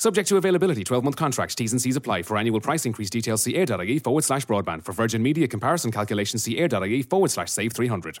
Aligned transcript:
Subject 0.00 0.28
to 0.28 0.36
availability, 0.36 0.84
12 0.84 1.02
month 1.02 1.16
contracts, 1.16 1.56
T's 1.56 1.72
and 1.72 1.82
C's 1.82 1.96
apply. 1.96 2.22
For 2.22 2.36
annual 2.36 2.60
price 2.60 2.86
increase 2.86 3.10
details, 3.10 3.42
see 3.42 3.56
air.ie 3.56 3.98
forward 3.98 4.22
slash 4.22 4.46
broadband. 4.46 4.84
For 4.84 4.92
Virgin 4.92 5.24
Media 5.24 5.48
comparison 5.48 5.90
calculations, 5.90 6.44
see 6.44 6.56
air.ie 6.56 7.02
forward 7.02 7.32
slash 7.32 7.50
save 7.50 7.72
300. 7.72 8.20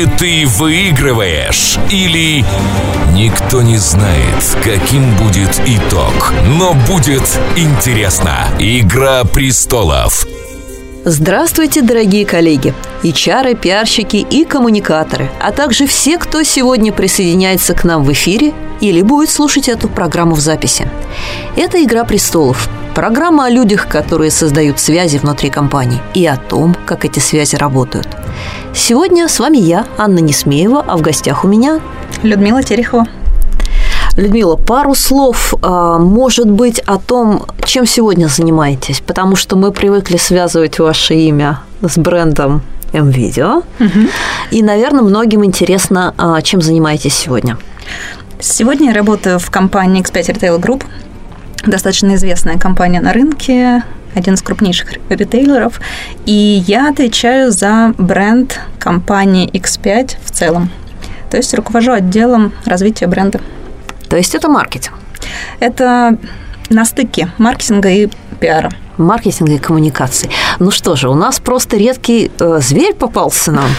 ты 0.05 0.45
выигрываешь, 0.45 1.77
или 1.89 2.43
никто 3.13 3.61
не 3.61 3.77
знает, 3.77 4.57
каким 4.63 5.15
будет 5.15 5.61
итог. 5.65 6.33
Но 6.57 6.73
будет 6.87 7.23
интересно. 7.55 8.47
Игра 8.59 9.23
престолов. 9.23 10.25
Здравствуйте, 11.03 11.81
дорогие 11.81 12.25
коллеги, 12.25 12.75
HR, 13.03 13.55
пиарщики 13.55 14.17
и 14.17 14.45
коммуникаторы, 14.45 15.31
а 15.39 15.51
также 15.51 15.87
все, 15.87 16.19
кто 16.19 16.43
сегодня 16.43 16.91
присоединяется 16.91 17.73
к 17.73 17.83
нам 17.83 18.03
в 18.03 18.11
эфире 18.11 18.53
или 18.81 19.01
будет 19.01 19.31
слушать 19.31 19.67
эту 19.67 19.89
программу 19.89 20.35
в 20.35 20.39
записи. 20.39 20.87
Это 21.55 21.83
«Игра 21.83 22.03
престолов», 22.03 22.69
программа 22.93 23.45
о 23.45 23.49
людях, 23.49 23.87
которые 23.87 24.29
создают 24.31 24.79
связи 24.79 25.17
внутри 25.17 25.49
компаний 25.49 25.99
и 26.13 26.25
о 26.25 26.37
том, 26.37 26.75
как 26.85 27.03
эти 27.03 27.19
связи 27.19 27.55
работают. 27.55 28.07
Сегодня 28.73 29.27
с 29.27 29.39
вами 29.39 29.57
я, 29.57 29.85
Анна 29.97 30.19
Несмеева, 30.19 30.83
а 30.87 30.95
в 30.95 31.01
гостях 31.01 31.43
у 31.43 31.47
меня 31.47 31.81
Людмила 32.23 32.63
Терехова. 32.63 33.05
Людмила, 34.15 34.55
пару 34.55 34.95
слов, 34.95 35.53
а, 35.61 35.97
может 35.97 36.49
быть, 36.49 36.79
о 36.79 36.97
том, 36.97 37.45
чем 37.65 37.85
сегодня 37.85 38.27
занимаетесь, 38.27 39.01
потому 39.05 39.35
что 39.35 39.55
мы 39.57 39.71
привыкли 39.71 40.17
связывать 40.17 40.79
ваше 40.79 41.15
имя 41.15 41.61
с 41.81 41.97
брендом 41.97 42.61
МВидео. 42.93 43.63
Угу. 43.79 44.07
И, 44.51 44.63
наверное, 44.63 45.01
многим 45.01 45.43
интересно, 45.43 46.13
а, 46.17 46.41
чем 46.41 46.61
занимаетесь 46.61 47.15
сегодня. 47.15 47.57
Сегодня 48.39 48.87
я 48.87 48.93
работаю 48.93 49.37
в 49.37 49.51
компании 49.51 50.01
X5 50.01 50.35
Retail 50.35 50.59
Group, 50.59 50.83
достаточно 51.65 52.15
известная 52.15 52.57
компания 52.57 53.01
на 53.01 53.13
рынке, 53.13 53.83
один 54.15 54.35
из 54.35 54.41
крупнейших 54.41 54.93
ритейлеров, 55.09 55.79
и 56.25 56.63
я 56.67 56.89
отвечаю 56.89 57.51
за 57.51 57.93
бренд 57.97 58.59
компании 58.79 59.49
X5 59.49 60.17
в 60.23 60.31
целом. 60.31 60.69
То 61.29 61.37
есть 61.37 61.53
руковожу 61.53 61.93
отделом 61.93 62.53
развития 62.65 63.07
бренда. 63.07 63.39
То 64.09 64.17
есть 64.17 64.35
это 64.35 64.49
маркетинг? 64.49 64.95
Это 65.59 66.17
на 66.69 66.85
стыке 66.85 67.31
маркетинга 67.37 67.89
и 67.89 68.09
пиара 68.39 68.71
маркетинга 68.97 69.53
и 69.53 69.57
коммуникаций. 69.57 70.29
Ну 70.59 70.71
что 70.71 70.95
же, 70.95 71.09
у 71.09 71.15
нас 71.15 71.39
просто 71.39 71.77
редкий 71.77 72.31
э, 72.39 72.59
зверь 72.61 72.93
попался 72.93 73.51
нам. 73.51 73.69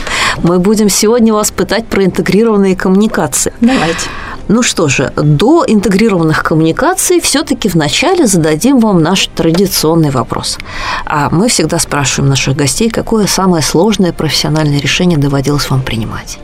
Мы 0.43 0.59
будем 0.59 0.89
сегодня 0.89 1.33
вас 1.33 1.51
пытать 1.51 1.87
про 1.87 2.05
интегрированные 2.05 2.77
коммуникации. 2.77 3.53
Давайте. 3.61 4.09
Ну 4.49 4.63
что 4.63 4.89
же, 4.89 5.13
до 5.17 5.65
интегрированных 5.67 6.43
коммуникаций 6.43 7.21
все-таки 7.21 7.69
вначале 7.69 8.27
зададим 8.27 8.81
вам 8.81 9.03
наш 9.03 9.29
традиционный 9.29 10.11
вопрос. 10.11 10.59
А 11.07 11.31
мы 11.31 11.49
всегда 11.49 11.79
спрашиваем 11.79 12.29
наших 12.29 12.57
гостей, 12.57 12.91
какое 12.91 13.27
самое 13.27 13.63
сложное 13.63 14.13
профессиональное 14.13 14.81
решение 14.81 15.19
доводилось 15.19 15.71
вам 15.71 15.83
принимать. 15.83 16.39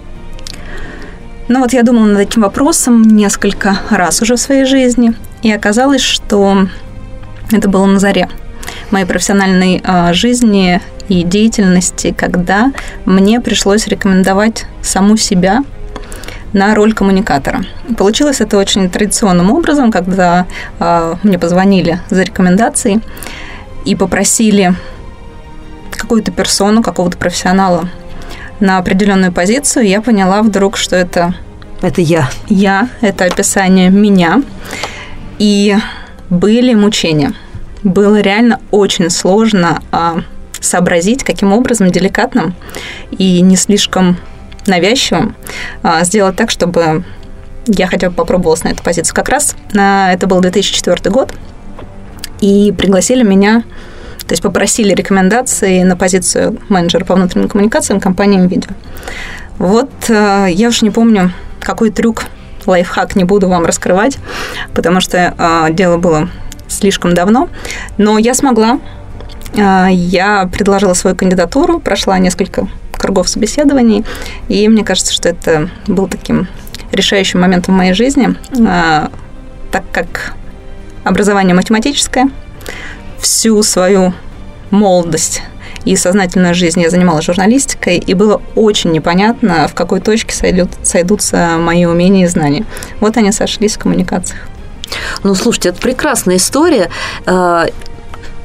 Ну 1.48 1.60
вот 1.60 1.72
я 1.72 1.82
думала 1.82 2.04
над 2.04 2.20
этим 2.20 2.42
вопросом 2.42 3.02
несколько 3.02 3.78
раз 3.90 4.22
уже 4.22 4.36
в 4.36 4.40
своей 4.40 4.64
жизни, 4.64 5.14
и 5.42 5.50
оказалось, 5.50 6.02
что 6.02 6.68
это 7.50 7.68
было 7.68 7.86
на 7.86 7.98
заре 7.98 8.28
моей 8.90 9.06
профессиональной 9.06 9.82
э, 9.82 10.12
жизни 10.12 10.80
и 11.08 11.22
деятельности, 11.22 12.14
когда 12.16 12.72
мне 13.06 13.40
пришлось 13.40 13.86
рекомендовать 13.86 14.66
саму 14.82 15.16
себя 15.16 15.64
на 16.52 16.74
роль 16.74 16.92
коммуникатора. 16.92 17.64
Получилось 17.96 18.40
это 18.40 18.56
очень 18.56 18.88
традиционным 18.90 19.50
образом, 19.50 19.90
когда 19.90 20.46
э, 20.78 21.14
мне 21.22 21.38
позвонили 21.38 22.00
за 22.10 22.22
рекомендацией 22.22 23.00
и 23.84 23.94
попросили 23.94 24.74
какую-то 25.90 26.30
персону, 26.30 26.82
какого-то 26.82 27.18
профессионала 27.18 27.88
на 28.60 28.78
определенную 28.78 29.32
позицию, 29.32 29.86
я 29.86 30.00
поняла 30.00 30.42
вдруг, 30.42 30.76
что 30.76 30.96
это... 30.96 31.34
Это 31.80 32.00
я. 32.00 32.28
Я, 32.48 32.88
это 33.00 33.26
описание 33.26 33.88
меня. 33.90 34.42
И 35.38 35.76
были 36.28 36.74
мучения. 36.74 37.32
Было 37.84 38.20
реально 38.20 38.60
очень 38.72 39.10
сложно 39.10 39.80
а, 39.92 40.22
сообразить, 40.60 41.22
каким 41.22 41.52
образом 41.52 41.92
деликатным 41.92 42.54
и 43.10 43.40
не 43.42 43.56
слишком 43.56 44.16
навязчивым 44.68 45.34
а, 45.82 46.04
сделать 46.04 46.36
так, 46.36 46.50
чтобы 46.50 47.04
я 47.66 47.86
хотя 47.86 48.10
бы 48.10 48.14
попробовалась 48.14 48.64
на 48.64 48.68
эту 48.68 48.82
позицию. 48.82 49.14
Как 49.14 49.28
раз 49.28 49.56
на, 49.72 50.12
это 50.12 50.26
был 50.26 50.40
2004 50.40 51.10
год, 51.10 51.34
и 52.40 52.72
пригласили 52.76 53.22
меня 53.22 53.64
то 54.26 54.34
есть 54.34 54.42
попросили 54.42 54.92
рекомендации 54.92 55.82
на 55.84 55.96
позицию 55.96 56.58
менеджера 56.68 57.02
по 57.02 57.14
внутренним 57.14 57.48
коммуникациям 57.48 57.98
компании 57.98 58.38
NVIDIA. 58.38 58.74
Вот 59.56 59.90
э, 60.10 60.48
я 60.50 60.68
уж 60.68 60.82
не 60.82 60.90
помню, 60.90 61.32
какой 61.60 61.88
трюк, 61.88 62.24
лайфхак 62.66 63.16
не 63.16 63.24
буду 63.24 63.48
вам 63.48 63.64
раскрывать, 63.64 64.18
потому 64.74 65.00
что 65.00 65.70
дело 65.70 65.96
было 65.96 66.28
слишком 66.68 67.14
давно, 67.14 67.48
но 67.96 68.18
я 68.18 68.34
смогла. 68.34 68.78
Я 69.54 70.48
предложила 70.52 70.92
свою 70.92 71.16
кандидатуру, 71.16 71.80
прошла 71.80 72.18
несколько 72.18 72.68
кругов 72.98 73.28
собеседований, 73.28 74.04
и 74.48 74.68
мне 74.68 74.84
кажется, 74.84 75.12
что 75.12 75.28
это 75.28 75.70
был 75.86 76.08
таким 76.08 76.48
решающим 76.92 77.40
моментом 77.40 77.74
в 77.74 77.78
моей 77.78 77.92
жизни, 77.92 78.34
так 79.70 79.84
как 79.92 80.34
образование 81.04 81.54
математическое, 81.54 82.28
всю 83.18 83.62
свою 83.62 84.12
молодость 84.70 85.42
и 85.84 85.96
сознательную 85.96 86.54
жизнь 86.54 86.80
я 86.80 86.90
занималась 86.90 87.24
журналистикой, 87.24 87.98
и 87.98 88.14
было 88.14 88.42
очень 88.54 88.90
непонятно, 88.90 89.68
в 89.68 89.74
какой 89.74 90.00
точке 90.00 90.34
сойдут, 90.34 90.70
сойдутся 90.82 91.56
мои 91.58 91.86
умения 91.86 92.24
и 92.24 92.28
знания. 92.28 92.66
Вот 93.00 93.16
они 93.16 93.32
сошлись 93.32 93.76
в 93.76 93.78
коммуникациях. 93.78 94.40
Ну, 95.22 95.34
слушайте, 95.34 95.70
это 95.70 95.80
прекрасная 95.80 96.36
история. 96.36 96.90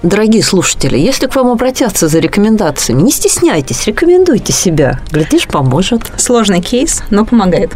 Дорогие 0.03 0.44
слушатели, 0.44 0.97
если 0.97 1.28
к 1.28 1.36
вам 1.36 1.50
обратятся 1.50 2.09
за 2.09 2.19
рекомендациями, 2.19 3.03
не 3.03 3.12
стесняйтесь, 3.12 3.88
рекомендуйте 3.88 4.52
себя. 4.52 5.00
Глядишь, 5.09 5.47
поможет. 5.47 6.12
Сложный 6.18 6.62
кейс, 6.62 7.03
но 7.09 7.24
помогает. 7.24 7.72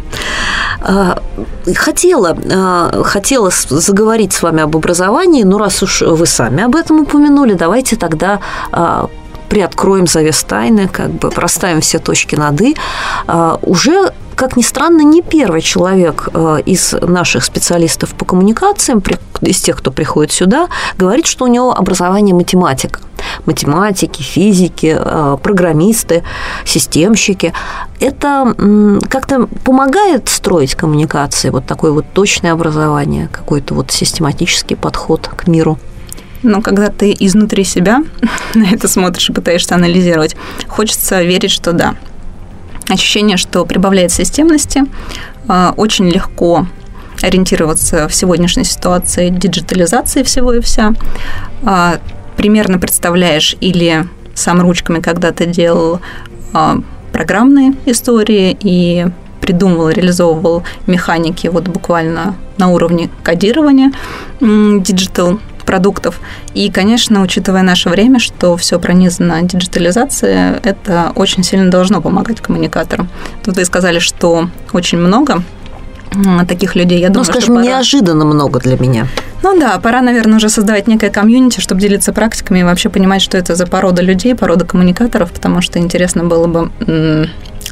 А, 0.82 1.22
хотела, 1.74 2.36
а, 2.52 3.02
хотела 3.02 3.50
заговорить 3.70 4.34
с 4.34 4.42
вами 4.42 4.62
об 4.62 4.76
образовании, 4.76 5.42
но 5.42 5.56
раз 5.56 5.82
уж 5.82 6.02
вы 6.02 6.26
сами 6.26 6.62
об 6.62 6.76
этом 6.76 7.00
упомянули, 7.00 7.54
давайте 7.54 7.96
тогда 7.96 8.40
а, 8.72 9.08
приоткроем 9.48 10.06
завес 10.06 10.42
тайны, 10.44 10.88
как 10.88 11.10
бы 11.10 11.30
проставим 11.30 11.80
все 11.80 11.98
точки 11.98 12.36
над 12.36 12.60
«и». 12.60 12.76
Уже 13.62 14.12
как 14.38 14.56
ни 14.56 14.62
странно, 14.62 15.02
не 15.02 15.20
первый 15.20 15.60
человек 15.60 16.28
э, 16.32 16.58
из 16.64 16.92
наших 16.92 17.42
специалистов 17.42 18.14
по 18.14 18.24
коммуникациям, 18.24 19.02
из 19.40 19.60
тех, 19.60 19.76
кто 19.78 19.90
приходит 19.90 20.30
сюда, 20.30 20.68
говорит, 20.96 21.26
что 21.26 21.44
у 21.44 21.48
него 21.48 21.76
образование 21.76 22.36
математика. 22.36 23.00
Математики, 23.46 24.22
физики, 24.22 24.96
э, 24.96 25.36
программисты, 25.42 26.22
системщики. 26.64 27.52
Это 27.98 28.54
как-то 29.10 29.48
помогает 29.64 30.28
строить 30.28 30.76
коммуникации, 30.76 31.50
вот 31.50 31.66
такое 31.66 31.90
вот 31.90 32.04
точное 32.12 32.52
образование, 32.52 33.28
какой-то 33.32 33.74
вот 33.74 33.90
систематический 33.90 34.76
подход 34.76 35.28
к 35.36 35.48
миру. 35.48 35.78
Но 36.42 36.60
когда 36.62 36.88
ты 36.88 37.14
изнутри 37.18 37.64
себя 37.64 38.02
на 38.54 38.64
это 38.70 38.88
смотришь 38.88 39.30
и 39.30 39.32
пытаешься 39.32 39.74
анализировать, 39.74 40.36
хочется 40.66 41.22
верить, 41.22 41.50
что 41.50 41.72
да. 41.72 41.94
ощущение, 42.88 43.36
что 43.36 43.64
прибавляет 43.64 44.12
системности, 44.12 44.84
а, 45.48 45.74
очень 45.76 46.08
легко 46.08 46.66
ориентироваться 47.22 48.08
в 48.08 48.14
сегодняшней 48.14 48.64
ситуации 48.64 49.30
диджитализации 49.30 50.22
всего 50.22 50.52
и 50.52 50.60
вся. 50.60 50.94
А, 51.64 51.98
примерно 52.36 52.78
представляешь 52.78 53.56
или 53.60 54.06
сам 54.34 54.60
ручками 54.60 55.00
когда-то 55.00 55.46
делал 55.46 56.00
а, 56.52 56.78
программные 57.12 57.74
истории 57.86 58.56
и 58.60 59.06
придумывал, 59.40 59.88
реализовывал 59.88 60.62
механики 60.86 61.48
вот 61.48 61.66
буквально 61.68 62.36
на 62.58 62.68
уровне 62.68 63.08
кодирования 63.22 63.92
digital 64.40 65.40
продуктов. 65.68 66.18
И, 66.54 66.70
конечно, 66.70 67.20
учитывая 67.20 67.62
наше 67.62 67.90
время, 67.90 68.18
что 68.18 68.56
все 68.56 68.78
пронизано 68.80 69.42
диджитализацией, 69.42 70.58
это 70.62 71.12
очень 71.14 71.44
сильно 71.44 71.70
должно 71.70 72.00
помогать 72.00 72.40
коммуникаторам. 72.40 73.10
Тут 73.44 73.56
вы 73.56 73.66
сказали, 73.66 73.98
что 73.98 74.48
очень 74.72 74.96
много 74.96 75.42
таких 76.48 76.74
людей. 76.74 77.00
Я 77.00 77.08
ну, 77.08 77.14
думаю, 77.14 77.24
скажем, 77.26 77.42
что 77.42 77.54
пора... 77.54 77.66
неожиданно 77.66 78.24
много 78.24 78.60
для 78.60 78.78
меня. 78.78 79.08
Ну 79.42 79.60
да, 79.60 79.78
пора, 79.78 80.00
наверное, 80.00 80.36
уже 80.36 80.48
создавать 80.48 80.88
некое 80.88 81.10
комьюнити, 81.10 81.60
чтобы 81.60 81.82
делиться 81.82 82.14
практиками 82.14 82.60
и 82.60 82.62
вообще 82.62 82.88
понимать, 82.88 83.20
что 83.20 83.36
это 83.36 83.54
за 83.54 83.66
порода 83.66 84.00
людей, 84.00 84.34
порода 84.34 84.64
коммуникаторов, 84.64 85.30
потому 85.32 85.60
что 85.60 85.78
интересно 85.78 86.24
было 86.24 86.46
бы 86.46 86.70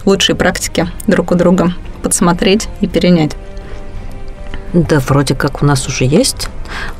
лучшие 0.04 0.36
практики 0.36 0.86
друг 1.06 1.30
у 1.30 1.34
друга 1.34 1.72
подсмотреть 2.02 2.68
и 2.82 2.86
перенять. 2.86 3.32
Да, 4.76 4.98
вроде 4.98 5.34
как 5.34 5.62
у 5.62 5.66
нас 5.66 5.88
уже 5.88 6.04
есть. 6.04 6.48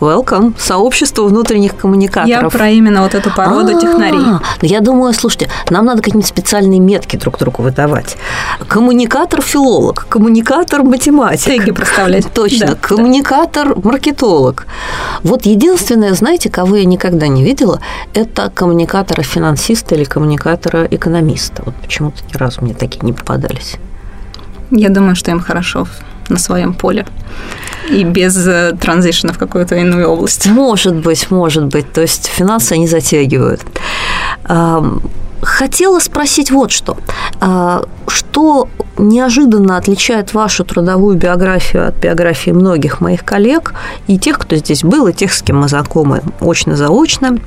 Welcome, 0.01 0.55
сообщество 0.59 1.25
внутренних 1.25 1.77
коммуникаторов. 1.77 2.55
Я 2.55 2.59
про 2.59 2.71
именно 2.71 3.03
вот 3.03 3.15
эту 3.15 3.31
породу 3.31 3.73
А-а-а. 3.73 3.81
технарей. 3.81 4.25
Я 4.63 4.81
думаю, 4.81 5.13
слушайте, 5.13 5.51
нам 5.69 5.85
надо 5.85 6.01
какие-нибудь 6.01 6.27
специальные 6.27 6.81
метки 6.81 7.17
друг 7.17 7.39
другу 7.39 7.63
выдавать. 7.63 8.17
Коммуникатор-филолог, 8.67 10.07
коммуникатор-математик. 10.09 11.45
Теги 11.45 11.71
проставлять. 11.71 12.33
Точно, 12.33 12.69
да, 12.69 12.75
коммуникатор-маркетолог. 12.77 14.67
Вот 15.23 15.45
единственное, 15.45 16.15
знаете, 16.15 16.49
кого 16.49 16.77
я 16.77 16.87
никогда 16.87 17.29
не 17.29 17.45
видела, 17.45 17.81
это 18.15 18.51
коммуникатора-финансиста 18.55 19.97
или 19.97 20.05
коммуникатора-экономиста. 20.05 21.63
Вот 21.67 21.75
почему-то 21.75 22.23
ни 22.33 22.39
разу 22.39 22.63
мне 22.63 22.73
такие 22.73 23.01
не 23.03 23.13
попадались. 23.13 23.77
Я 24.71 24.89
думаю, 24.89 25.15
что 25.15 25.31
им 25.31 25.41
хорошо 25.41 25.87
на 26.29 26.39
своем 26.39 26.75
поле 26.75 27.07
и 27.91 28.05
без 28.05 28.37
э, 28.47 28.77
транзишена 28.81 29.33
в 29.33 29.39
какую-то 29.39 29.77
иную 29.77 30.09
область. 30.09 30.47
Может 30.47 30.97
быть, 30.97 31.31
может 31.31 31.67
быть. 31.67 31.93
То 31.93 32.03
есть 32.03 32.27
финансы 32.27 32.73
они 32.73 32.89
затягивают. 32.89 33.61
Хотела 35.43 36.01
спросить 36.01 36.51
вот 36.51 36.73
что. 36.73 36.97
А, 37.41 37.85
что 38.09 38.69
неожиданно 38.99 39.77
отличает 39.77 40.35
вашу 40.35 40.65
трудовую 40.65 41.17
биографию 41.17 41.89
от 41.89 41.97
биографии 41.97 42.51
многих 42.51 43.01
моих 43.01 43.25
коллег 43.25 43.75
и 44.07 44.19
тех, 44.19 44.39
кто 44.39 44.57
здесь 44.57 44.83
был, 44.83 45.07
и 45.07 45.13
тех, 45.13 45.33
с 45.33 45.43
кем 45.43 45.61
мы 45.61 45.69
знакомы 45.69 46.23
очно-заочно, 46.41 47.39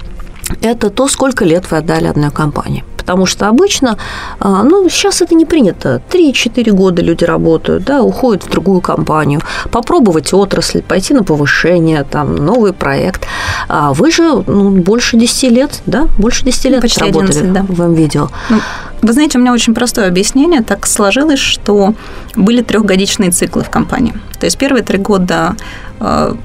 это 0.61 0.89
то, 0.89 1.07
сколько 1.07 1.45
лет 1.45 1.69
вы 1.71 1.77
отдали 1.77 2.07
одной 2.07 2.31
компании 2.31 2.83
потому 3.09 3.25
что 3.25 3.47
обычно, 3.47 3.97
а, 4.39 4.61
ну, 4.61 4.87
сейчас 4.87 5.23
это 5.23 5.33
не 5.33 5.45
принято. 5.45 5.99
3-4 6.11 6.71
года 6.71 7.01
люди 7.01 7.23
работают, 7.23 7.83
да, 7.83 8.03
уходят 8.03 8.43
в 8.43 8.49
другую 8.51 8.81
компанию, 8.81 9.41
попробовать 9.71 10.31
отрасль, 10.31 10.83
пойти 10.83 11.15
на 11.15 11.23
повышение, 11.23 12.03
там, 12.03 12.35
новый 12.35 12.71
проект. 12.71 13.25
А 13.67 13.93
вы 13.93 14.11
же 14.11 14.43
ну, 14.45 14.69
больше 14.69 15.17
10 15.17 15.51
лет, 15.51 15.81
да, 15.87 16.07
больше 16.19 16.45
10 16.45 16.65
лет 16.65 16.81
Почти 16.81 16.99
работали 16.99 17.39
11, 17.39 17.53
да. 17.53 17.65
в 17.67 17.93
видео. 17.93 18.29
Ну, 18.51 18.59
вы 19.01 19.13
знаете, 19.13 19.39
у 19.39 19.41
меня 19.41 19.53
очень 19.53 19.73
простое 19.73 20.07
объяснение. 20.07 20.61
Так 20.61 20.85
сложилось, 20.85 21.39
что 21.39 21.95
были 22.35 22.61
трехгодичные 22.61 23.31
циклы 23.31 23.63
в 23.63 23.71
компании. 23.71 24.13
То 24.39 24.45
есть 24.45 24.59
первые 24.59 24.83
три 24.83 24.99
года 24.99 25.55
а, 25.99 26.37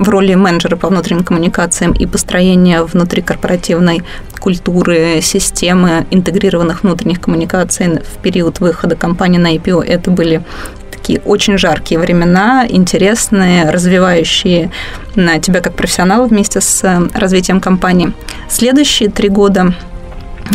в 0.00 0.08
роли 0.08 0.34
менеджера 0.34 0.76
по 0.76 0.88
внутренним 0.88 1.24
коммуникациям 1.24 1.92
и 1.92 2.06
построения 2.06 2.82
внутрикорпоративной 2.82 4.02
культуры, 4.40 5.20
системы 5.20 6.06
интегрированных 6.10 6.82
внутренних 6.82 7.20
коммуникаций 7.20 8.00
в 8.00 8.22
период 8.22 8.60
выхода 8.60 8.96
компании 8.96 9.38
на 9.38 9.54
IPO. 9.54 9.84
Это 9.84 10.10
были 10.10 10.42
такие 10.90 11.20
очень 11.20 11.58
жаркие 11.58 12.00
времена, 12.00 12.66
интересные, 12.66 13.70
развивающие 13.70 14.70
на 15.16 15.38
тебя 15.38 15.60
как 15.60 15.74
профессионала 15.74 16.26
вместе 16.26 16.62
с 16.62 16.82
э, 16.82 17.08
развитием 17.14 17.60
компании. 17.60 18.12
Следующие 18.48 19.10
три 19.10 19.28
года 19.28 19.74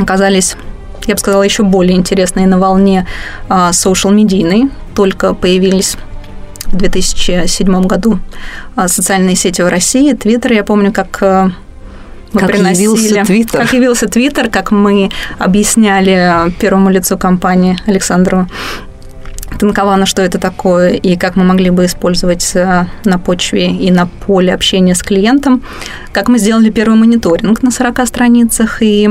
оказались 0.01 0.57
я 1.05 1.13
бы 1.13 1.19
сказала, 1.19 1.43
еще 1.43 1.61
более 1.61 1.95
интересные 1.95 2.47
на 2.47 2.57
волне 2.57 3.05
социал-медийной. 3.47 4.71
Только 4.95 5.35
появились 5.35 5.97
в 6.75 6.77
2007 6.77 7.81
году 7.83 8.19
а, 8.75 8.87
социальные 8.87 9.35
сети 9.35 9.61
в 9.61 9.67
России, 9.67 10.13
Твиттер, 10.13 10.53
я 10.53 10.63
помню, 10.63 10.91
как 10.91 11.17
э, 11.21 11.49
мы 12.33 12.41
как 12.41 12.51
приносили, 12.51 12.83
явился 12.83 13.25
Твиттер. 13.25 13.61
Как 13.61 13.73
явился 13.73 14.07
Твиттер, 14.07 14.49
как 14.49 14.71
мы 14.71 15.09
объясняли 15.39 16.51
первому 16.59 16.89
лицу 16.89 17.17
компании 17.17 17.77
Александру 17.87 18.47
Танковану, 19.57 20.05
что 20.05 20.21
это 20.21 20.37
такое, 20.37 20.89
и 20.89 21.15
как 21.15 21.37
мы 21.37 21.45
могли 21.45 21.69
бы 21.69 21.85
использовать 21.85 22.55
э, 22.55 22.87
на 23.05 23.19
почве 23.19 23.71
и 23.71 23.89
на 23.89 24.07
поле 24.07 24.53
общения 24.53 24.95
с 24.95 25.01
клиентом. 25.01 25.63
Как 26.11 26.27
мы 26.27 26.39
сделали 26.39 26.69
первый 26.69 26.97
мониторинг 26.97 27.63
на 27.63 27.71
40 27.71 28.05
страницах 28.05 28.81
и 28.81 29.09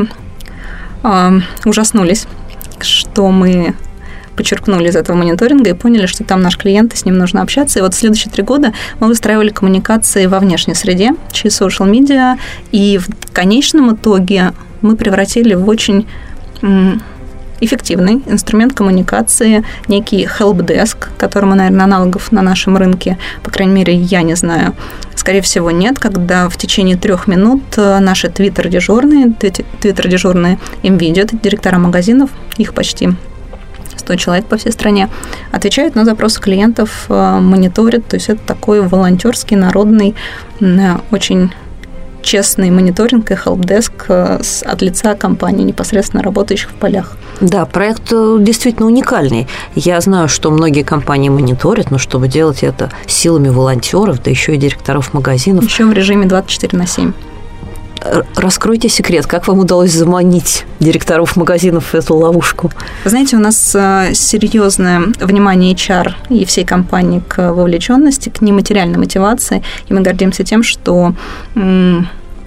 э, 1.03 1.41
ужаснулись, 1.65 2.27
что 2.81 3.31
мы 3.31 3.75
подчеркнули 4.37 4.89
из 4.89 4.97
этого 4.97 5.17
мониторинга 5.17 5.71
и 5.71 5.75
поняли, 5.75 6.07
что 6.07 6.25
там 6.25 6.43
наш 6.43 6.57
клиент, 6.57 6.95
и 6.95 6.97
с 6.97 7.05
ним 7.05 7.19
нужно 7.19 7.43
общаться. 7.43 7.79
И 7.79 7.83
вот 7.83 7.95
следующие 7.95 8.33
три 8.33 8.43
года 8.43 8.73
мы 9.01 9.09
выстраивали 9.09 9.51
коммуникации 9.51 10.27
во 10.27 10.39
внешней 10.39 10.75
среде 10.75 11.15
через 11.33 11.61
social 11.61 11.91
media, 11.91 12.37
и 12.73 12.99
в 12.99 13.09
конечном 13.33 13.95
итоге 13.95 14.53
мы 14.83 14.97
превратили 14.97 15.55
в 15.55 15.69
очень 15.69 16.07
эффективный 17.61 18.23
инструмент 18.27 18.75
коммуникации, 18.75 19.65
некий 19.89 20.25
helpdesk, 20.27 21.09
которому, 21.17 21.55
наверное, 21.55 21.85
аналогов 21.85 22.33
на 22.33 22.43
нашем 22.43 22.77
рынке, 22.77 23.19
по 23.43 23.51
крайней 23.51 23.73
мере, 23.73 23.95
я 23.95 24.23
не 24.23 24.35
знаю, 24.35 24.75
скорее 25.15 25.41
всего, 25.41 25.71
нет, 25.71 25.99
когда 25.99 26.49
в 26.49 26.57
течение 26.57 26.97
трех 26.97 27.27
минут 27.27 27.63
э, 27.77 27.99
наши 28.01 28.29
твиттер-дежурные, 28.29 29.33
твиттер-дежурные 29.81 30.59
им 30.83 30.99
видят, 30.99 31.31
директора 31.43 31.79
магазинов, 31.79 32.31
их 32.59 32.75
почти 32.75 33.11
100 33.97 34.17
человек 34.17 34.47
по 34.47 34.57
всей 34.57 34.73
стране, 34.73 35.09
отвечают 35.53 35.95
на 35.95 36.05
запросы 36.05 36.41
клиентов, 36.41 37.07
э, 37.09 37.39
мониторят. 37.41 38.07
То 38.07 38.17
есть 38.17 38.29
это 38.29 38.41
такой 38.47 38.81
волонтерский, 38.87 39.57
народный, 39.57 40.15
э, 40.61 40.97
очень 41.11 41.53
честный 42.23 42.71
мониторинг 42.71 43.31
и 43.31 43.35
helpdesk 43.35 43.93
э, 44.09 44.41
от 44.65 44.83
лица 44.83 45.15
компании, 45.15 45.65
непосредственно 45.65 46.23
работающих 46.23 46.71
в 46.71 46.75
полях. 46.75 47.17
Да, 47.41 47.67
проект 47.67 48.11
действительно 48.11 48.87
уникальный. 48.87 49.47
Я 49.75 50.01
знаю, 50.01 50.29
что 50.29 50.51
многие 50.51 50.83
компании 50.83 51.29
мониторят, 51.29 51.91
но 51.91 51.99
чтобы 51.99 52.29
делать 52.29 52.63
это 52.63 52.91
силами 53.07 53.49
волонтеров, 53.49 54.23
да 54.23 54.31
еще 54.31 54.55
и 54.55 54.57
директоров 54.57 55.13
магазинов. 55.13 55.65
Еще 55.65 55.85
в 55.85 55.93
режиме 55.93 56.27
24 56.27 56.79
на 56.79 56.87
7 56.87 57.13
раскройте 58.37 58.89
секрет, 58.89 59.27
как 59.27 59.49
вам 59.49 59.61
удалось 59.61 59.93
заманить 59.93 60.65
директоров 60.81 61.37
магазинов 61.37 61.93
в 61.93 61.95
эту 61.95 62.17
ловушку? 62.17 62.71
Вы 63.05 63.11
знаете, 63.11 63.37
у 63.37 63.41
нас 63.41 63.75
э, 63.75 64.13
серьезное 64.15 65.05
внимание 65.21 65.75
HR 65.75 66.15
и 66.31 66.45
всей 66.45 66.65
компании 66.65 67.23
к 67.27 67.53
вовлеченности, 67.53 68.29
к 68.29 68.41
нематериальной 68.41 68.99
мотивации, 68.99 69.63
и 69.89 69.95
мы 69.95 70.01
гордимся 70.01 70.45
тем, 70.45 70.63
что 70.63 71.15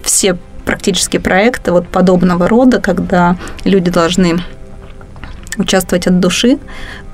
все 0.04 0.38
практически 0.66 1.18
проекты 1.18 1.72
вот 1.72 1.88
подобного 1.88 2.48
рода, 2.48 2.80
когда 2.80 3.38
люди 3.64 3.90
должны 3.90 4.40
участвовать 5.58 6.08
от 6.08 6.20
души, 6.20 6.60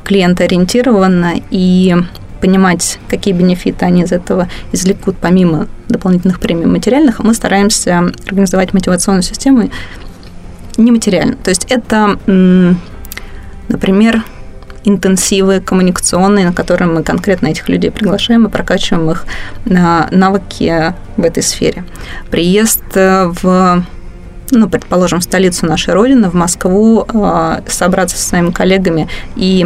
клиентоориентированно 0.04 1.34
и 1.50 1.96
понимать, 2.44 3.00
какие 3.08 3.34
бенефиты 3.34 3.86
они 3.86 4.04
из 4.04 4.12
этого 4.12 4.50
извлекут 4.74 5.16
помимо 5.16 5.70
дополнительных 5.88 6.42
премий 6.42 6.66
материальных, 6.66 7.20
мы 7.20 7.34
стараемся 7.34 8.12
организовать 8.28 8.74
мотивационную 8.74 9.24
систему 9.24 9.70
нематериально. 10.76 11.38
То 11.38 11.52
есть 11.52 11.66
это, 11.70 12.20
например, 13.70 14.24
интенсивы 14.84 15.62
коммуникационные, 15.62 16.46
на 16.46 16.52
которые 16.52 16.90
мы 16.92 17.02
конкретно 17.02 17.48
этих 17.48 17.70
людей 17.70 17.92
приглашаем 17.92 18.46
и 18.46 18.50
прокачиваем 18.50 19.10
их 19.10 19.26
на 19.64 20.10
навыки 20.12 20.94
в 21.16 21.24
этой 21.24 21.44
сфере. 21.44 21.86
Приезд 22.30 22.84
в 22.94 23.86
ну, 24.60 24.70
предположим, 24.70 25.20
в 25.20 25.24
столицу 25.24 25.66
нашей 25.66 25.94
Родины, 25.94 26.30
в 26.30 26.34
Москву, 26.34 27.06
а, 27.14 27.62
собраться 27.68 28.18
со 28.18 28.30
своими 28.30 28.52
коллегами 28.52 29.08
и 29.36 29.66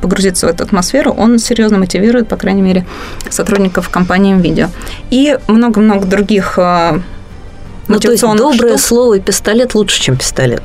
погрузиться 0.00 0.46
в 0.46 0.50
эту 0.50 0.64
атмосферу, 0.64 1.12
он 1.12 1.38
серьезно 1.38 1.78
мотивирует, 1.78 2.28
по 2.28 2.36
крайней 2.36 2.62
мере, 2.62 2.86
сотрудников 3.30 3.88
компании 3.88 4.36
NVIDIA. 4.36 4.70
И 5.10 5.38
много-много 5.48 6.06
других 6.06 6.58
мотивационных 6.58 7.88
ну, 7.88 7.98
то 7.98 8.10
есть 8.10 8.22
доброе 8.22 8.78
штук. 8.78 8.80
слово 8.80 9.14
и 9.14 9.20
пистолет 9.20 9.74
лучше, 9.74 10.00
чем 10.00 10.16
пистолет. 10.16 10.62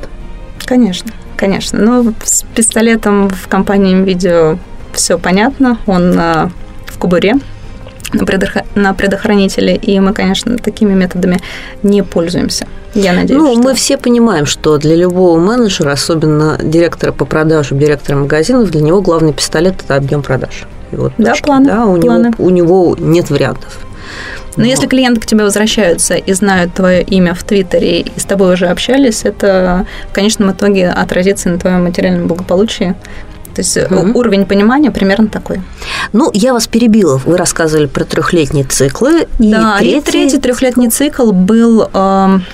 Конечно 0.64 1.12
конечно. 1.42 1.80
Ну, 1.80 2.14
с 2.22 2.44
пистолетом 2.54 3.28
в 3.28 3.48
компании 3.48 4.00
видео 4.00 4.58
все 4.92 5.18
понятно. 5.18 5.76
Он 5.86 6.16
э, 6.16 6.50
в 6.86 6.98
кубуре 6.98 7.34
на, 8.12 8.24
предохр... 8.24 8.62
на 8.74 8.94
предохранителе, 8.94 9.76
и 9.76 9.98
мы, 10.00 10.12
конечно, 10.12 10.58
такими 10.58 10.92
методами 10.94 11.38
не 11.82 12.02
пользуемся. 12.02 12.66
Я 12.94 13.12
надеюсь, 13.12 13.40
Ну, 13.40 13.52
что... 13.54 13.62
мы 13.62 13.74
все 13.74 13.96
понимаем, 13.96 14.46
что 14.46 14.78
для 14.78 14.94
любого 14.94 15.38
менеджера, 15.38 15.92
особенно 15.92 16.58
директора 16.62 17.12
по 17.12 17.24
продажам, 17.24 17.78
директора 17.78 18.16
магазинов, 18.16 18.70
для 18.70 18.82
него 18.82 19.00
главный 19.00 19.32
пистолет– 19.32 19.76
это 19.84 19.96
объем 19.96 20.22
продаж. 20.22 20.66
И 20.92 20.96
вот 20.96 21.12
Да, 21.18 21.30
точка. 21.30 21.46
планы, 21.46 21.66
Да, 21.66 21.86
у, 21.86 21.98
планы. 22.00 22.26
Него, 22.26 22.34
у 22.38 22.50
него 22.50 22.96
нет 22.98 23.30
вариантов. 23.30 23.78
Но 24.56 24.64
если 24.64 24.86
клиенты 24.86 25.20
к 25.20 25.26
тебе 25.26 25.44
возвращаются 25.44 26.14
и 26.14 26.32
знают 26.34 26.74
твое 26.74 27.02
имя 27.02 27.32
в 27.34 27.42
Твиттере 27.42 28.00
и 28.02 28.20
с 28.20 28.24
тобой 28.24 28.52
уже 28.52 28.66
общались, 28.66 29.24
это 29.24 29.86
в 30.10 30.14
конечном 30.14 30.52
итоге 30.52 30.90
отразится 30.90 31.48
на 31.48 31.58
твоем 31.58 31.84
материальном 31.84 32.26
благополучии. 32.28 32.94
То 33.54 33.60
есть 33.60 33.76
э, 33.76 33.86
Мгм. 33.88 34.16
уровень 34.16 34.46
понимания 34.46 34.90
примерно 34.90 35.28
такой. 35.28 35.60
Ну, 36.12 36.30
я 36.32 36.52
вас 36.52 36.66
перебила. 36.66 37.18
Вы 37.24 37.36
рассказывали 37.36 37.86
про 37.86 38.04
трехлетние 38.04 38.64
циклы. 38.64 39.26
И 39.38 39.50
да, 39.50 39.78
и 39.80 40.00
третий 40.00 40.38
трехлетний 40.38 40.88
цикл 40.90 41.32
был 41.32 41.88
эм, 41.92 42.44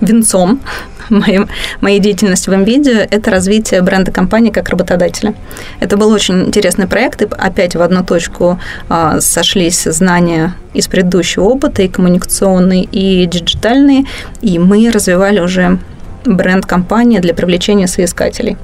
венцом 0.00 0.60
моей, 1.10 1.40
моей 1.80 1.98
деятельности 2.00 2.48
в 2.48 2.52
NVIDIA– 2.52 3.06
это 3.10 3.30
развитие 3.30 3.82
бренда 3.82 4.12
компании 4.12 4.50
как 4.50 4.68
работодателя. 4.68 5.34
Это 5.80 5.96
был 5.96 6.10
очень 6.10 6.46
интересный 6.46 6.86
проект, 6.86 7.22
и 7.22 7.28
опять 7.30 7.76
в 7.76 7.82
одну 7.82 8.04
точку 8.04 8.58
а, 8.88 9.20
сошлись 9.20 9.82
знания 9.84 10.54
из 10.72 10.86
предыдущего 10.88 11.44
опыта, 11.44 11.82
и 11.82 11.88
коммуникационные, 11.88 12.84
и 12.84 13.26
диджитальные, 13.26 14.04
и 14.40 14.58
мы 14.58 14.90
развивали 14.90 15.40
уже 15.40 15.78
бренд 16.24 16.66
компании 16.66 17.18
для 17.18 17.34
привлечения 17.34 17.86
соискателей. 17.86 18.56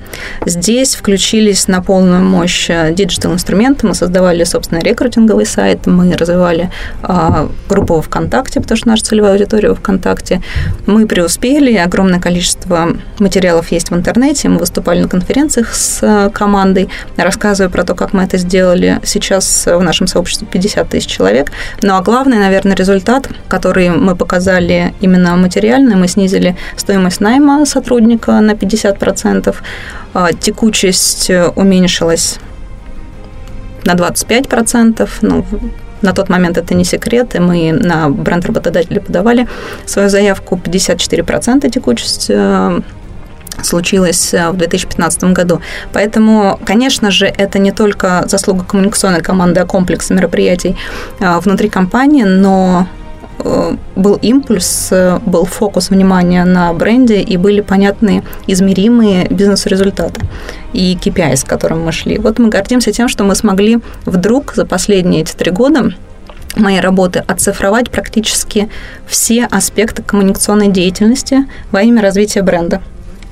Здесь 0.45 0.95
включились 0.95 1.69
на 1.69 1.83
полную 1.83 2.25
мощь 2.25 2.69
digital 2.91 3.33
инструменты, 3.33 3.87
мы 3.87 3.95
создавали 3.95 4.45
собственный 4.45 4.83
рекрутинговый 4.83 5.47
сайт, 5.47 5.87
мы 5.87 6.13
развивали 6.15 6.71
а, 7.03 7.49
группу 7.69 8.01
ВКонтакте, 8.01 8.61
потому 8.61 8.77
что 8.77 8.89
наша 8.89 9.05
целевая 9.05 9.33
аудитория 9.33 9.71
во 9.71 9.75
ВКонтакте. 9.75 10.43
Мы 10.87 11.07
преуспели, 11.07 11.75
огромное 11.77 12.21
количество 12.21 12.89
материалов 13.19 13.73
есть 13.73 13.91
в 13.91 13.95
интернете, 13.95 14.49
мы 14.49 14.59
выступали 14.59 15.03
на 15.03 15.09
конференциях 15.09 15.75
с 15.75 16.01
а, 16.03 16.31
командой, 16.31 16.89
рассказывая 17.17 17.71
про 17.71 17.85
то, 17.85 17.95
как 17.95 18.13
мы 18.13 18.23
это 18.25 18.37
сделали. 18.39 19.01
Сейчас 19.05 19.67
в 19.67 19.81
нашем 19.81 20.07
сообществе 20.07 20.47
50 20.51 20.89
тысяч 20.89 21.07
человек. 21.11 21.53
Ну 21.83 21.95
а 21.95 22.03
главный, 22.03 22.39
наверное, 22.39 22.77
результат, 22.77 23.29
который 23.49 23.91
мы 23.91 24.15
показали 24.17 24.95
именно 25.01 25.37
материальный, 25.37 25.97
мы 25.97 26.09
снизили 26.09 26.57
стоимость 26.77 27.21
найма 27.21 27.46
сотрудника 27.67 28.41
на 28.41 28.53
50%, 28.53 29.55
а, 30.15 30.33
текучесть 30.33 31.31
э, 31.31 31.49
уменьшилась 31.57 32.39
на 33.85 33.95
25%, 33.95 35.09
ну, 35.23 35.45
на 36.03 36.13
тот 36.13 36.29
момент 36.29 36.59
это 36.59 36.75
не 36.75 36.85
секрет, 36.85 37.35
и 37.35 37.39
мы 37.39 37.73
на 37.73 38.09
бренд 38.09 38.47
работодателя 38.47 39.01
подавали 39.01 39.47
свою 39.87 40.09
заявку 40.09 40.57
54% 40.57 41.71
текучесть 41.71 42.27
э, 42.31 42.81
случилось 43.63 44.35
э, 44.35 44.51
в 44.51 44.57
2015 44.57 45.25
году. 45.25 45.61
Поэтому, 45.93 46.59
конечно 46.65 47.11
же, 47.11 47.27
это 47.27 47.59
не 47.59 47.73
только 47.73 48.25
заслуга 48.27 48.65
коммуникационной 48.65 49.23
команды, 49.23 49.61
а 49.61 49.67
комплекса 49.67 50.15
мероприятий 50.15 50.77
внутри 51.21 51.69
компании, 51.69 52.25
но 52.25 52.87
был 53.97 54.15
импульс, 54.23 54.89
э, 54.91 55.19
был 55.25 55.45
фокус 55.45 55.91
внимания 55.91 56.45
на 56.45 56.73
бренде, 56.73 57.21
и 57.21 57.37
были 57.37 57.61
понятные, 57.61 58.23
измеримые 58.47 59.27
бизнес-результаты 59.29 60.21
и 60.73 60.97
KPI, 61.01 61.37
с 61.37 61.45
которым 61.45 61.85
мы 61.85 61.93
шли. 61.93 62.19
Вот 62.19 62.39
мы 62.39 62.49
гордимся 62.49 62.93
тем, 62.93 63.09
что 63.09 63.25
мы 63.25 63.35
смогли 63.35 63.79
вдруг 64.05 64.55
за 64.55 64.65
последние 64.65 65.23
эти 65.23 65.35
три 65.35 65.51
года 65.51 65.93
моей 66.57 66.81
работы 66.81 67.23
оцифровать 67.27 67.91
практически 67.91 68.69
все 69.07 69.45
аспекты 69.45 70.03
коммуникационной 70.03 70.69
деятельности 70.69 71.45
во 71.71 71.83
имя 71.83 72.03
развития 72.03 72.43
бренда 72.43 72.81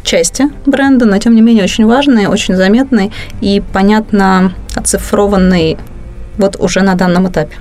части 0.02 0.50
бренда, 0.66 1.06
но 1.06 1.18
тем 1.18 1.34
не 1.34 1.40
менее 1.40 1.64
очень 1.64 1.87
важные, 1.87 2.28
очень 2.28 2.54
заметные 2.56 3.11
и 3.40 3.62
понятно 3.73 4.52
оцифрованные 4.75 5.78
вот 6.37 6.56
уже 6.61 6.82
на 6.82 6.94
данном 6.94 7.28
этапе. 7.28 7.56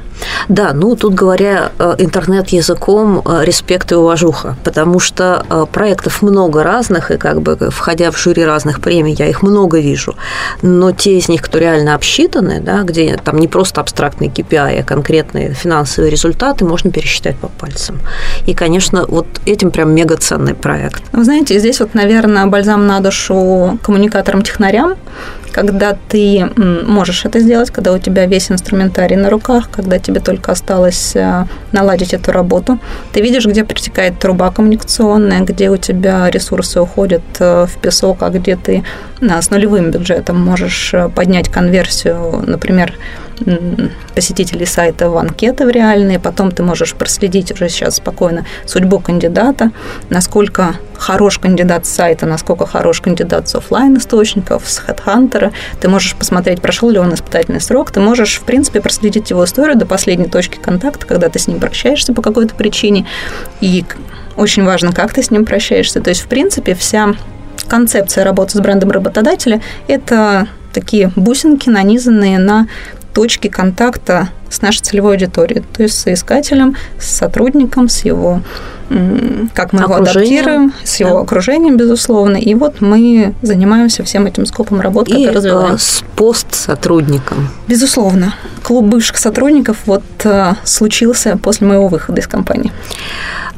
Да, 0.50 0.74
ну 0.74 0.96
тут 0.96 1.13
говоря 1.13 1.72
э, 1.77 1.96
интернет-языком, 1.98 3.22
э, 3.25 3.43
респект 3.43 3.91
и 3.91 3.96
уважуха, 3.96 4.55
потому 4.63 5.00
что 5.00 5.46
э, 5.50 5.65
проектов 5.72 6.22
много 6.22 6.63
разных, 6.63 7.12
и 7.12 7.17
как 7.17 7.41
бы 7.41 7.58
входя 7.72 8.12
в 8.12 8.17
жюри 8.17 8.43
разных 8.43 8.82
премий, 8.82 9.13
я 9.13 9.27
их 9.27 9.41
много 9.41 9.79
вижу, 9.79 10.15
но 10.62 10.91
те 10.91 11.17
из 11.17 11.29
них, 11.29 11.41
кто 11.41 11.58
реально 11.58 11.96
обсчитаны, 11.96 12.60
да, 12.60 12.84
где 12.84 13.17
там 13.24 13.38
не 13.38 13.48
просто 13.48 13.82
абстрактные 13.82 14.29
KPI, 14.29 14.82
а 14.82 14.84
конкретные 14.84 15.53
финансовые 15.53 16.12
результаты, 16.12 16.65
можно 16.65 16.91
пересчитать 16.91 17.38
по 17.38 17.48
пальцам. 17.48 18.00
И, 18.46 18.53
конечно, 18.53 19.05
вот 19.08 19.27
этим 19.46 19.72
прям 19.72 19.93
мега 19.93 20.17
ценный 20.17 20.53
проект. 20.53 21.03
Вы 21.12 21.24
знаете, 21.24 21.60
здесь 21.60 21.79
вот, 21.79 21.93
наверное, 21.93 22.46
бальзам 22.48 22.88
на 22.88 23.00
душу 23.00 23.79
коммуникаторам-технарям, 23.84 24.96
когда 25.53 25.95
ты 26.10 26.50
можешь 26.57 27.25
это 27.25 27.39
сделать, 27.39 27.69
когда 27.72 27.93
у 27.93 28.00
тебя 28.00 28.25
весь 28.25 28.51
инструментарий 28.51 29.15
на 29.15 29.29
руках, 29.29 29.69
когда 29.72 30.00
тебе 30.00 30.19
только 30.19 30.51
осталось 30.51 31.15
э, 31.15 31.45
наладить 31.72 32.13
эту 32.13 32.31
работу. 32.31 32.79
Ты 33.13 33.22
видишь, 33.22 33.45
где 33.45 33.63
протекает 33.63 34.19
труба 34.19 34.51
коммуникационная, 34.51 35.41
где 35.41 35.69
у 35.69 35.77
тебя 35.77 36.29
ресурсы 36.29 36.81
уходят 36.81 37.22
э, 37.39 37.67
в 37.67 37.77
песок, 37.79 38.24
а 38.24 38.29
где 38.29 38.55
ты 38.55 38.83
с 39.22 39.50
нулевым 39.51 39.91
бюджетом 39.91 40.43
можешь 40.43 40.93
э, 40.93 41.10
поднять 41.10 41.50
конверсию, 41.50 42.43
например, 42.48 42.93
посетителей 44.13 44.65
сайта 44.65 45.09
в 45.09 45.17
анкеты 45.17 45.65
в 45.65 45.69
реальные, 45.69 46.19
потом 46.19 46.51
ты 46.51 46.63
можешь 46.63 46.93
проследить 46.93 47.51
уже 47.51 47.69
сейчас 47.69 47.95
спокойно 47.95 48.45
судьбу 48.65 48.99
кандидата, 48.99 49.71
насколько 50.09 50.75
хорош 50.97 51.39
кандидат 51.39 51.85
с 51.85 51.89
сайта, 51.89 52.25
насколько 52.25 52.65
хорош 52.65 53.01
кандидат 53.01 53.49
с 53.49 53.55
офлайн 53.55 53.97
источников, 53.97 54.63
с 54.69 54.81
HeadHunter. 54.81 55.51
Ты 55.81 55.89
можешь 55.89 56.15
посмотреть, 56.15 56.61
прошел 56.61 56.89
ли 56.89 56.99
он 56.99 57.13
испытательный 57.13 57.61
срок, 57.61 57.91
ты 57.91 57.99
можешь, 57.99 58.39
в 58.39 58.43
принципе, 58.43 58.81
проследить 58.81 59.29
его 59.29 59.43
историю 59.43 59.77
до 59.77 59.85
последней 59.85 60.27
точки 60.27 60.57
контакта, 60.57 61.05
когда 61.05 61.29
ты 61.29 61.39
с 61.39 61.47
ним 61.47 61.59
прощаешься 61.59 62.13
по 62.13 62.21
какой-то 62.21 62.55
причине. 62.55 63.05
И 63.59 63.83
очень 64.35 64.63
важно, 64.63 64.93
как 64.93 65.13
ты 65.13 65.21
с 65.21 65.31
ним 65.31 65.45
прощаешься. 65.45 66.01
То 66.01 66.09
есть, 66.09 66.21
в 66.21 66.27
принципе, 66.27 66.73
вся 66.73 67.13
концепция 67.67 68.23
работы 68.23 68.57
с 68.57 68.61
брендом 68.61 68.91
работодателя– 68.91 69.61
это 69.87 70.47
такие 70.73 71.11
бусинки, 71.15 71.69
нанизанные 71.69 72.39
на 72.39 72.67
точки 73.13 73.48
контакта 73.48 74.29
с 74.50 74.62
нашей 74.62 74.82
целевой 74.82 75.13
аудиторией, 75.13 75.63
то 75.74 75.84
есть 75.84 75.98
с 75.98 76.03
соискателем, 76.03 76.75
с 77.00 77.05
сотрудником, 77.05 77.89
с 77.89 78.05
его 78.05 78.41
как 79.53 79.74
мы 79.74 79.82
его 79.82 79.96
адаптируем, 79.96 80.74
с 80.84 81.00
его 81.00 81.15
да. 81.15 81.20
окружением, 81.22 81.77
безусловно. 81.77 82.38
И 82.38 82.53
вот 82.53 82.82
мы 82.82 83.34
занимаемся 83.41 84.03
всем 84.03 84.25
этим 84.27 84.46
скопом 84.46 84.82
работ, 84.82 85.08
и 85.08 85.13
который 85.13 85.36
развиваем. 85.36 85.77
с 85.79 86.03
постсотрудником. 86.15 87.50
Безусловно. 87.67 88.36
Клуб 88.63 88.86
бывших 88.86 89.17
сотрудников 89.17 89.77
вот 89.86 90.03
случился 90.63 91.38
после 91.38 91.67
моего 91.67 91.88
выхода 91.89 92.22
из 92.22 92.27
компании. 92.27 92.72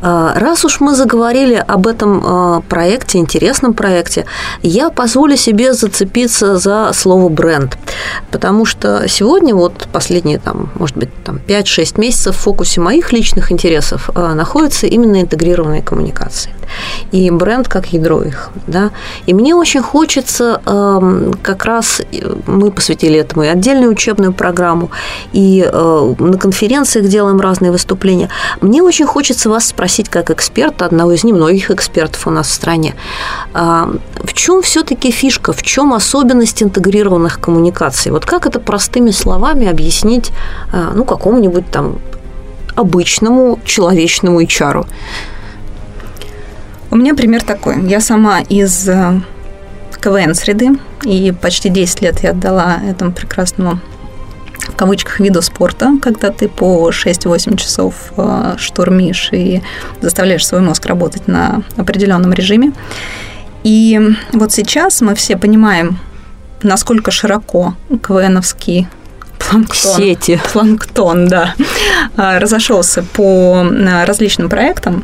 Раз 0.01 0.65
уж 0.65 0.81
мы 0.81 0.93
заговорили 0.93 1.63
об 1.67 1.87
этом 1.87 2.63
проекте, 2.69 3.17
интересном 3.17 3.73
проекте, 3.73 4.25
я 4.61 4.89
позволю 4.89 5.37
себе 5.37 5.73
зацепиться 5.73 6.57
за 6.57 6.91
слово 6.93 7.29
бренд, 7.29 7.77
потому 8.29 8.65
что 8.65 9.07
сегодня 9.07 9.55
вот 9.55 9.87
последние 9.91 10.37
там, 10.37 10.69
может 10.75 10.97
быть, 10.97 11.09
там 11.23 11.39
5-6 11.47 11.99
месяцев 11.99 12.35
в 12.35 12.39
фокусе 12.39 12.81
моих 12.81 13.13
личных 13.13 13.51
интересов 13.51 14.09
находится 14.15 14.85
именно 14.85 15.21
интегрированные 15.21 15.81
коммуникации. 15.81 16.51
И 17.11 17.31
бренд 17.31 17.67
как 17.67 17.87
ядро 17.93 18.21
их. 18.21 18.49
Да? 18.67 18.91
И 19.25 19.33
мне 19.33 19.55
очень 19.55 19.81
хочется 19.81 20.61
э, 20.65 21.31
как 21.41 21.65
раз, 21.65 22.01
мы 22.47 22.71
посвятили 22.71 23.19
этому 23.19 23.43
и 23.43 23.47
отдельную 23.47 23.91
учебную 23.91 24.33
программу, 24.33 24.91
и 25.33 25.67
э, 25.71 26.15
на 26.19 26.37
конференциях 26.37 27.07
делаем 27.07 27.39
разные 27.39 27.71
выступления. 27.71 28.29
Мне 28.61 28.81
очень 28.83 29.05
хочется 29.05 29.49
вас 29.49 29.67
спросить, 29.67 30.09
как 30.09 30.29
эксперта, 30.31 30.85
одного 30.85 31.11
из 31.11 31.23
немногих 31.23 31.71
экспертов 31.71 32.27
у 32.27 32.31
нас 32.31 32.47
в 32.47 32.53
стране, 32.53 32.95
э, 33.53 33.85
в 34.23 34.33
чем 34.33 34.61
все-таки 34.61 35.11
фишка, 35.11 35.53
в 35.53 35.63
чем 35.63 35.93
особенность 35.93 36.63
интегрированных 36.63 37.39
коммуникаций? 37.39 38.11
Вот 38.11 38.25
как 38.25 38.45
это 38.45 38.59
простыми 38.59 39.11
словами 39.11 39.67
объяснить 39.67 40.31
э, 40.73 40.91
ну, 40.95 41.05
какому-нибудь 41.05 41.69
там 41.71 41.99
обычному 42.75 43.59
человечному 43.65 44.41
HR? 44.41 44.81
У 44.81 44.85
меня 46.95 47.15
пример 47.15 47.43
такой. 47.43 47.87
Я 47.87 47.99
сама 47.99 48.41
из 48.41 48.87
э, 48.87 49.21
КВН-среды, 50.05 50.77
и 51.03 51.31
почти 51.31 51.69
10 51.69 52.01
лет 52.01 52.19
я 52.21 52.29
отдала 52.29 52.77
этому 52.87 53.11
прекрасному 53.11 53.79
в 54.67 54.75
кавычках 54.75 55.19
виду 55.19 55.41
спорта, 55.41 55.97
когда 56.01 56.31
ты 56.31 56.49
по 56.49 56.89
6-8 56.89 57.55
часов 57.57 58.11
штурмишь 58.57 59.29
и 59.31 59.61
заставляешь 60.01 60.45
свой 60.45 60.61
мозг 60.61 60.85
работать 60.85 61.27
на 61.27 61.63
определенном 61.77 62.33
режиме. 62.33 62.71
И 63.63 63.99
вот 64.31 64.51
сейчас 64.51 65.01
мы 65.01 65.15
все 65.15 65.37
понимаем, 65.37 65.99
насколько 66.61 67.11
широко 67.11 67.75
КВНовский 67.89 68.87
планктон, 69.39 69.95
Сети. 69.97 70.39
планктон, 70.51 71.27
да, 71.27 71.55
а, 72.17 72.39
разошелся 72.39 73.03
по 73.03 73.65
различным 74.05 74.49
проектам. 74.49 75.03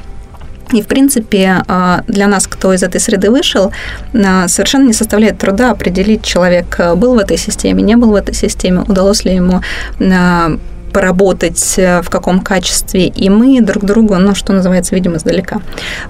И, 0.71 0.81
в 0.81 0.87
принципе, 0.87 1.63
а, 1.67 2.03
для 2.07 2.27
нас, 2.27 2.47
кто 2.47 2.73
из 2.73 2.83
этой 2.83 3.01
среды 3.01 3.29
вышел, 3.29 3.71
совершенно 4.13 4.87
не 4.87 4.93
составляет 4.93 5.37
труда 5.37 5.71
определить, 5.71 6.23
человек 6.23 6.79
был 6.95 7.15
в 7.15 7.17
этой 7.17 7.37
системе, 7.37 7.83
не 7.83 7.95
был 7.95 8.11
в 8.11 8.15
этой 8.15 8.33
системе, 8.33 8.83
удалось 8.87 9.25
ли 9.25 9.35
ему 9.35 9.61
поработать, 10.93 11.75
в 11.77 12.09
каком 12.09 12.41
качестве, 12.41 13.07
и 13.07 13.29
мы 13.29 13.61
друг 13.61 13.85
другу, 13.85 14.17
ну, 14.17 14.35
что 14.35 14.51
называется, 14.51 14.93
видим 14.93 15.15
издалека. 15.15 15.61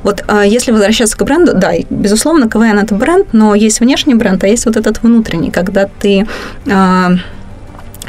Вот 0.02 0.24
если 0.44 0.72
возвращаться 0.72 1.16
к 1.16 1.24
бренду, 1.24 1.54
да, 1.54 1.72
безусловно, 1.92 2.50
КВН– 2.50 2.80
это 2.84 2.96
бренд, 2.96 3.28
но 3.32 3.54
есть 3.54 3.80
внешний 3.80 4.16
бренд, 4.16 4.44
а 4.44 4.48
есть 4.48 4.66
вот 4.66 4.78
этот 4.78 5.04
внутренний, 5.04 5.52
когда 5.52 5.88
ты 6.00 6.26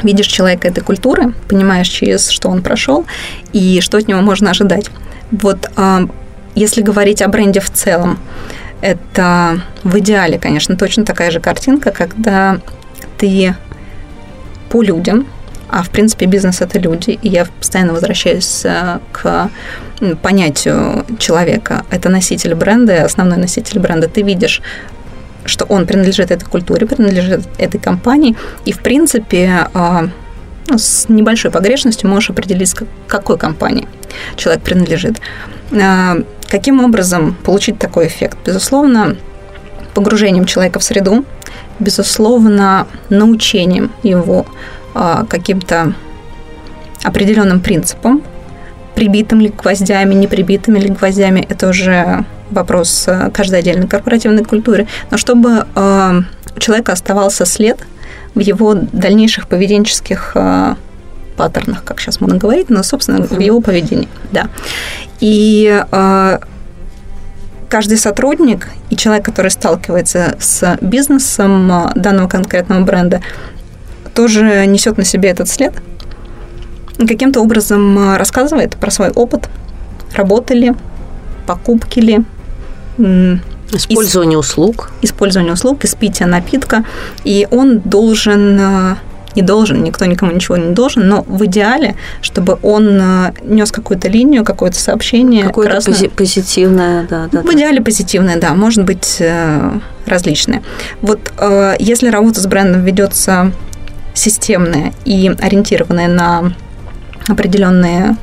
видишь 0.01 0.27
человека 0.27 0.67
этой 0.67 0.81
культуры, 0.81 1.33
понимаешь, 1.47 1.87
через 1.87 2.29
что 2.29 2.49
он 2.49 2.61
прошел 2.63 3.05
и 3.53 3.79
что 3.81 3.97
от 3.97 4.07
него 4.07 4.21
можно 4.21 4.49
ожидать. 4.49 4.89
Вот 5.31 5.69
а, 5.75 6.07
если 6.55 6.81
говорить 6.81 7.21
о 7.21 7.27
бренде 7.27 7.59
в 7.59 7.69
целом, 7.69 8.19
это 8.81 9.61
в 9.83 9.97
идеале, 9.99 10.37
конечно, 10.37 10.75
точно 10.75 11.05
такая 11.05 11.31
же 11.31 11.39
картинка, 11.39 11.91
когда 11.91 12.59
ты 13.17 13.55
по 14.69 14.81
людям, 14.81 15.27
а 15.69 15.81
в 15.83 15.89
принципе 15.89 16.25
бизнес 16.25 16.61
это 16.61 16.77
люди, 16.77 17.11
и 17.21 17.29
я 17.29 17.45
постоянно 17.45 17.93
возвращаюсь 17.93 18.63
э, 18.65 18.99
к 19.11 19.49
понятию 20.21 21.05
человека. 21.17 21.85
Это 21.89 22.09
носитель 22.09 22.53
бренда, 22.53 23.05
основной 23.05 23.37
носитель 23.37 23.79
бренда. 23.79 24.07
Ты 24.07 24.21
видишь 24.21 24.61
что 25.45 25.65
он 25.65 25.85
принадлежит 25.85 26.31
этой 26.31 26.45
культуре, 26.45 26.85
принадлежит 26.85 27.41
этой 27.57 27.79
компании, 27.79 28.35
и, 28.63 28.71
в 28.71 28.79
принципе, 28.79 29.67
а, 29.73 30.07
ну, 30.67 30.77
с 30.77 31.09
небольшой 31.09 31.51
погрешностью 31.51 32.09
можешь 32.09 32.29
определить, 32.29 32.73
к 32.73 32.85
какой 33.07 33.37
компании 33.37 33.87
человек 34.37 34.63
принадлежит. 34.63 35.19
Каким 36.53 36.83
образом 36.83 37.35
получить 37.43 37.79
такой 37.79 38.05
эффект? 38.05 38.37
Безусловно, 38.45 39.17
погружением 39.95 40.45
человека 40.45 40.77
в 40.77 40.83
среду, 40.83 41.25
безусловно, 41.79 42.85
научением 43.09 43.89
его 44.03 44.45
а, 44.93 45.25
каким-то 45.27 45.95
определенным 47.01 47.59
принципам, 47.59 48.21
прибитым 48.93 49.41
ли 49.41 49.49
гвоздями, 49.49 50.13
не 50.13 50.27
прибитыми 50.27 50.77
ли 50.77 50.89
гвоздями, 50.89 51.43
это 51.49 51.69
уже 51.69 52.23
вопрос 52.51 53.05
э, 53.07 53.31
каждой 53.33 53.57
отдельной 53.57 53.87
корпоративной 53.87 54.43
культуры, 54.43 54.85
но 55.09 55.17
чтобы 55.17 55.65
э, 55.73 56.21
у 56.55 56.59
человека 56.59 56.91
оставался 56.91 57.47
след 57.47 57.79
в 58.35 58.39
его 58.41 58.75
дальнейших 58.75 59.47
поведенческих 59.47 60.33
э, 60.35 60.75
паттернах, 61.35 61.83
как 61.83 61.99
сейчас 61.99 62.21
можно 62.21 62.37
говорить, 62.37 62.69
но, 62.69 62.83
собственно, 62.83 63.23
в 63.25 63.39
его 63.39 63.59
поведении, 63.59 64.07
да. 64.31 64.49
И 65.23 65.81
каждый 67.69 67.97
сотрудник 67.97 68.67
и 68.89 68.97
человек, 68.97 69.23
который 69.23 69.51
сталкивается 69.51 70.35
с 70.37 70.77
бизнесом 70.81 71.71
данного 71.95 72.27
конкретного 72.27 72.83
бренда, 72.83 73.21
тоже 74.13 74.65
несет 74.65 74.97
на 74.97 75.05
себе 75.05 75.29
этот 75.29 75.47
след, 75.47 75.73
каким-то 76.97 77.39
образом 77.39 78.17
рассказывает 78.17 78.75
про 78.75 78.91
свой 78.91 79.11
опыт, 79.11 79.49
работы 80.13 80.55
ли, 80.55 80.73
покупки 81.47 81.99
ли, 81.99 82.25
Использование 83.71 84.37
из, 84.37 84.45
услуг. 84.45 84.91
Использование 85.01 85.53
услуг, 85.53 85.85
из 85.85 85.95
питья 85.95 86.27
напитка. 86.27 86.83
И 87.23 87.47
он 87.49 87.79
должен 87.79 88.97
не 89.35 89.41
должен, 89.41 89.83
никто 89.83 90.05
никому 90.05 90.31
ничего 90.31 90.57
не 90.57 90.73
должен, 90.73 91.07
но 91.07 91.23
в 91.27 91.45
идеале, 91.45 91.95
чтобы 92.21 92.57
он 92.61 92.99
э, 93.01 93.33
нес 93.43 93.71
какую-то 93.71 94.09
линию, 94.09 94.43
какое-то 94.43 94.77
сообщение. 94.77 95.45
Какое-то. 95.45 95.77
Пози- 95.77 96.09
позитивное, 96.09 97.07
да, 97.09 97.27
да. 97.31 97.41
В 97.41 97.45
да. 97.45 97.53
идеале 97.53 97.81
позитивное, 97.81 98.37
да, 98.39 98.53
может 98.53 98.83
быть 98.83 99.17
э, 99.19 99.71
различное. 100.05 100.61
Вот 101.01 101.19
если 101.79 102.09
работа 102.09 102.41
с 102.41 102.47
брендом 102.47 102.83
ведется 102.83 103.51
системная 104.13 104.93
и 105.05 105.31
ориентированная 105.39 106.07
на 106.07 106.53
определенные 107.27 108.15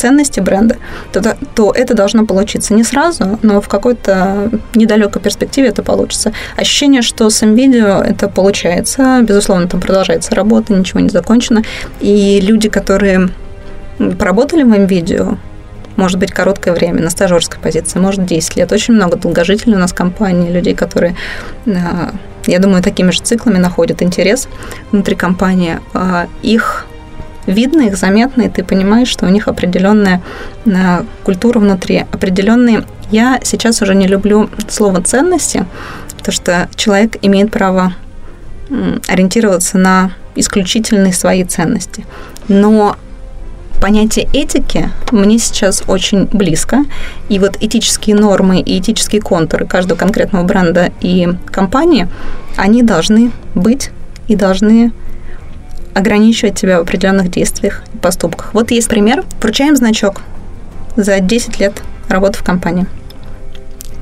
ценности 0.00 0.40
бренда, 0.40 0.76
то, 1.12 1.36
то 1.54 1.72
это 1.72 1.94
должно 1.94 2.24
получиться 2.24 2.74
не 2.74 2.84
сразу, 2.84 3.38
но 3.42 3.60
в 3.60 3.68
какой-то 3.68 4.50
недалекой 4.74 5.20
перспективе 5.20 5.68
это 5.68 5.82
получится. 5.82 6.32
Ощущение, 6.56 7.02
что 7.02 7.28
с 7.28 7.44
видео 7.46 8.00
это 8.02 8.28
получается, 8.28 9.20
безусловно, 9.22 9.68
там 9.68 9.80
продолжается 9.80 10.34
работа, 10.34 10.72
ничего 10.72 11.00
не 11.00 11.10
закончено, 11.10 11.62
и 12.00 12.40
люди, 12.40 12.68
которые 12.68 13.28
поработали 14.18 14.62
в 14.62 14.86
видео, 14.86 15.36
может 15.96 16.18
быть, 16.18 16.32
короткое 16.32 16.72
время 16.72 17.02
на 17.02 17.10
стажерской 17.10 17.60
позиции, 17.60 17.98
может, 17.98 18.24
10 18.24 18.56
лет. 18.56 18.72
Очень 18.72 18.94
много 18.94 19.16
долгожителей 19.16 19.74
у 19.74 19.78
нас 19.78 19.92
в 19.92 19.94
компании, 19.94 20.50
людей, 20.50 20.74
которые, 20.74 21.14
а, 21.66 22.14
я 22.46 22.58
думаю, 22.58 22.82
такими 22.82 23.10
же 23.10 23.20
циклами 23.20 23.58
находят 23.58 24.02
интерес 24.02 24.48
внутри 24.92 25.14
компании. 25.14 25.78
А, 25.92 26.26
их 26.42 26.86
видно 27.46 27.82
их, 27.82 27.96
заметно, 27.96 28.42
и 28.42 28.48
ты 28.48 28.64
понимаешь, 28.64 29.08
что 29.08 29.26
у 29.26 29.28
них 29.28 29.48
определенная 29.48 30.22
э, 30.64 31.04
культура 31.24 31.58
внутри, 31.58 32.04
определенные... 32.12 32.84
Я 33.10 33.40
сейчас 33.42 33.82
уже 33.82 33.94
не 33.94 34.06
люблю 34.06 34.48
слово 34.68 35.02
ценности, 35.02 35.66
потому 36.16 36.32
что 36.32 36.68
человек 36.76 37.16
имеет 37.22 37.50
право 37.50 37.94
ориентироваться 39.08 39.78
на 39.78 40.12
исключительные 40.36 41.12
свои 41.12 41.44
ценности. 41.44 42.06
Но 42.46 42.96
понятие 43.80 44.28
этики 44.32 44.90
мне 45.10 45.38
сейчас 45.38 45.82
очень 45.88 46.26
близко. 46.26 46.84
И 47.28 47.38
вот 47.38 47.56
этические 47.60 48.16
нормы 48.16 48.60
и 48.60 48.78
этические 48.78 49.22
контуры 49.22 49.66
каждого 49.66 49.98
конкретного 49.98 50.44
бренда 50.44 50.92
и 51.00 51.28
компании, 51.46 52.08
они 52.56 52.82
должны 52.82 53.32
быть 53.54 53.90
и 54.28 54.36
должны 54.36 54.92
ограничивать 55.94 56.58
тебя 56.58 56.78
в 56.78 56.82
определенных 56.82 57.30
действиях 57.30 57.82
и 57.94 57.98
поступках. 57.98 58.54
Вот 58.54 58.70
есть 58.70 58.88
пример. 58.88 59.24
Вручаем 59.40 59.76
значок 59.76 60.20
за 60.96 61.20
10 61.20 61.58
лет 61.60 61.82
работы 62.08 62.38
в 62.38 62.42
компании. 62.42 62.86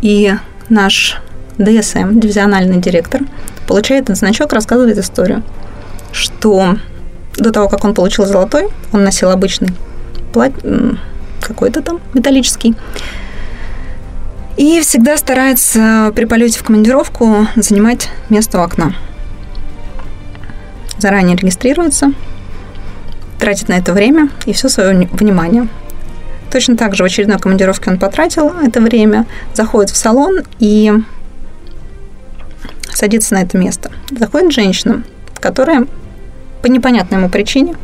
И 0.01 0.35
наш 0.68 1.20
DSM, 1.59 2.20
дивизиональный 2.20 2.79
директор, 2.79 3.22
получает 3.66 4.05
этот 4.05 4.18
значок, 4.18 4.53
рассказывает 4.53 4.98
историю, 4.98 5.42
что 6.12 6.77
до 7.37 7.51
того, 7.51 7.68
как 7.68 7.85
он 7.85 7.94
получил 7.94 8.27
золотой, 8.27 8.68
он 8.92 9.05
носил 9.05 9.31
обычный 9.31 9.70
плат... 10.33 10.53
какой-то 11.40 11.83
там 11.83 12.01
металлический. 12.14 12.74
И 14.57 14.81
всегда 14.81 15.16
старается 15.16 16.12
при 16.14 16.24
полете 16.24 16.59
в 16.59 16.64
командировку 16.64 17.46
занимать 17.55 18.09
место 18.29 18.59
у 18.59 18.62
окна 18.62 18.92
заранее 20.98 21.37
регистрируется, 21.37 22.12
тратит 23.38 23.68
на 23.68 23.74
это 23.74 23.92
время 23.92 24.30
и 24.46 24.52
все 24.52 24.68
свое 24.68 25.08
внимание. 25.12 25.68
Точно 26.50 26.76
так 26.76 26.94
же 26.94 27.02
в 27.02 27.06
очередной 27.06 27.38
командировке 27.38 27.90
он 27.90 27.98
потратил 27.98 28.48
это 28.48 28.80
время, 28.80 29.26
заходит 29.54 29.90
в 29.90 29.96
салон 29.96 30.40
и 30.58 30.92
садится 32.92 33.34
на 33.34 33.42
это 33.42 33.58
место. 33.58 33.92
Заходит 34.11 34.52
женщина, 34.52 35.04
которая 35.40 35.87
по 36.62 36.66
непонятной 36.66 37.18
ему 37.18 37.28
причине 37.28 37.76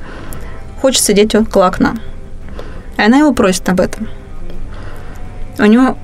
хочет 0.81 1.03
сидеть 1.03 1.35
около 1.35 1.67
окна. 1.67 1.95
И 2.97 3.03
она 3.03 3.19
его 3.19 3.33
просит 3.33 3.69
об 3.69 3.81
этом. 3.81 4.09
У 5.59 5.65
него 5.65 5.97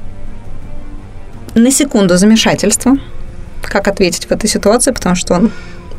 на 1.54 1.70
секунду 1.70 2.16
замешательство, 2.16 2.96
как 3.62 3.88
ответить 3.88 4.26
в 4.26 4.30
этой 4.30 4.48
ситуации, 4.48 4.92
потому 4.92 5.16
что 5.16 5.34
он 5.34 5.50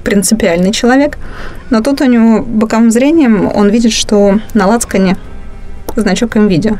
принципиальный 0.03 0.71
человек. 0.71 1.17
Но 1.69 1.81
тут 1.81 2.01
у 2.01 2.05
него 2.05 2.41
боковым 2.41 2.91
зрением 2.91 3.49
он 3.53 3.69
видит, 3.69 3.93
что 3.93 4.39
на 4.53 4.67
лацкане 4.67 5.17
значок 5.95 6.35
МВидео. 6.35 6.77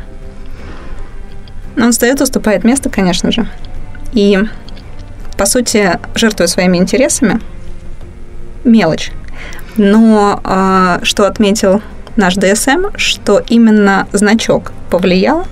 Он 1.76 1.92
встает, 1.92 2.20
уступает 2.20 2.64
место, 2.64 2.90
конечно 2.90 3.32
же. 3.32 3.46
И, 4.12 4.38
по 5.38 5.46
сути, 5.46 5.98
жертвуя 6.14 6.46
своими 6.46 6.76
интересами, 6.76 7.40
мелочь. 8.64 9.10
Но 9.76 10.40
э, 10.44 10.98
что 11.02 11.26
отметил 11.26 11.80
наш 12.16 12.34
ДСМ, 12.34 12.88
что 12.96 13.42
именно 13.48 14.06
значок 14.12 14.72
повлиял 14.90 15.46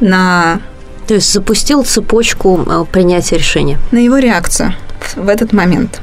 на... 0.00 0.60
То 1.06 1.14
есть 1.14 1.32
запустил 1.32 1.82
цепочку 1.84 2.60
а, 2.66 2.84
принятия 2.84 3.36
решения. 3.36 3.78
На 3.90 3.98
его 3.98 4.18
реакцию 4.18 4.74
в 5.16 5.28
этот 5.28 5.52
момент. 5.52 6.00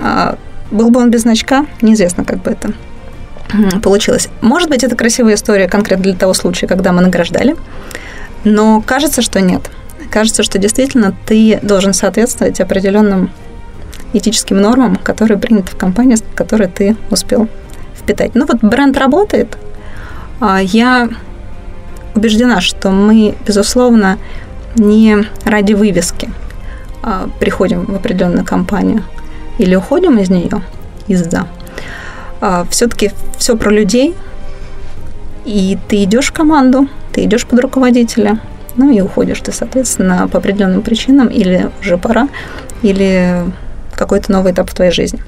А, 0.00 0.38
был 0.70 0.90
бы 0.90 1.00
он 1.00 1.10
без 1.10 1.22
значка, 1.22 1.66
неизвестно, 1.82 2.24
как 2.24 2.42
бы 2.42 2.50
это 2.50 2.72
получилось. 3.82 4.28
Может 4.40 4.68
быть, 4.68 4.84
это 4.84 4.96
красивая 4.96 5.34
история 5.34 5.68
конкретно 5.68 6.04
для 6.04 6.14
того 6.14 6.34
случая, 6.34 6.66
когда 6.66 6.92
мы 6.92 7.02
награждали, 7.02 7.56
но 8.44 8.80
кажется, 8.80 9.22
что 9.22 9.40
нет. 9.40 9.70
кажется, 10.10 10.42
что 10.42 10.58
действительно 10.58 11.14
ты 11.26 11.58
должен 11.62 11.92
соответствовать 11.92 12.60
определенным 12.60 13.30
этическим 14.12 14.60
нормам, 14.60 14.96
которые 14.96 15.38
приняты 15.38 15.72
в 15.72 15.76
компании, 15.76 16.16
с 16.16 16.24
которой 16.34 16.68
ты 16.68 16.96
успел 17.10 17.48
впитать. 17.96 18.34
Ну 18.34 18.46
вот 18.46 18.60
бренд 18.60 18.96
работает. 18.98 19.56
А 20.40 20.58
я 20.60 21.08
убеждена, 22.14 22.60
что 22.60 22.90
мы, 22.90 23.34
безусловно, 23.46 24.18
не 24.76 25.26
ради 25.44 25.74
вывески 25.74 26.30
а, 27.02 27.28
приходим 27.38 27.84
в 27.84 27.94
определенную 27.94 28.44
компанию 28.44 29.04
или 29.60 29.76
уходим 29.76 30.18
из 30.18 30.30
нее 30.30 30.62
из-за. 31.06 31.46
А, 32.40 32.64
Все-таки 32.70 33.12
все 33.38 33.56
про 33.56 33.70
людей, 33.70 34.14
и 35.44 35.78
ты 35.88 36.04
идешь 36.04 36.28
в 36.28 36.32
команду, 36.32 36.88
ты 37.12 37.24
идешь 37.24 37.46
под 37.46 37.60
руководителя, 37.60 38.38
ну 38.76 38.90
и 38.90 39.00
уходишь 39.02 39.40
ты, 39.40 39.52
соответственно, 39.52 40.28
по 40.28 40.38
определенным 40.38 40.82
причинам, 40.82 41.28
или 41.28 41.70
уже 41.80 41.98
пора, 41.98 42.28
или 42.82 43.44
какой-то 43.94 44.32
новый 44.32 44.52
этап 44.52 44.70
в 44.70 44.74
твоей 44.74 44.92
жизни. 44.92 45.22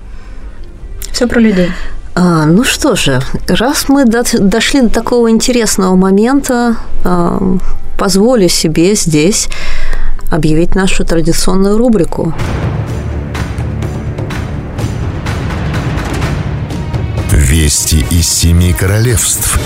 Все 1.12 1.26
про 1.26 1.40
людей. 1.40 1.70
А, 2.14 2.46
ну 2.46 2.64
что 2.64 2.96
же, 2.96 3.20
раз 3.48 3.88
мы 3.88 4.06
до, 4.06 4.22
дошли 4.38 4.80
до 4.80 4.88
такого 4.88 5.30
интересного 5.30 5.94
момента, 5.94 6.76
а, 7.04 7.38
позволю 7.98 8.48
себе 8.48 8.94
здесь 8.94 9.48
объявить 10.30 10.74
нашу 10.74 11.04
традиционную 11.04 11.76
рубрику. 11.76 12.32
Вести 17.52 18.06
из 18.10 18.26
семи 18.26 18.72
королевств. 18.72 19.60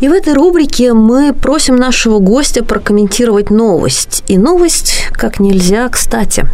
И 0.00 0.08
в 0.08 0.12
этой 0.12 0.32
рубрике 0.32 0.94
мы 0.94 1.34
просим 1.34 1.76
нашего 1.76 2.20
гостя 2.20 2.64
прокомментировать 2.64 3.50
новость. 3.50 4.24
И 4.28 4.38
новость 4.38 5.08
как 5.12 5.40
нельзя 5.40 5.90
кстати. 5.90 6.46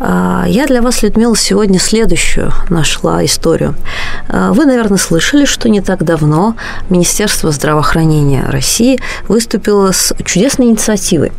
А, 0.00 0.46
я 0.48 0.66
для 0.66 0.80
вас, 0.80 1.02
Людмила, 1.02 1.36
сегодня 1.36 1.78
следующую 1.78 2.50
нашла 2.70 3.22
историю. 3.26 3.74
А, 4.30 4.54
вы, 4.54 4.64
наверное, 4.64 4.96
слышали, 4.96 5.44
что 5.44 5.68
не 5.68 5.82
так 5.82 6.02
давно 6.02 6.56
Министерство 6.88 7.50
здравоохранения 7.50 8.46
России 8.48 8.98
выступило 9.28 9.92
с 9.92 10.14
чудесной 10.24 10.68
инициативой 10.68 11.30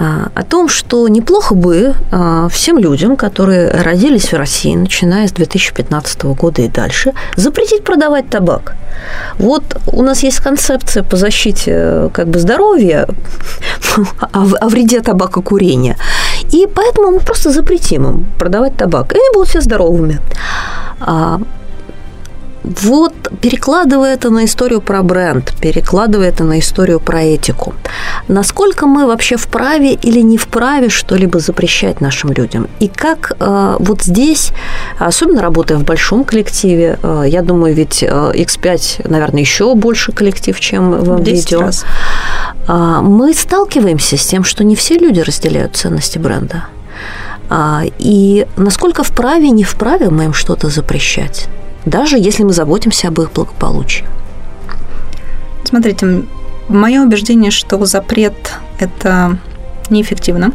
о 0.00 0.42
том, 0.48 0.68
что 0.68 1.08
неплохо 1.08 1.54
бы 1.54 1.94
всем 2.50 2.78
людям, 2.78 3.16
которые 3.16 3.70
родились 3.70 4.32
в 4.32 4.36
России, 4.36 4.74
начиная 4.74 5.28
с 5.28 5.32
2015 5.32 6.22
года 6.24 6.62
и 6.62 6.68
дальше, 6.68 7.12
запретить 7.36 7.84
продавать 7.84 8.30
табак. 8.30 8.76
Вот 9.38 9.62
у 9.86 10.02
нас 10.02 10.22
есть 10.22 10.40
концепция 10.40 11.02
по 11.02 11.16
защите 11.16 12.10
как 12.14 12.28
бы 12.28 12.38
здоровья, 12.38 13.06
о 14.32 14.68
вреде 14.68 15.00
табакокурения. 15.00 15.96
И 16.52 16.66
поэтому 16.74 17.10
мы 17.10 17.20
просто 17.20 17.50
запретим 17.50 18.06
им 18.06 18.26
продавать 18.38 18.76
табак. 18.76 19.12
И 19.12 19.16
они 19.16 19.28
будут 19.34 19.48
все 19.48 19.60
здоровыми. 19.60 20.20
А, 22.62 22.68
вот 22.82 23.14
перекладывая 23.40 24.14
это 24.14 24.30
на 24.30 24.44
историю 24.44 24.80
про 24.80 25.02
бренд, 25.02 25.52
перекладывая 25.60 26.28
это 26.28 26.44
на 26.44 26.58
историю 26.58 27.00
про 27.00 27.22
этику, 27.22 27.74
насколько 28.28 28.86
мы 28.86 29.06
вообще 29.06 29.36
вправе 29.36 29.94
или 29.94 30.20
не 30.20 30.36
вправе 30.36 30.88
что-либо 30.88 31.38
запрещать 31.38 32.00
нашим 32.00 32.32
людям? 32.32 32.68
И 32.80 32.88
как 32.88 33.32
э, 33.38 33.76
вот 33.78 34.02
здесь, 34.02 34.52
особенно 34.98 35.42
работая 35.42 35.78
в 35.78 35.84
большом 35.84 36.24
коллективе, 36.24 36.98
э, 37.02 37.24
я 37.26 37.42
думаю, 37.42 37.74
ведь 37.74 38.02
э, 38.02 38.06
X5, 38.06 39.08
наверное, 39.08 39.40
еще 39.40 39.74
больше 39.74 40.12
коллектив, 40.12 40.58
чем 40.60 40.90
в 40.90 41.22
видео, 41.22 41.60
раз. 41.60 41.84
Э, 42.68 43.00
мы 43.02 43.34
сталкиваемся 43.34 44.16
с 44.16 44.26
тем, 44.26 44.44
что 44.44 44.64
не 44.64 44.76
все 44.76 44.98
люди 44.98 45.20
разделяют 45.20 45.76
ценности 45.76 46.18
бренда. 46.18 46.64
Э, 47.48 47.82
и 47.98 48.46
насколько 48.56 49.02
вправе, 49.02 49.50
не 49.50 49.64
вправе 49.64 50.10
мы 50.10 50.24
им 50.24 50.34
что-то 50.34 50.68
запрещать? 50.68 51.48
Даже 51.84 52.18
если 52.18 52.42
мы 52.42 52.52
заботимся 52.52 53.08
об 53.08 53.20
их 53.20 53.32
благополучии. 53.32 54.04
Смотрите, 55.64 56.24
мое 56.68 57.02
убеждение, 57.02 57.50
что 57.50 57.84
запрет– 57.84 58.58
это 58.78 59.38
неэффективно, 59.88 60.52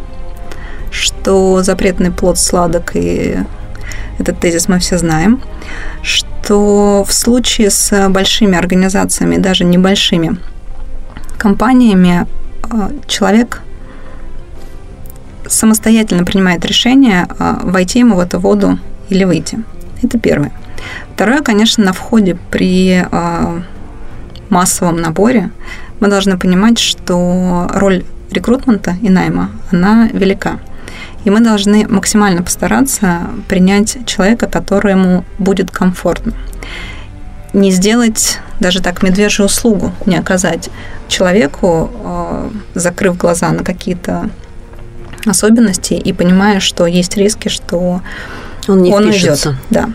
что 0.92 1.62
запретный 1.64 2.12
плод 2.12 2.38
сладок, 2.38 2.96
и 2.96 3.38
этот 4.18 4.40
тезис 4.40 4.68
мы 4.68 4.80
все 4.80 4.98
знаем, 4.98 5.42
что 6.02 7.04
в 7.08 7.14
случае 7.14 7.70
с 7.70 8.10
большими 8.10 8.58
организациями, 8.58 9.38
даже 9.38 9.66
небольшими 9.66 10.38
компаниями, 11.38 12.26
э, 12.64 12.90
человек 13.08 13.62
самостоятельно 15.48 16.24
принимает 16.24 16.66
решение, 16.66 17.28
э, 17.28 17.56
войти 17.64 18.00
ему 18.00 18.16
в 18.16 18.20
эту 18.20 18.40
воду 18.40 18.80
или 19.10 19.24
выйти. 19.24 19.60
Это 20.02 20.18
первое. 20.18 20.52
Второе, 21.16 21.42
конечно, 21.42 21.82
на 21.82 21.94
входе 21.94 22.38
при 22.52 23.08
а, 23.10 23.62
массовом 24.50 24.98
наборе 24.98 25.50
мы 26.02 26.10
должны 26.10 26.38
понимать, 26.38 26.78
что 26.78 27.70
роль 27.74 28.04
рекрутмента 28.32 28.98
и 29.02 29.10
найма, 29.10 29.52
она 29.72 30.10
велика. 30.12 30.60
И 31.24 31.30
мы 31.30 31.40
должны 31.40 31.88
максимально 31.88 32.44
постараться 32.44 33.22
принять 33.48 34.06
человека, 34.06 34.48
которому 34.48 35.24
будет 35.40 35.72
комфортно. 35.72 36.34
Не 37.54 37.72
сделать 37.72 38.40
даже 38.60 38.82
так 38.82 39.02
медвежью 39.02 39.46
услугу, 39.46 39.94
не 40.06 40.18
оказать 40.18 40.70
человеку, 41.08 41.92
а, 42.04 42.52
закрыв 42.74 43.16
глаза 43.16 43.52
на 43.52 43.64
какие-то 43.64 44.30
особенности 45.26 45.94
и 45.94 46.12
понимая, 46.12 46.60
что 46.60 46.86
есть 46.86 47.16
риски, 47.16 47.48
что 47.48 48.02
он 48.68 48.82
не 48.82 48.92
он 48.92 49.10
идет. 49.12 49.48
Да. 49.70 49.92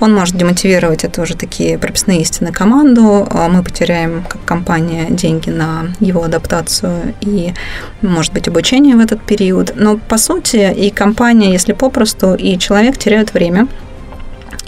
Он 0.00 0.14
может 0.14 0.36
демотивировать, 0.36 1.04
это 1.04 1.22
уже 1.22 1.36
такие 1.36 1.78
прописные 1.78 2.20
истины, 2.20 2.52
команду. 2.52 3.26
А 3.30 3.48
мы 3.48 3.62
потеряем, 3.62 4.24
как 4.28 4.44
компания, 4.44 5.06
деньги 5.10 5.50
на 5.50 5.92
его 6.00 6.22
адаптацию 6.24 7.14
и, 7.20 7.54
может 8.02 8.32
быть, 8.32 8.48
обучение 8.48 8.96
в 8.96 9.00
этот 9.00 9.22
период. 9.22 9.72
Но, 9.76 9.98
по 9.98 10.18
сути, 10.18 10.72
и 10.72 10.90
компания, 10.90 11.52
если 11.52 11.72
попросту, 11.72 12.34
и 12.34 12.58
человек 12.58 12.98
теряют 12.98 13.34
время. 13.34 13.68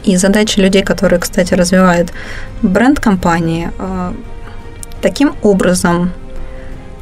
И 0.05 0.17
задача 0.17 0.61
людей, 0.61 0.83
которые, 0.83 1.21
кстати, 1.21 1.55
развивают 1.55 2.13
бренд 2.63 3.01
компании, 3.01 3.71
а, 3.79 4.15
таким 5.03 5.35
образом 5.43 6.11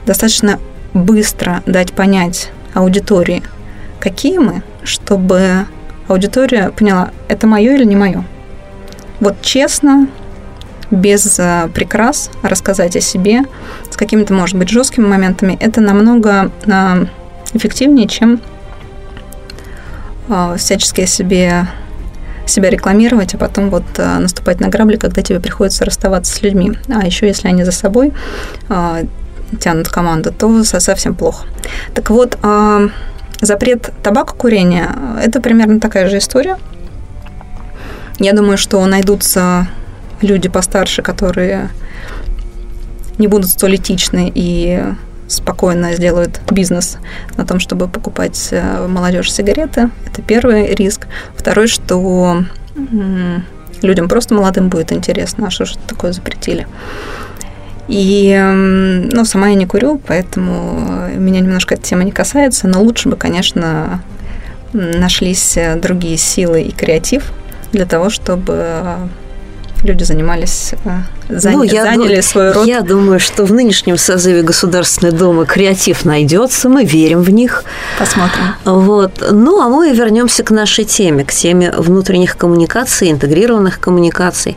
достаточно 0.05 0.59
быстро 0.94 1.62
дать 1.66 1.92
понять 1.92 2.51
аудитории, 2.75 3.42
какие 4.01 4.38
мы, 4.38 4.62
чтобы 4.83 5.66
аудитория 6.09 6.71
поняла, 6.71 7.11
это 7.29 7.47
мое 7.47 7.75
или 7.75 7.85
не 7.85 7.97
мое. 7.97 8.25
Вот 9.21 9.40
честно, 9.42 10.09
без 10.90 11.38
э, 11.38 11.68
прикрас 11.75 12.31
рассказать 12.42 12.97
о 12.97 13.01
себе, 13.01 13.42
с 13.90 13.97
какими-то, 13.97 14.33
может 14.33 14.57
быть, 14.57 14.68
жесткими 14.68 15.07
моментами, 15.07 15.57
это 15.61 15.81
намного 15.81 16.51
э, 16.66 17.07
эффективнее, 17.53 18.09
чем 18.09 18.40
э, 20.29 20.57
всячески 20.57 21.05
себе 21.07 21.66
себя 22.47 22.71
рекламировать, 22.71 23.35
а 23.35 23.37
потом 23.37 23.68
вот 23.68 23.85
наступать 23.99 24.59
на 24.59 24.68
грабли, 24.68 24.97
когда 24.97 25.21
тебе 25.21 25.38
приходится 25.38 25.85
расставаться 25.85 26.35
с 26.35 26.40
людьми. 26.40 26.79
А 26.88 27.05
еще 27.05 27.27
если 27.27 27.47
они 27.47 27.62
за 27.62 27.73
собой 27.73 28.14
тянут 29.61 29.88
команду, 29.88 30.33
то 30.33 30.64
совсем 30.64 31.14
плохо. 31.14 31.44
Так 31.92 32.09
вот, 32.09 32.38
Запрет 33.40 33.92
табакокурения– 34.03 34.90
это 35.22 35.40
примерно 35.40 35.81
такая 35.81 36.09
же 36.09 36.18
история. 36.18 36.57
Я 38.18 38.33
думаю, 38.33 38.59
что 38.59 38.85
найдутся 38.85 39.68
люди 40.20 40.48
постарше, 40.48 41.03
которые 41.03 41.70
не 43.18 43.29
будут 43.29 43.51
столь 43.51 43.77
этичны 43.77 44.31
и 44.35 44.83
спокойно 45.29 45.94
сделают 45.94 46.40
бизнес 46.51 46.98
на 47.37 47.46
том, 47.46 47.61
чтобы 47.61 47.87
покупать 47.87 48.48
э, 48.51 48.87
молодежь 48.88 49.33
сигареты. 49.33 49.90
Это 50.07 50.22
первый 50.22 50.74
риск. 50.74 51.07
Второй, 51.37 51.68
что 51.68 52.44
людям 53.83 54.09
просто 54.09 54.35
молодым 54.35 54.68
будет 54.68 54.92
интересно, 54.92 55.48
а 55.48 55.51
что 55.51 55.64
же 55.66 55.77
такое 55.87 56.12
запретили. 56.12 56.66
И, 57.88 58.31
эм, 58.31 59.09
ну, 59.09 59.24
сама 59.24 59.48
я 59.48 59.55
не 59.55 59.66
курю, 59.66 60.01
поэтому 60.07 61.09
э, 61.09 61.16
меня 61.16 61.40
немножко 61.40 61.74
эта 61.74 61.83
тема 61.83 62.05
не 62.05 62.12
касается, 62.12 62.68
но 62.68 62.83
лучше 62.83 63.09
бы, 63.09 63.16
конечно, 63.16 64.03
нашлись 64.72 65.57
э, 65.57 65.77
другие 65.77 66.18
силы 66.18 66.62
и 66.62 66.70
креатив 66.70 67.33
для 67.72 67.87
того, 67.87 68.11
чтобы 68.11 68.55
э, 68.59 68.96
люди 69.85 70.05
занимались, 70.05 70.74
заня, 71.31 71.57
ну, 71.57 71.62
я 71.62 71.85
заняли 71.85 72.20
свой 72.20 72.53
род. 72.53 72.66
Я 72.66 72.83
думаю, 72.83 73.20
что 73.20 73.46
в 73.46 73.53
нынешнем 73.53 73.96
созыве 73.96 74.42
Государственной 74.42 75.12
Думы 75.12 75.46
креатив 75.46 76.05
найдется, 76.05 76.68
мы 76.68 76.85
верим 76.85 77.22
в 77.22 77.31
них. 77.31 77.64
Посмотрим. 77.98 78.55
Вот. 78.66 79.27
Ну, 79.31 79.62
а 79.62 79.68
мы 79.68 79.92
вернемся 79.92 80.42
к 80.42 80.51
нашей 80.51 80.85
теме, 80.85 81.24
к 81.24 81.33
теме 81.33 81.72
внутренних 81.72 82.37
коммуникаций, 82.37 83.11
интегрированных 83.11 83.81
коммуникаций 83.81 84.57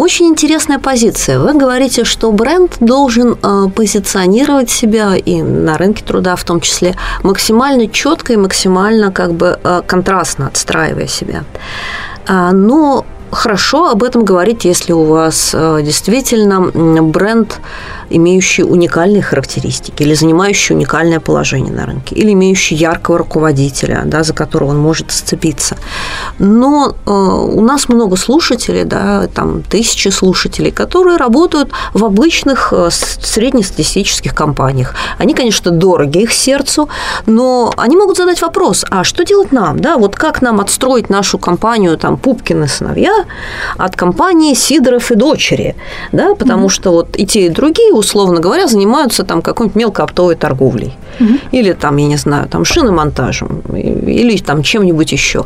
очень 0.00 0.26
интересная 0.28 0.78
позиция. 0.78 1.38
Вы 1.38 1.52
говорите, 1.52 2.04
что 2.04 2.32
бренд 2.32 2.76
должен 2.80 3.36
э, 3.42 3.68
позиционировать 3.74 4.70
себя 4.70 5.14
и 5.14 5.42
на 5.42 5.76
рынке 5.76 6.02
труда 6.02 6.36
в 6.36 6.44
том 6.44 6.60
числе 6.60 6.94
максимально 7.22 7.86
четко 7.86 8.32
и 8.32 8.36
максимально 8.36 9.12
как 9.12 9.34
бы 9.34 9.58
э, 9.62 9.82
контрастно 9.86 10.46
отстраивая 10.46 11.06
себя. 11.06 11.44
А, 12.26 12.52
но 12.52 13.04
хорошо 13.30 13.90
об 13.90 14.02
этом 14.02 14.24
говорить, 14.24 14.64
если 14.64 14.92
у 14.92 15.04
вас 15.04 15.52
э, 15.54 15.80
действительно 15.82 16.60
бренд, 17.02 17.60
имеющий 18.10 18.64
уникальные 18.64 19.22
характеристики, 19.22 20.02
или 20.02 20.14
занимающий 20.14 20.74
уникальное 20.74 21.20
положение 21.20 21.72
на 21.72 21.86
рынке, 21.86 22.14
или 22.16 22.32
имеющий 22.32 22.74
яркого 22.74 23.18
руководителя, 23.18 24.02
да, 24.04 24.22
за 24.22 24.34
которого 24.34 24.70
он 24.70 24.78
может 24.78 25.12
сцепиться. 25.12 25.76
Но 26.38 26.94
э, 27.06 27.10
у 27.10 27.60
нас 27.60 27.88
много 27.88 28.16
слушателей, 28.16 28.84
да, 28.84 29.28
там 29.28 29.62
тысячи 29.62 30.08
слушателей, 30.08 30.72
которые 30.72 31.16
работают 31.16 31.70
в 31.94 32.04
обычных 32.04 32.72
э, 32.72 32.88
среднестатистических 32.90 34.34
компаниях. 34.34 34.94
Они, 35.18 35.34
конечно, 35.34 35.70
дороги 35.70 36.18
их 36.18 36.32
сердцу, 36.32 36.88
но 37.26 37.72
они 37.76 37.96
могут 37.96 38.16
задать 38.16 38.42
вопрос, 38.42 38.84
а 38.90 39.04
что 39.04 39.24
делать 39.24 39.52
нам, 39.52 39.78
да, 39.78 39.96
вот 39.96 40.16
как 40.16 40.42
нам 40.42 40.60
отстроить 40.60 41.10
нашу 41.10 41.38
компанию, 41.38 41.96
там, 41.96 42.16
Пупкины 42.16 42.68
сыновья, 42.68 43.19
от 43.76 43.96
компании 43.96 44.54
Сидоров 44.54 45.10
и 45.10 45.14
дочери, 45.14 45.74
да, 46.12 46.34
потому 46.34 46.66
mm-hmm. 46.66 46.70
что 46.70 46.92
вот 46.92 47.16
и 47.16 47.26
те, 47.26 47.46
и 47.46 47.48
другие, 47.48 47.92
условно 47.92 48.40
говоря, 48.40 48.66
занимаются 48.66 49.24
там 49.24 49.42
какой-нибудь 49.42 49.76
мелкооптовой 49.76 50.36
торговлей 50.36 50.94
mm-hmm. 51.18 51.40
или 51.52 51.72
там, 51.72 51.96
я 51.96 52.06
не 52.06 52.16
знаю, 52.16 52.48
там 52.48 52.64
шиномонтажем 52.64 53.62
или 54.06 54.36
там 54.38 54.62
чем-нибудь 54.62 55.12
еще. 55.12 55.44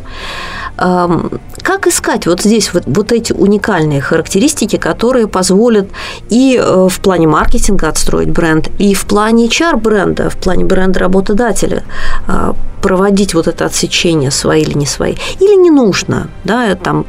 Как 0.77 1.87
искать 1.87 2.27
вот 2.27 2.41
здесь 2.41 2.73
вот, 2.73 2.83
вот 2.85 3.11
эти 3.11 3.33
уникальные 3.33 4.01
характеристики, 4.01 4.75
которые 4.75 5.27
позволят 5.27 5.87
и 6.29 6.59
э, 6.61 6.87
в 6.89 6.99
плане 6.99 7.27
маркетинга 7.27 7.89
отстроить 7.89 8.29
бренд, 8.29 8.69
и 8.77 8.93
в 8.93 9.05
плане 9.05 9.47
HR 9.47 9.77
бренда, 9.77 10.29
в 10.29 10.37
плане 10.37 10.65
бренда 10.65 10.99
работодателя 10.99 11.83
а, 12.27 12.55
проводить 12.85 13.33
вот 13.33 13.47
это 13.47 13.65
отсечение, 13.65 14.29
свои 14.29 14.61
или 14.61 14.77
не 14.77 14.85
свои, 14.85 15.15
или 15.39 15.55
не 15.55 15.71
нужно, 15.71 16.27
да, 16.43 16.75
там 16.75 17.05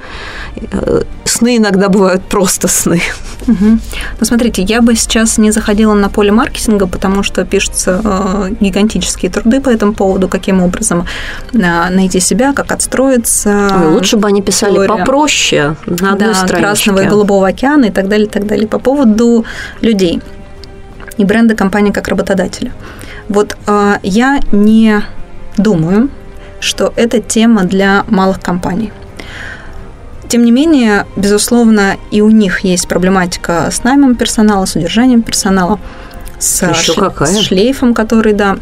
э, 0.72 1.02
сны 1.24 1.58
иногда 1.58 1.88
бывают 1.88 2.22
просто 2.22 2.66
сны. 2.66 3.02
Угу. 3.46 3.78
Ну, 4.20 4.26
смотрите, 4.26 4.62
я 4.62 4.80
бы 4.80 4.96
сейчас 4.96 5.38
не 5.38 5.50
заходила 5.50 5.92
на 5.94 6.08
поле 6.08 6.32
маркетинга, 6.32 6.86
потому 6.86 7.22
что 7.22 7.44
пишутся 7.44 8.00
э, 8.02 8.54
гигантические 8.58 9.30
труды 9.30 9.60
по 9.60 9.68
этому 9.68 9.92
поводу, 9.92 10.28
каким 10.28 10.62
образом 10.62 11.06
э, 11.52 11.58
найти 11.90 12.20
себя, 12.20 12.54
как 12.54 12.72
отстроиться. 12.72 13.55
Ой, 13.56 13.86
лучше 13.88 14.16
бы 14.16 14.28
они 14.28 14.42
писали 14.42 14.74
теория. 14.74 14.88
попроще 14.88 15.76
на 15.86 16.12
одной 16.12 16.28
да, 16.28 16.34
страничке. 16.34 16.56
Красного 16.56 17.00
и 17.00 17.06
Голубого 17.06 17.48
океана 17.48 17.86
и 17.86 17.90
так 17.90 18.08
далее, 18.08 18.26
и 18.26 18.30
так 18.30 18.46
далее. 18.46 18.68
По 18.68 18.78
поводу 18.78 19.44
людей 19.80 20.20
и 21.16 21.24
бренда 21.24 21.54
компании 21.54 21.92
как 21.92 22.08
работодателя. 22.08 22.72
Вот 23.28 23.56
э, 23.66 23.94
я 24.02 24.40
не 24.52 25.02
думаю, 25.56 26.10
что 26.60 26.92
это 26.96 27.20
тема 27.20 27.64
для 27.64 28.04
малых 28.08 28.40
компаний. 28.40 28.92
Тем 30.28 30.44
не 30.44 30.50
менее, 30.50 31.06
безусловно, 31.16 31.96
и 32.10 32.20
у 32.20 32.30
них 32.30 32.60
есть 32.60 32.88
проблематика 32.88 33.68
с 33.70 33.84
наймом 33.84 34.16
персонала, 34.16 34.66
с 34.66 34.74
удержанием 34.74 35.22
персонала, 35.22 35.78
с, 36.38 36.68
Еще 36.68 36.94
ш... 36.94 37.00
какая? 37.00 37.28
с 37.28 37.38
шлейфом, 37.38 37.94
который, 37.94 38.32
да, 38.32 38.56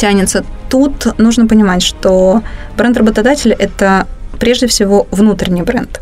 тянется. 0.00 0.44
Тут 0.70 1.18
нужно 1.18 1.46
понимать, 1.46 1.82
что 1.82 2.42
бренд 2.76 2.96
работодателя– 2.96 3.54
это 3.58 4.06
прежде 4.38 4.66
всего 4.66 5.06
внутренний 5.10 5.62
бренд. 5.62 6.00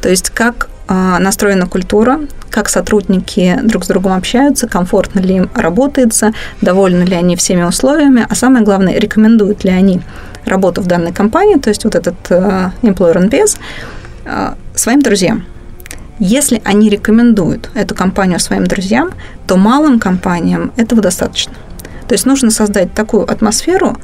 То 0.00 0.08
есть 0.08 0.30
как 0.30 0.68
а, 0.88 1.18
настроена 1.18 1.66
культура, 1.66 2.20
как 2.50 2.68
сотрудники 2.68 3.58
друг 3.62 3.84
с 3.84 3.88
другом 3.88 4.12
общаются, 4.12 4.66
комфортно 4.66 5.20
ли 5.20 5.36
им 5.36 5.50
работается, 5.54 6.32
довольны 6.60 7.04
ли 7.04 7.14
они 7.14 7.36
всеми 7.36 7.62
условиями, 7.62 8.26
а 8.28 8.34
самое 8.34 8.64
главное, 8.64 8.98
рекомендуют 8.98 9.64
ли 9.64 9.70
они 9.70 10.00
работу 10.44 10.80
в 10.80 10.86
данной 10.86 11.12
компании, 11.12 11.56
то 11.56 11.68
есть 11.68 11.84
вот 11.84 11.94
этот 11.94 12.16
uh, 12.30 12.70
employer 12.82 13.28
NPS, 13.28 13.58
uh, 14.24 14.54
своим 14.74 15.00
друзьям. 15.02 15.44
Если 16.18 16.60
они 16.64 16.88
рекомендуют 16.88 17.70
эту 17.74 17.94
компанию 17.94 18.40
своим 18.40 18.66
друзьям, 18.66 19.10
то 19.46 19.56
малым 19.56 20.00
компаниям 20.00 20.72
этого 20.76 21.00
достаточно. 21.02 21.52
То 22.08 22.14
есть 22.14 22.26
нужно 22.26 22.50
создать 22.50 22.92
такую 22.94 23.30
атмосферу 23.30 23.96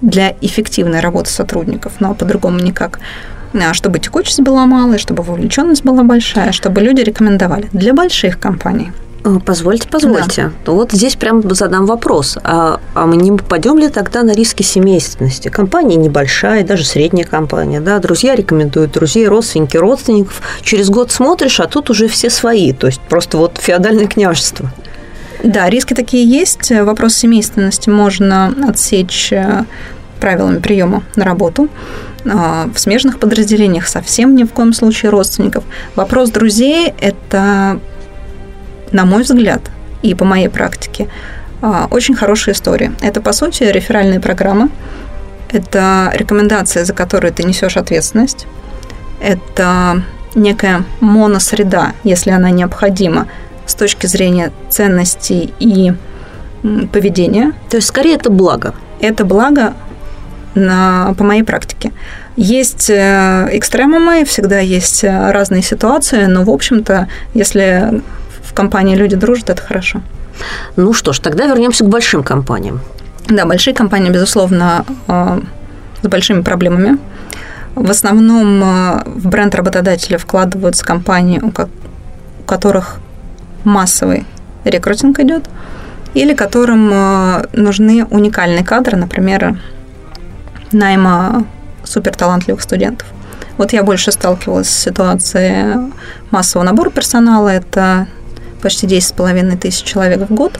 для 0.00 0.34
эффективной 0.40 1.00
работы 1.00 1.30
сотрудников, 1.30 1.94
но 2.00 2.14
по-другому 2.14 2.58
никак, 2.58 2.98
а, 3.54 3.72
чтобы 3.74 3.98
текучесть 3.98 4.40
была 4.40 4.66
малая, 4.66 4.98
чтобы 4.98 5.22
вовлеченность 5.22 5.84
была 5.84 6.02
большая, 6.02 6.52
чтобы 6.52 6.80
люди 6.80 7.02
рекомендовали 7.02 7.68
для 7.72 7.92
больших 7.92 8.40
компаний. 8.40 8.90
Э, 9.24 9.38
позвольте, 9.44 9.88
позвольте. 9.88 10.50
Да. 10.66 10.72
Вот 10.72 10.92
здесь 10.92 11.14
прям 11.16 11.48
задам 11.54 11.86
вопрос. 11.86 12.38
А, 12.42 12.80
а 12.94 13.06
мы 13.06 13.16
не 13.16 13.30
попадем 13.30 13.78
ли 13.78 13.88
тогда 13.88 14.22
на 14.22 14.32
риски 14.32 14.62
семейственности? 14.62 15.48
Компания 15.48 15.96
небольшая, 15.96 16.64
даже 16.64 16.84
средняя 16.84 17.26
компания, 17.26 17.80
да, 17.80 17.98
друзья 17.98 18.34
рекомендуют 18.34 18.92
друзей, 18.92 19.28
родственники, 19.28 19.76
родственников. 19.76 20.42
Через 20.62 20.90
год 20.90 21.12
смотришь, 21.12 21.60
а 21.60 21.68
тут 21.68 21.90
уже 21.90 22.08
все 22.08 22.30
свои, 22.30 22.72
то 22.72 22.88
есть 22.88 23.00
просто 23.02 23.38
вот 23.38 23.58
феодальное 23.58 24.06
княжество. 24.06 24.72
Да, 25.42 25.68
риски 25.68 25.94
такие 25.94 26.24
есть. 26.24 26.70
Вопрос 26.70 27.14
семейственности 27.14 27.90
можно 27.90 28.54
отсечь 28.68 29.32
э, 29.32 29.64
правилами 30.20 30.60
приема 30.60 31.02
на 31.16 31.24
работу. 31.24 31.68
А, 32.30 32.68
в 32.72 32.78
смежных 32.78 33.18
подразделениях 33.18 33.88
совсем 33.88 34.36
ни 34.36 34.44
в 34.44 34.52
коем 34.52 34.72
случае 34.72 35.10
родственников. 35.10 35.64
Вопрос 35.96 36.30
друзей– 36.30 36.94
это, 37.00 37.80
на 38.92 39.04
мой 39.04 39.24
взгляд, 39.24 39.62
и 40.02 40.14
по 40.14 40.24
моей 40.24 40.48
практике, 40.48 41.08
а, 41.60 41.88
очень 41.90 42.14
хорошая 42.14 42.54
история. 42.54 42.92
Это, 43.00 43.20
по 43.20 43.32
сути, 43.32 43.64
реферальные 43.64 44.20
программы, 44.20 44.68
это 45.50 46.10
рекомендация, 46.14 46.84
за 46.84 46.94
которую 46.94 47.32
ты 47.32 47.42
несешь 47.42 47.76
ответственность, 47.76 48.46
это 49.20 50.02
некая 50.34 50.84
моносреда, 51.00 51.92
если 52.04 52.30
она 52.30 52.50
необходима, 52.50 53.26
с 53.66 53.74
точки 53.74 54.06
зрения 54.06 54.52
ценностей 54.70 55.52
и 55.58 55.92
поведения. 56.92 57.52
То 57.70 57.76
есть, 57.76 57.88
скорее, 57.88 58.14
это 58.14 58.30
благо. 58.30 58.74
Это 59.00 59.24
благо 59.24 59.74
на, 60.54 61.14
по 61.16 61.24
моей 61.24 61.42
практике. 61.42 61.92
Есть 62.36 62.88
э, 62.90 63.48
экстремумы, 63.52 64.24
всегда 64.24 64.58
есть 64.58 65.04
э, 65.04 65.30
разные 65.30 65.62
ситуации, 65.62 66.26
но, 66.26 66.44
в 66.44 66.50
общем-то, 66.50 67.08
если 67.34 68.02
в 68.42 68.54
компании 68.54 68.96
люди 68.96 69.16
дружат, 69.16 69.50
это 69.50 69.62
хорошо. 69.62 70.02
Ну 70.76 70.92
что 70.92 71.12
ж, 71.12 71.18
тогда 71.18 71.46
вернемся 71.46 71.84
к 71.84 71.88
большим 71.88 72.22
компаниям. 72.22 72.80
Да, 73.28 73.44
большие 73.44 73.74
компании, 73.74 74.10
безусловно, 74.10 74.84
э, 75.08 75.40
с 76.02 76.08
большими 76.08 76.42
проблемами. 76.42 76.98
В 77.74 77.90
основном 77.90 78.60
в 79.06 79.28
бренд 79.28 79.54
работодателя 79.54 80.18
вкладываются 80.18 80.84
компании, 80.84 81.40
у 81.40 81.50
которых 82.44 82.98
массовый 83.64 84.26
рекрутинг 84.64 85.18
идет, 85.20 85.44
или 86.14 86.34
которым 86.34 86.88
нужны 87.52 88.04
уникальные 88.04 88.64
кадры, 88.64 88.96
например, 88.96 89.58
найма 90.72 91.46
суперталантливых 91.84 92.62
студентов. 92.62 93.08
Вот 93.58 93.72
я 93.72 93.82
больше 93.82 94.12
сталкивалась 94.12 94.68
с 94.68 94.82
ситуацией 94.82 95.92
массового 96.30 96.66
набора 96.66 96.90
персонала. 96.90 97.48
Это 97.48 98.06
почти 98.60 98.86
10,5 98.86 99.56
тысяч 99.58 99.82
человек 99.82 100.28
в 100.28 100.34
год. 100.34 100.58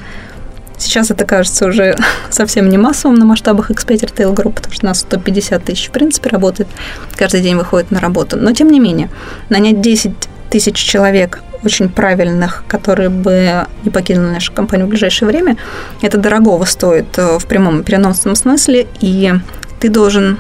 Сейчас 0.79 1.11
это 1.11 1.25
кажется 1.25 1.67
уже 1.67 1.97
совсем 2.31 2.69
не 2.69 2.79
массовым 2.79 3.17
на 3.17 3.25
масштабах 3.25 3.71
X5 3.71 4.01
Retail 4.01 4.35
Group, 4.35 4.55
потому 4.55 4.73
что 4.73 4.87
у 4.87 4.89
нас 4.89 5.01
150 5.01 5.65
тысяч, 5.65 5.89
в 5.89 5.93
принципе, 5.93 6.29
работает, 6.29 6.69
каждый 7.17 7.41
день 7.41 7.57
выходит 7.57 7.91
на 7.91 8.01
работу. 8.01 8.37
Но, 8.37 8.53
тем 8.53 8.69
не 8.71 8.81
менее, 8.81 9.09
нанять 9.49 9.81
10 9.81 10.13
тысяч 10.53 10.77
человек 10.77 11.41
очень 11.65 11.89
правильных, 11.89 12.63
которые 12.69 13.09
бы 13.09 13.67
не 13.85 13.91
покинули 13.91 14.35
нашу 14.35 14.53
компанию 14.53 14.87
в 14.87 14.91
ближайшее 14.91 15.27
время, 15.27 15.57
это 16.03 16.19
дорогого 16.19 16.67
стоит 16.67 17.07
э, 17.17 17.39
в 17.39 17.47
прямом 17.47 17.81
и 17.81 17.83
переносном 17.83 18.35
смысле, 18.35 18.87
и 19.01 19.33
ты 19.81 19.89
должен 19.89 20.39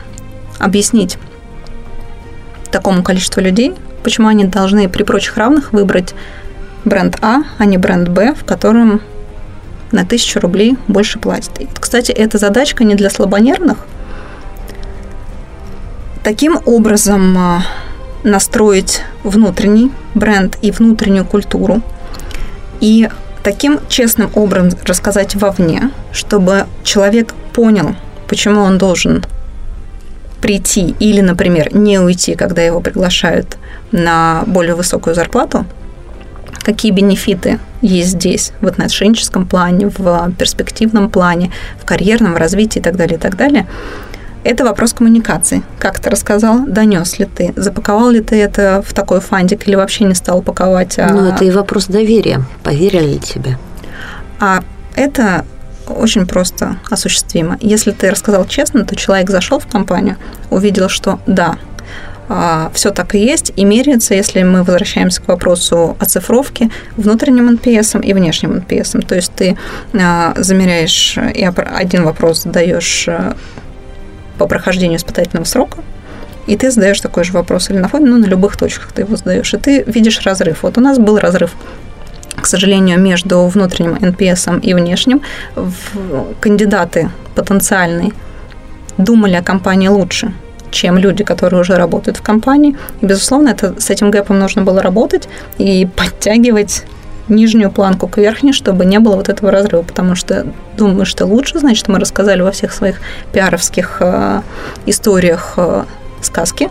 объяснить 0.59 1.17
такому 2.71 3.03
количеству 3.03 3.41
людей, 3.41 3.75
почему 4.05 4.29
они 4.29 4.45
должны 4.45 4.87
при 4.91 5.03
прочих 5.03 5.39
равных 5.39 5.73
выбрать 5.73 6.15
бренд 6.85 7.17
А, 7.23 7.45
а 7.57 7.65
не 7.65 7.79
бренд 7.79 8.11
Б, 8.11 8.35
в 8.35 8.45
котором 8.45 9.01
на 9.93 10.05
тысячу 10.05 10.41
рублей 10.41 10.77
больше 10.89 11.19
платят. 11.19 11.59
И, 11.59 11.69
кстати, 11.81 12.13
эта 12.13 12.37
задачка 12.37 12.85
не 12.85 12.97
для 12.97 13.09
слабонервных. 13.09 13.79
Таким 16.23 16.59
образом 16.67 17.39
а, 17.39 17.63
настроить 18.25 19.03
внутренний 19.25 19.91
бренд 20.15 20.57
и 20.63 20.71
внутреннюю 20.71 21.25
культуру 21.25 21.83
и 22.81 23.09
таким 23.43 23.81
честным 23.89 24.31
образом 24.35 24.79
рассказать 24.85 25.35
вовне, 25.35 25.91
чтобы 26.13 26.67
человек 26.85 27.35
понял, 27.53 27.95
почему 28.29 28.61
он 28.63 28.79
должен 28.79 29.25
прийти 30.41 30.95
или, 30.99 31.21
например, 31.21 31.75
не 31.75 31.99
уйти, 31.99 32.35
когда 32.35 32.63
его 32.63 32.81
приглашают 32.81 33.57
на 33.93 34.43
более 34.47 34.75
высокую 34.75 35.15
зарплату, 35.15 35.65
какие 36.63 36.93
бенефиты 36.93 37.59
есть 37.81 38.11
здесь 38.11 38.53
в 38.61 38.67
отношенческом 38.67 39.47
плане, 39.47 39.89
в 39.89 40.33
перспективном 40.39 41.11
плане, 41.11 41.53
в 41.81 41.85
карьерном 41.85 42.37
развитии 42.37 42.79
и 42.79 42.83
так 42.83 42.97
далее, 42.97 43.17
и 43.19 43.21
так 43.21 43.37
далее. 43.37 43.67
Это 44.45 44.65
вопрос 44.65 44.93
коммуникации. 44.93 45.63
Как 45.79 46.01
ты 46.01 46.11
рассказал, 46.11 46.67
донес 46.67 47.19
ли 47.19 47.27
ты, 47.27 47.53
запаковал 47.57 48.11
ли 48.11 48.21
ты 48.21 48.37
это 48.41 48.83
в 48.85 48.93
такой 48.93 49.21
фандик 49.21 49.69
или 49.69 49.77
вообще 49.77 50.05
не 50.05 50.15
стал 50.15 50.39
упаковать? 50.39 50.99
А... 50.99 51.09
Ну, 51.13 51.29
это 51.29 51.45
и 51.45 51.51
вопрос 51.51 51.87
доверия. 51.87 52.43
Поверили 52.65 53.15
ли 53.15 53.19
тебе? 53.21 53.57
А 54.41 54.63
это 54.97 55.45
очень 55.87 56.27
просто 56.27 56.77
осуществимо. 56.91 57.57
Если 57.61 57.93
ты 57.93 58.11
рассказал 58.11 58.45
честно, 58.47 58.85
то 58.85 58.97
человек 58.97 59.31
зашел 59.31 59.59
в 59.59 59.67
компанию, 59.67 60.17
увидел, 60.51 60.89
что 60.89 61.21
да, 61.27 61.57
а, 62.29 62.71
все 62.75 62.91
так 62.91 63.15
и 63.15 63.19
есть, 63.19 63.53
и 63.57 63.65
меряется, 63.65 64.15
если 64.15 64.43
мы 64.43 64.63
возвращаемся 64.63 65.21
к 65.21 65.29
вопросу 65.29 65.97
оцифровки, 66.01 66.71
внутренним 66.97 67.51
NPS 67.51 68.03
и 68.03 68.13
внешним 68.15 68.53
NPS. 68.53 69.07
То 69.07 69.15
есть 69.15 69.33
ты 69.35 69.57
а, 69.95 70.35
замеряешь 70.37 71.19
и 71.35 71.45
один 71.45 72.05
вопрос 72.05 72.45
задаешь 72.45 73.07
э, 73.07 73.35
по 74.43 74.49
прохождению 74.49 74.99
испытательного 74.99 75.45
срока, 75.45 75.79
и 76.49 76.57
ты 76.57 76.73
задаешь 76.73 77.01
такой 77.01 77.23
же 77.23 77.33
вопрос 77.33 77.71
или 77.71 77.79
на 77.79 77.89
фоне, 77.89 78.07
ну, 78.07 78.19
на 78.19 78.27
любых 78.27 78.57
точках 78.57 78.93
ты 78.93 79.03
его 79.03 79.15
задаешь, 79.15 79.55
и 79.55 79.57
ты 79.57 79.85
видишь 79.87 80.21
разрыв. 80.23 80.65
Вот 80.65 80.79
у 80.79 80.81
нас 80.81 80.99
был 80.99 81.19
разрыв 81.19 81.55
к 82.41 82.47
сожалению, 82.47 82.99
между 82.99 83.47
внутренним 83.47 83.95
NPS 83.95 84.61
и 84.63 84.75
внешним. 84.75 85.21
Кандидаты 86.41 87.11
потенциальные 87.37 88.13
думали 88.99 89.37
о 89.37 89.43
компании 89.43 89.87
лучше, 89.87 90.33
чем 90.73 90.99
люди, 90.99 91.23
которые 91.23 91.61
уже 91.61 91.77
работают 91.77 92.17
в 92.17 92.23
компании. 92.23 92.77
И, 93.01 93.07
безусловно, 93.07 93.51
это, 93.51 93.81
с 93.81 93.91
этим 93.91 94.11
гэпом 94.11 94.41
нужно 94.41 94.63
было 94.63 94.83
работать 94.83 95.29
и 95.59 95.87
подтягивать 95.95 96.85
нижнюю 97.29 97.71
планку 97.71 98.09
к 98.09 98.19
верхней, 98.19 98.53
чтобы 98.53 98.85
не 98.85 98.99
было 98.99 99.17
вот 99.17 99.29
этого 99.29 99.51
разрыва, 99.51 99.83
потому 99.83 100.15
что 100.15 100.47
думаю, 100.77 101.07
что 101.07 101.27
лучше, 101.27 101.59
значит, 101.59 101.89
мы 101.89 101.99
рассказали 101.99 102.43
во 102.43 102.51
всех 102.51 102.73
своих 102.73 103.01
пиаровских 103.33 103.99
э, 104.01 104.43
историях 104.87 105.55
э, 105.57 105.85
сказки. 106.21 106.69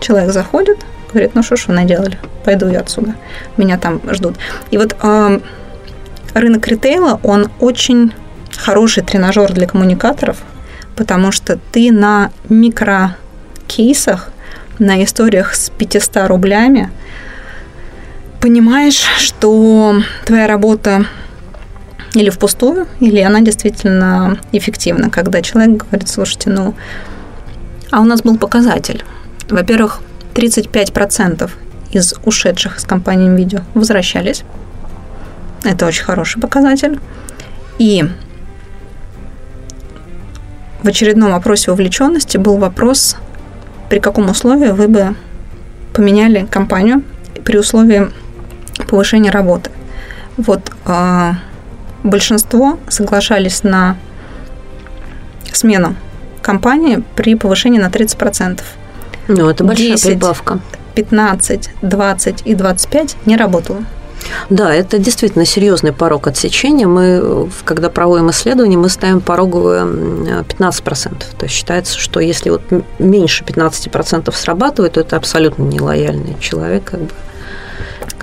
Человек 0.00 0.32
заходит, 0.32 0.78
говорит, 1.12 1.34
ну 1.34 1.42
что 1.42 1.56
ж 1.56 1.66
вы 1.68 1.74
наделали, 1.74 2.18
пойду 2.44 2.68
я 2.68 2.80
отсюда, 2.80 3.14
меня 3.56 3.78
там 3.78 4.00
ждут. 4.12 4.36
И 4.70 4.78
вот 4.78 4.96
э, 5.00 5.40
рынок 6.34 6.66
ритейла, 6.66 7.20
он 7.22 7.48
очень 7.60 8.12
хороший 8.56 9.02
тренажер 9.02 9.52
для 9.52 9.66
коммуникаторов, 9.66 10.38
потому 10.96 11.32
что 11.32 11.58
ты 11.72 11.92
на 11.92 12.30
микрокейсах, 12.48 14.30
на 14.78 15.02
историях 15.04 15.54
с 15.54 15.70
500 15.70 16.28
рублями 16.28 16.90
понимаешь, 18.44 19.02
что 19.16 20.02
твоя 20.26 20.46
работа 20.46 21.06
или 22.12 22.28
впустую, 22.28 22.86
или 23.00 23.18
она 23.20 23.40
действительно 23.40 24.38
эффективна, 24.52 25.08
когда 25.08 25.40
человек 25.40 25.86
говорит, 25.86 26.10
слушайте, 26.10 26.50
ну, 26.50 26.74
а 27.90 28.02
у 28.02 28.04
нас 28.04 28.20
был 28.20 28.36
показатель. 28.36 29.02
Во-первых, 29.48 30.02
35% 30.34 31.50
из 31.92 32.14
ушедших 32.26 32.76
из 32.76 32.84
компании 32.84 33.34
видео 33.34 33.60
возвращались. 33.72 34.44
Это 35.64 35.86
очень 35.86 36.04
хороший 36.04 36.38
показатель. 36.38 37.00
И 37.78 38.04
в 40.82 40.86
очередном 40.86 41.32
опросе 41.32 41.70
вовлеченности 41.70 42.36
был 42.36 42.58
вопрос, 42.58 43.16
при 43.88 44.00
каком 44.00 44.28
условии 44.28 44.68
вы 44.68 44.88
бы 44.88 45.14
поменяли 45.94 46.44
компанию 46.44 47.02
при 47.42 47.56
условии 47.56 48.10
повышения 48.86 49.30
работы. 49.30 49.70
Вот 50.36 50.70
э, 50.86 51.32
большинство 52.02 52.78
соглашались 52.88 53.62
на 53.62 53.96
смену 55.52 55.96
компании 56.42 57.02
при 57.16 57.34
повышении 57.34 57.78
на 57.78 57.88
30%. 57.88 58.60
Ну, 59.28 59.48
это 59.48 59.64
большая 59.64 59.92
10, 59.92 60.06
прибавка. 60.06 60.60
15, 60.94 61.70
20 61.82 62.42
и 62.44 62.54
25 62.54 63.16
не 63.26 63.36
работало. 63.36 63.84
Да, 64.48 64.74
это 64.74 64.98
действительно 64.98 65.44
серьезный 65.44 65.92
порог 65.92 66.26
отсечения. 66.26 66.86
Мы, 66.86 67.48
когда 67.64 67.90
проводим 67.90 68.30
исследования, 68.30 68.76
мы 68.76 68.88
ставим 68.88 69.20
пороговую 69.20 70.44
15%. 70.48 71.24
То 71.36 71.44
есть 71.44 71.54
считается, 71.54 71.98
что 71.98 72.20
если 72.20 72.50
вот 72.50 72.62
меньше 72.98 73.44
15% 73.44 74.32
срабатывает, 74.34 74.94
то 74.94 75.00
это 75.00 75.16
абсолютно 75.16 75.64
нелояльный 75.64 76.36
человек. 76.40 76.84
Как 76.84 77.00
бы, 77.00 77.10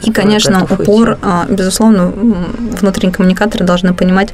и, 0.03 0.11
конечно, 0.11 0.63
упор, 0.63 1.09
уйти. 1.09 1.21
А, 1.21 1.45
безусловно, 1.49 2.07
внутренние 2.07 3.13
коммуникаторы 3.13 3.65
должны 3.65 3.93
понимать, 3.93 4.33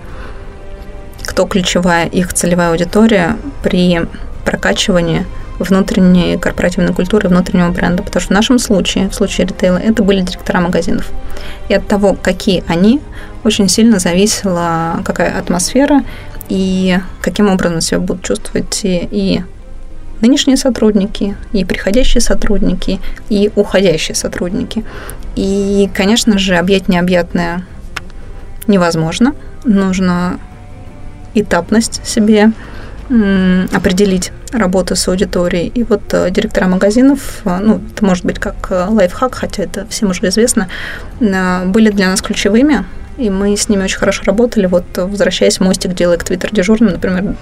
кто 1.25 1.45
ключевая 1.45 2.07
их 2.07 2.33
целевая 2.33 2.71
аудитория 2.71 3.37
при 3.63 4.01
прокачивании 4.45 5.25
внутренней 5.59 6.37
корпоративной 6.37 6.93
культуры, 6.93 7.29
внутреннего 7.29 7.69
бренда. 7.69 8.03
Потому 8.03 8.21
что 8.21 8.33
в 8.33 8.35
нашем 8.35 8.59
случае, 8.59 9.09
в 9.09 9.15
случае 9.15 9.47
ритейла, 9.47 9.77
это 9.77 10.03
были 10.03 10.21
директора 10.21 10.59
магазинов. 10.59 11.09
И 11.67 11.73
от 11.73 11.87
того, 11.87 12.15
какие 12.21 12.63
они, 12.67 13.01
очень 13.43 13.69
сильно 13.69 13.99
зависела 13.99 15.01
какая 15.05 15.37
атмосфера 15.37 16.01
и 16.49 16.97
каким 17.21 17.49
образом 17.49 17.81
себя 17.81 17.99
будут 17.99 18.23
чувствовать 18.23 18.81
и, 18.83 19.07
и 19.11 19.43
нынешние 20.21 20.57
сотрудники, 20.57 21.35
и 21.53 21.65
приходящие 21.65 22.21
сотрудники, 22.21 22.99
и 23.29 23.51
уходящие 23.55 24.15
сотрудники. 24.15 24.83
И, 25.35 25.89
конечно 25.93 26.37
же, 26.37 26.55
объять 26.55 26.87
необъятное 26.87 27.63
невозможно. 28.67 29.33
Нужно 29.63 30.39
этапность 31.33 32.05
себе 32.05 32.51
определить 33.73 34.31
работу 34.51 34.95
с 34.95 35.07
аудиторией. 35.07 35.67
И 35.67 35.83
вот 35.83 36.01
э, 36.13 36.29
директора 36.29 36.67
магазинов, 36.67 37.41
э, 37.45 37.59
ну, 37.61 37.81
это 37.93 38.05
может 38.05 38.25
быть 38.25 38.39
как 38.39 38.55
э, 38.69 38.85
лайфхак, 38.89 39.35
хотя 39.35 39.63
это 39.63 39.85
всем 39.87 40.09
уже 40.09 40.27
известно, 40.27 40.67
были 41.19 41.89
для 41.89 42.07
нас 42.07 42.21
ключевыми, 42.21 42.85
и 43.17 43.29
мы 43.29 43.55
с 43.55 43.69
ними 43.69 43.83
очень 43.83 43.97
хорошо 43.97 44.23
работали. 44.25 44.67
Вот 44.67 44.85
возвращаясь, 44.95 45.59
мостик 45.59 45.93
делая 45.93 46.17
к 46.17 46.23
Твиттер 46.23 46.51
дежурным, 46.53 46.91
например, 46.91 47.35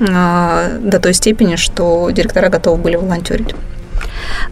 до 0.00 1.00
той 1.00 1.14
степени, 1.14 1.56
что 1.56 2.10
директора 2.10 2.48
готовы 2.48 2.82
были 2.82 2.96
волонтерить. 2.96 3.54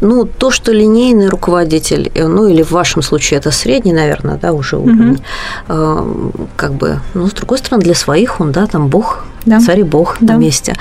Ну, 0.01 0.25
то, 0.25 0.51
что 0.51 0.73
линейный 0.73 1.29
руководитель, 1.29 2.11
э, 2.15 2.27
ну, 2.27 2.47
или 2.47 2.63
в 2.63 2.71
вашем 2.71 3.03
случае 3.03 3.39
это 3.39 3.51
средний, 3.51 3.93
наверное, 3.93 4.37
да, 4.37 4.53
уже 4.53 4.77
уровень, 4.77 5.23
угу. 5.69 6.49
как 6.57 6.75
бы, 6.75 7.01
ну, 7.15 7.29
с 7.29 7.33
другой 7.33 7.59
стороны, 7.59 7.83
для 7.83 7.95
своих 7.95 8.41
он, 8.41 8.53
да, 8.53 8.67
там 8.67 8.89
Бог, 8.89 9.25
да. 9.47 9.61
царь 9.61 9.81
и 9.81 9.83
Бог 9.83 10.17
да. 10.21 10.35
на 10.35 10.39
месте. 10.39 10.75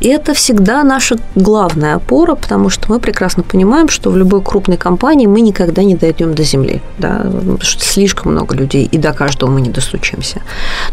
И 0.00 0.08
это 0.08 0.34
всегда 0.34 0.82
наша 0.82 1.16
главная 1.34 1.96
опора, 1.96 2.34
потому 2.34 2.70
что 2.70 2.92
мы 2.92 3.00
прекрасно 3.00 3.42
понимаем, 3.42 3.88
что 3.88 4.10
в 4.10 4.16
любой 4.16 4.42
крупной 4.42 4.76
компании 4.76 5.26
мы 5.26 5.40
никогда 5.40 5.82
не 5.82 5.94
дойдем 5.94 6.34
до 6.34 6.42
земли, 6.42 6.82
да, 6.98 7.20
потому 7.24 7.60
что 7.60 7.84
слишком 7.84 8.32
много 8.32 8.54
людей, 8.54 8.84
и 8.84 8.98
до 8.98 9.12
каждого 9.12 9.50
мы 9.50 9.60
не 9.60 9.70
достучимся. 9.70 10.42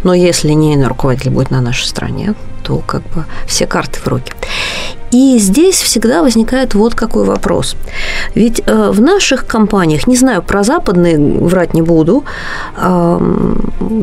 Но 0.03 0.13
если 0.13 0.49
линейный 0.49 0.87
руководитель 0.87 1.31
будет 1.31 1.51
на 1.51 1.61
нашей 1.61 1.87
стороне, 1.87 2.35
то 2.63 2.77
как 2.77 3.01
бы 3.09 3.25
все 3.47 3.65
карты 3.65 3.99
в 3.99 4.07
руки. 4.07 4.33
И 5.11 5.37
здесь 5.39 5.75
всегда 5.75 6.21
возникает 6.21 6.73
вот 6.73 6.90
какой 6.95 7.23
вопрос. 7.23 7.75
Ведь 8.35 8.61
э, 8.65 8.91
в 8.91 9.01
наших 9.01 9.45
компаниях, 9.45 10.07
не 10.07 10.15
знаю, 10.15 10.41
про 10.41 10.63
западные 10.63 11.17
врать 11.17 11.73
не 11.73 11.81
буду, 11.81 12.23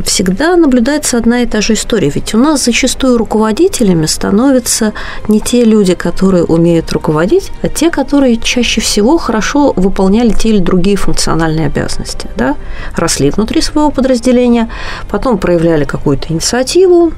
всегда 0.04 0.56
наблюдается 0.56 1.18
одна 1.18 1.42
и 1.42 1.46
та 1.46 1.60
же 1.60 1.74
история. 1.74 2.10
Ведь 2.10 2.34
у 2.34 2.38
нас 2.38 2.64
зачастую 2.64 3.18
руководителями 3.18 4.06
становятся 4.06 4.92
не 5.28 5.40
те 5.40 5.64
люди, 5.64 5.94
которые 5.94 6.44
умеют 6.44 6.92
руководить, 6.92 7.50
а 7.62 7.68
те, 7.68 7.90
которые 7.90 8.36
чаще 8.36 8.80
всего 8.80 9.18
хорошо 9.18 9.72
выполняли 9.76 10.30
те 10.30 10.50
или 10.50 10.58
другие 10.58 10.96
функциональные 10.96 11.66
обязанности. 11.66 12.28
Да? 12.36 12.56
Росли 12.96 13.30
внутри 13.30 13.62
своего 13.62 13.90
подразделения, 13.90 14.68
потом 15.08 15.38
проявляли 15.38 15.84
какую-то 15.84 16.32
инициативу 16.32 17.12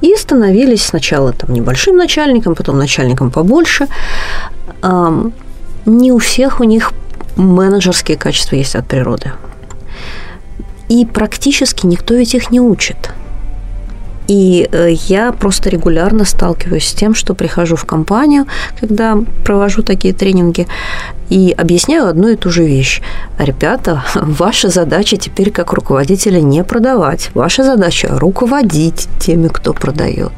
и 0.00 0.14
становились 0.16 0.84
сначала 0.84 1.32
там, 1.32 1.52
небольшим 1.52 1.96
начальником, 1.96 2.54
потом 2.54 2.78
начальником 2.78 3.30
побольше. 3.30 3.88
Не 5.86 6.12
у 6.12 6.18
всех 6.18 6.60
у 6.60 6.64
них 6.64 6.92
менеджерские 7.36 8.16
качества 8.16 8.56
есть 8.56 8.74
от 8.74 8.86
природы. 8.86 9.32
И 10.88 11.06
практически 11.06 11.86
никто 11.86 12.14
ведь 12.14 12.34
их 12.34 12.50
не 12.50 12.60
учит. 12.60 13.10
И 14.26 14.68
э, 14.72 14.92
я 15.08 15.32
просто 15.32 15.68
регулярно 15.68 16.24
сталкиваюсь 16.24 16.88
с 16.88 16.94
тем, 16.94 17.14
что 17.14 17.34
прихожу 17.34 17.76
в 17.76 17.84
компанию, 17.84 18.46
когда 18.80 19.18
провожу 19.44 19.82
такие 19.82 20.14
тренинги, 20.14 20.66
и 21.28 21.54
объясняю 21.56 22.08
одну 22.08 22.28
и 22.28 22.36
ту 22.36 22.50
же 22.50 22.64
вещь. 22.64 23.02
Ребята, 23.38 24.04
ваша 24.14 24.68
задача 24.68 25.16
теперь 25.16 25.50
как 25.50 25.72
руководителя 25.72 26.40
не 26.40 26.64
продавать. 26.64 27.30
Ваша 27.34 27.64
задача 27.64 28.18
руководить 28.18 29.08
теми, 29.20 29.48
кто 29.48 29.74
продает. 29.74 30.32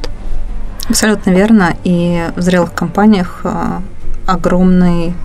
Абсолютно 0.89 1.31
верно. 1.31 1.75
И 1.83 2.23
в 2.35 2.41
зрелых 2.41 2.73
компаниях 2.73 3.41
а, 3.43 3.81
огромный 4.27 5.15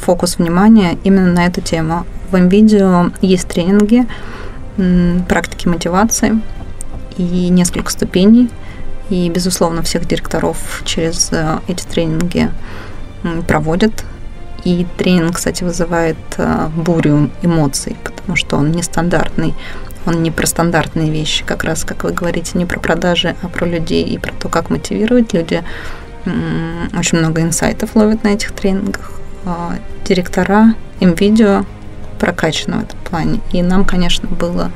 фокус 0.00 0.38
внимания 0.38 0.98
именно 1.04 1.32
на 1.32 1.46
эту 1.46 1.60
тему. 1.60 2.04
В 2.30 2.34
NVIDIA 2.34 3.14
есть 3.20 3.46
тренинги, 3.46 4.06
практики 5.28 5.68
мотивации 5.68 6.40
и 7.16 7.48
несколько 7.50 7.90
ступеней. 7.90 8.48
И, 9.10 9.28
безусловно, 9.28 9.82
всех 9.82 10.08
директоров 10.08 10.82
через 10.86 11.28
э, 11.32 11.58
эти 11.68 11.84
тренинги 11.84 12.50
проводят. 13.46 14.04
И 14.64 14.86
тренинг, 14.96 15.36
кстати, 15.36 15.64
вызывает 15.64 16.16
э, 16.38 16.68
бурю 16.74 17.30
эмоций, 17.42 17.96
потому 18.04 18.36
что 18.36 18.56
он 18.56 18.72
нестандартный. 18.72 19.54
Он 20.06 20.22
не 20.22 20.30
про 20.30 20.46
стандартные 20.46 21.10
вещи, 21.10 21.44
как 21.44 21.64
раз, 21.64 21.84
как 21.84 22.04
вы 22.04 22.12
говорите, 22.12 22.56
не 22.56 22.64
про 22.64 22.80
продажи, 22.80 23.36
а 23.42 23.48
про 23.48 23.66
людей 23.66 24.04
и 24.04 24.16
про 24.18 24.32
то, 24.32 24.48
как 24.48 24.70
мотивировать. 24.70 25.34
Люди 25.34 25.62
очень 26.24 27.18
много 27.18 27.42
инсайтов 27.42 27.94
ловят 27.94 28.24
на 28.24 28.28
этих 28.28 28.52
тренингах. 28.52 29.12
А, 29.44 29.74
директора 30.04 30.74
видео 31.00 31.64
прокачаны 32.18 32.78
в 32.78 32.82
этом 32.84 32.98
плане. 33.00 33.40
И 33.52 33.62
нам, 33.62 33.84
конечно, 33.84 34.28
было 34.28 34.70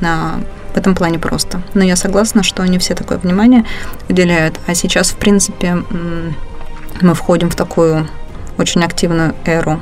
в 0.00 0.76
этом 0.76 0.94
плане 0.94 1.18
просто. 1.18 1.60
Но 1.74 1.84
я 1.84 1.96
согласна, 1.96 2.42
что 2.42 2.62
они 2.62 2.78
все 2.78 2.94
такое 2.94 3.18
внимание 3.18 3.64
уделяют. 4.08 4.58
А 4.66 4.74
сейчас, 4.74 5.10
в 5.10 5.16
принципе, 5.16 5.82
мы 7.02 7.14
входим 7.14 7.50
в 7.50 7.54
такую 7.54 8.08
очень 8.56 8.82
активную 8.82 9.34
эру 9.44 9.80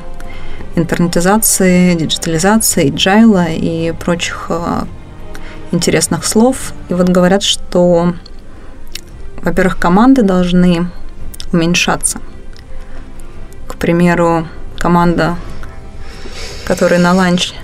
интернетизации, 0.77 1.95
диджитализации, 1.95 2.91
джайла 2.91 3.47
и 3.49 3.93
прочих 3.93 4.47
э, 4.49 4.85
интересных 5.73 6.25
слов. 6.25 6.73
И 6.89 6.95
вот 6.95 7.09
говорят, 7.09 7.43
что, 7.43 8.15
во-первых, 9.43 9.79
команды 9.79 10.23
должны 10.23 10.89
уменьшаться. 11.53 12.19
К 13.67 13.77
примеру, 13.77 14.47
команда, 14.79 15.37
которая 16.65 17.01
на 17.01 17.13
ланч 17.13 17.55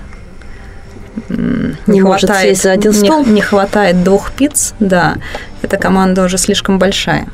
не, 1.87 2.01
хватает, 2.01 2.57
за 2.57 2.71
один 2.71 2.93
стол. 2.93 3.25
Не, 3.25 3.33
не 3.33 3.41
хватает 3.41 4.03
двух 4.03 4.31
пиц, 4.31 4.73
да, 4.79 5.15
эта 5.61 5.77
команда 5.77 6.23
уже 6.23 6.37
слишком 6.37 6.79
большая. 6.79 7.27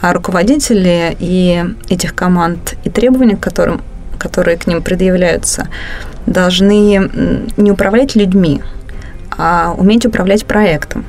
А 0.00 0.12
руководители 0.12 1.16
и 1.18 1.64
этих 1.88 2.14
команд 2.14 2.74
и 2.84 2.90
требования, 2.90 3.36
которым, 3.36 3.80
которые 4.18 4.56
к 4.56 4.66
ним 4.66 4.82
предъявляются, 4.82 5.68
должны 6.26 7.10
не 7.56 7.70
управлять 7.70 8.16
людьми, 8.16 8.62
а 9.36 9.74
уметь 9.76 10.06
управлять 10.06 10.44
проектом. 10.44 11.04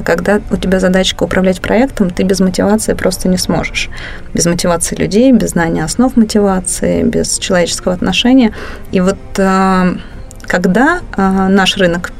А 0.00 0.02
когда 0.02 0.40
у 0.50 0.56
тебя 0.56 0.80
задачка 0.80 1.24
управлять 1.24 1.60
проектом, 1.60 2.10
ты 2.10 2.22
без 2.22 2.40
мотивации 2.40 2.94
просто 2.94 3.28
не 3.28 3.36
сможешь. 3.36 3.90
Без 4.32 4.46
мотивации 4.46 4.96
людей, 4.96 5.30
без 5.32 5.50
знания 5.50 5.84
основ 5.84 6.16
мотивации, 6.16 7.02
без 7.02 7.38
человеческого 7.38 7.92
отношения. 7.92 8.52
И 8.92 9.00
вот 9.00 9.18
а, 9.38 9.94
когда 10.42 11.00
а, 11.12 11.48
наш 11.48 11.76
рынок 11.76 12.12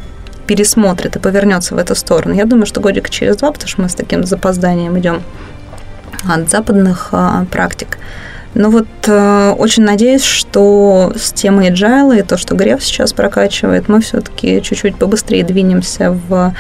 пересмотрит 0.47 1.17
и 1.17 1.19
повернется 1.19 1.75
в 1.75 1.79
эту 1.79 1.95
сторону, 1.95 2.35
я 2.35 2.45
думаю, 2.45 2.67
что 2.67 2.81
годик 2.81 3.09
через 3.09 3.37
два, 3.37 3.51
потому 3.51 3.69
что 3.69 3.83
мы 3.83 3.89
с 3.89 3.95
таким 3.95 4.25
запозданием 4.25 4.99
идем 4.99 5.23
от 6.29 6.51
западных 6.51 7.15
практик. 7.51 7.97
Но 8.55 8.71
вот 8.71 8.89
э, 9.07 9.55
очень 9.57 9.85
надеюсь, 9.85 10.25
что 10.25 11.13
с 11.17 11.33
темой 11.33 11.71
agile 11.71 12.19
и 12.19 12.23
то, 12.23 12.37
что 12.37 12.57
Греф 12.57 12.83
сейчас 12.83 13.13
прокачивает, 13.13 13.89
мы 13.89 14.01
все-таки 14.01 14.61
чуть-чуть 14.61 14.97
побыстрее 14.97 15.45
двинемся 15.45 16.11
в 16.11 16.55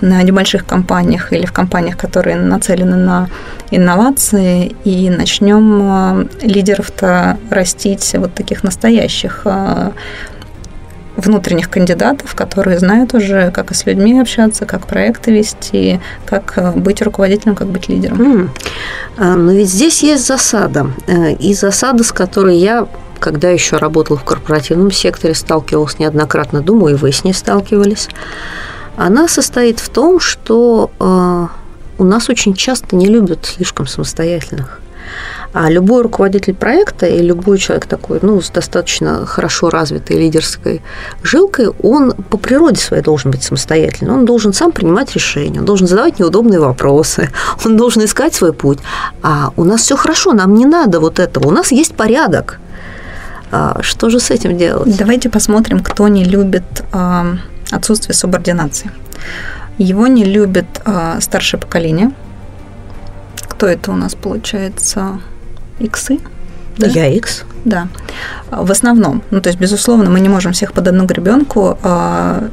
небольших 0.00 0.64
компаниях 0.64 1.32
или 1.32 1.44
в 1.44 1.52
компаниях, 1.52 1.96
которые 1.96 2.36
нацелены 2.36 2.96
на 2.96 3.28
инновации, 3.70 4.76
и 4.84 5.10
начнем 5.10 5.80
э, 5.82 6.26
лидеров-то 6.42 7.38
растить 7.50 8.14
вот 8.14 8.34
таких 8.34 8.62
настоящих 8.62 9.42
э, 9.44 9.90
внутренних 11.16 11.68
кандидатов, 11.70 12.34
которые 12.34 12.78
знают 12.78 13.14
уже, 13.14 13.50
как 13.50 13.74
с 13.74 13.86
людьми 13.86 14.18
общаться, 14.18 14.66
как 14.66 14.86
проекты 14.86 15.32
вести, 15.32 16.00
как 16.26 16.54
э, 16.56 16.72
быть 16.72 17.02
руководителем, 17.02 17.54
как 17.54 17.68
быть 17.68 17.88
лидером. 17.88 18.50
Mm. 19.18 19.36
Но 19.36 19.52
ведь 19.52 19.68
здесь 19.68 20.02
есть 20.02 20.26
засада. 20.26 20.90
Э, 21.06 21.32
и 21.32 21.54
засада, 21.54 22.04
с 22.04 22.12
которой 22.12 22.56
я 22.56 22.86
когда 23.22 23.50
еще 23.50 23.76
работала 23.76 24.18
в 24.18 24.24
корпоративном 24.24 24.90
секторе, 24.90 25.34
сталкивалась 25.34 26.00
неоднократно, 26.00 26.60
думаю, 26.60 26.96
и 26.96 26.98
вы 26.98 27.12
с 27.12 27.22
ней 27.22 27.32
сталкивались, 27.32 28.08
она 28.96 29.28
состоит 29.28 29.78
в 29.78 29.88
том, 29.90 30.18
что 30.18 30.90
э, 30.98 31.46
у 31.98 32.04
нас 32.04 32.28
очень 32.28 32.54
часто 32.54 32.96
не 32.96 33.06
любят 33.06 33.46
слишком 33.46 33.86
самостоятельных. 33.86 34.81
А 35.52 35.70
любой 35.70 36.02
руководитель 36.02 36.54
проекта 36.54 37.06
и 37.06 37.20
любой 37.20 37.58
человек 37.58 37.84
такой, 37.86 38.20
ну, 38.22 38.40
с 38.40 38.50
достаточно 38.50 39.26
хорошо 39.26 39.68
развитой 39.68 40.16
лидерской 40.16 40.80
жилкой, 41.22 41.68
он 41.82 42.12
по 42.12 42.38
природе 42.38 42.80
своей 42.80 43.02
должен 43.02 43.30
быть 43.30 43.42
самостоятельным. 43.42 44.14
Он 44.14 44.24
должен 44.24 44.54
сам 44.54 44.72
принимать 44.72 45.14
решения, 45.14 45.60
он 45.60 45.66
должен 45.66 45.86
задавать 45.86 46.18
неудобные 46.18 46.58
вопросы, 46.58 47.28
он 47.64 47.76
должен 47.76 48.04
искать 48.04 48.34
свой 48.34 48.54
путь. 48.54 48.78
А 49.22 49.52
у 49.56 49.64
нас 49.64 49.82
все 49.82 49.96
хорошо, 49.96 50.32
нам 50.32 50.54
не 50.54 50.64
надо 50.64 51.00
вот 51.00 51.18
этого, 51.18 51.48
у 51.48 51.50
нас 51.50 51.70
есть 51.70 51.94
порядок. 51.94 52.58
А 53.50 53.82
что 53.82 54.08
же 54.08 54.18
с 54.18 54.30
этим 54.30 54.56
делать? 54.56 54.96
Давайте 54.96 55.28
посмотрим, 55.28 55.80
кто 55.80 56.08
не 56.08 56.24
любит 56.24 56.64
э, 56.94 57.36
отсутствие 57.70 58.14
субординации. 58.14 58.90
Его 59.76 60.06
не 60.06 60.24
любит 60.24 60.64
э, 60.86 61.18
старшее 61.20 61.60
поколение. 61.60 62.12
Кто 63.48 63.66
это 63.66 63.90
у 63.90 63.96
нас 63.96 64.14
получается? 64.14 65.20
Иксы. 65.82 66.18
Да? 66.78 66.86
Я 66.86 67.06
X. 67.08 67.44
Да. 67.64 67.88
В 68.50 68.70
основном. 68.70 69.22
Ну, 69.30 69.40
то 69.40 69.48
есть, 69.48 69.60
безусловно, 69.60 70.10
мы 70.10 70.20
не 70.20 70.28
можем 70.28 70.52
всех 70.52 70.72
под 70.72 70.88
одну 70.88 71.04
гребенку. 71.04 71.78
А, 71.82 72.48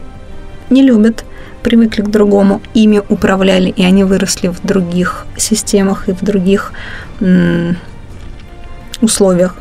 не 0.70 0.84
любят, 0.84 1.24
привыкли 1.64 2.02
к 2.02 2.10
другому, 2.10 2.62
ими 2.74 3.02
управляли, 3.10 3.70
и 3.70 3.84
они 3.84 4.04
выросли 4.04 4.50
в 4.50 4.62
других 4.62 5.26
системах 5.38 6.10
и 6.10 6.12
в 6.14 6.22
других 6.22 6.74
условиях. 9.02 9.56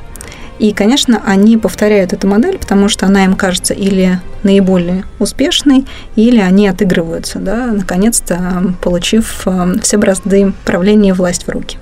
И, 0.58 0.72
конечно, 0.72 1.22
они 1.24 1.56
повторяют 1.56 2.12
эту 2.12 2.26
модель, 2.26 2.58
потому 2.58 2.88
что 2.88 3.06
она 3.06 3.24
им 3.24 3.34
кажется 3.36 3.74
или 3.74 4.20
наиболее 4.42 5.04
успешной, 5.20 5.86
или 6.16 6.40
они 6.40 6.66
отыгрываются, 6.66 7.38
да, 7.38 7.66
наконец-то 7.66 8.74
получив 8.82 9.42
а, 9.46 9.68
все 9.82 9.98
бразды 9.98 10.52
правления 10.64 11.10
и 11.10 11.12
власть 11.12 11.46
в 11.46 11.50
руки. 11.50 11.78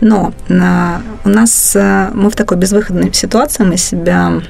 Но 0.00 0.32
на, 0.48 1.02
у 1.24 1.28
нас 1.28 1.76
э, 1.76 2.10
мы 2.14 2.30
в 2.30 2.36
такой 2.36 2.56
безвыходной 2.56 3.12
ситуации, 3.12 3.64
мы 3.64 3.76
себя 3.76 4.40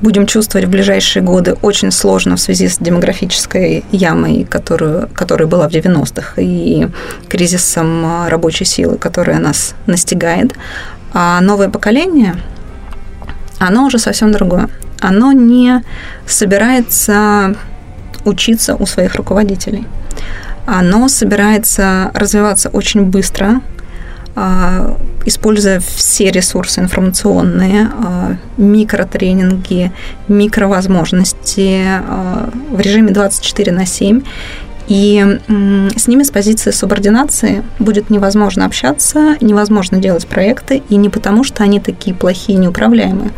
будем 0.00 0.26
чувствовать 0.26 0.68
в 0.68 0.70
ближайшие 0.70 1.22
годы 1.22 1.54
очень 1.62 1.90
сложно 1.90 2.36
в 2.36 2.40
связи 2.40 2.68
с 2.68 2.78
демографической 2.78 3.84
ямой, 3.90 4.46
которую, 4.48 5.08
которая 5.12 5.48
была 5.48 5.68
в 5.68 5.72
90-х, 5.72 6.40
и 6.40 6.88
кризисом 7.28 8.04
э, 8.04 8.28
рабочей 8.28 8.64
силы, 8.64 8.96
которая 8.98 9.38
нас 9.38 9.74
настигает. 9.86 10.54
А 11.12 11.40
новое 11.40 11.68
поколение, 11.68 12.36
оно 13.58 13.86
уже 13.86 13.98
совсем 13.98 14.30
другое. 14.30 14.68
Оно 15.00 15.32
не 15.32 15.82
собирается 16.26 17.56
учиться 18.24 18.74
у 18.76 18.86
своих 18.86 19.14
руководителей. 19.14 19.86
Оно 20.66 21.08
собирается 21.08 22.10
развиваться 22.14 22.68
очень 22.68 23.02
быстро, 23.04 23.46
а, 23.46 23.77
используя 25.24 25.80
все 25.80 26.30
ресурсы 26.30 26.80
информационные, 26.80 27.90
а, 27.92 28.36
микротренинги, 28.56 29.92
микровозможности 30.28 31.82
а, 31.86 32.50
в 32.70 32.80
режиме 32.80 33.12
24 33.12 33.72
на 33.72 33.86
7. 33.86 34.22
И 34.88 35.38
с 35.96 36.08
ними 36.08 36.22
с 36.22 36.30
позиции 36.30 36.70
субординации 36.70 37.62
будет 37.78 38.08
невозможно 38.08 38.64
общаться, 38.64 39.36
невозможно 39.42 39.98
делать 39.98 40.26
проекты, 40.26 40.82
и 40.88 40.96
не 40.96 41.10
потому, 41.10 41.44
что 41.44 41.62
они 41.62 41.78
такие 41.78 42.16
плохие, 42.16 42.58
неуправляемые. 42.58 43.30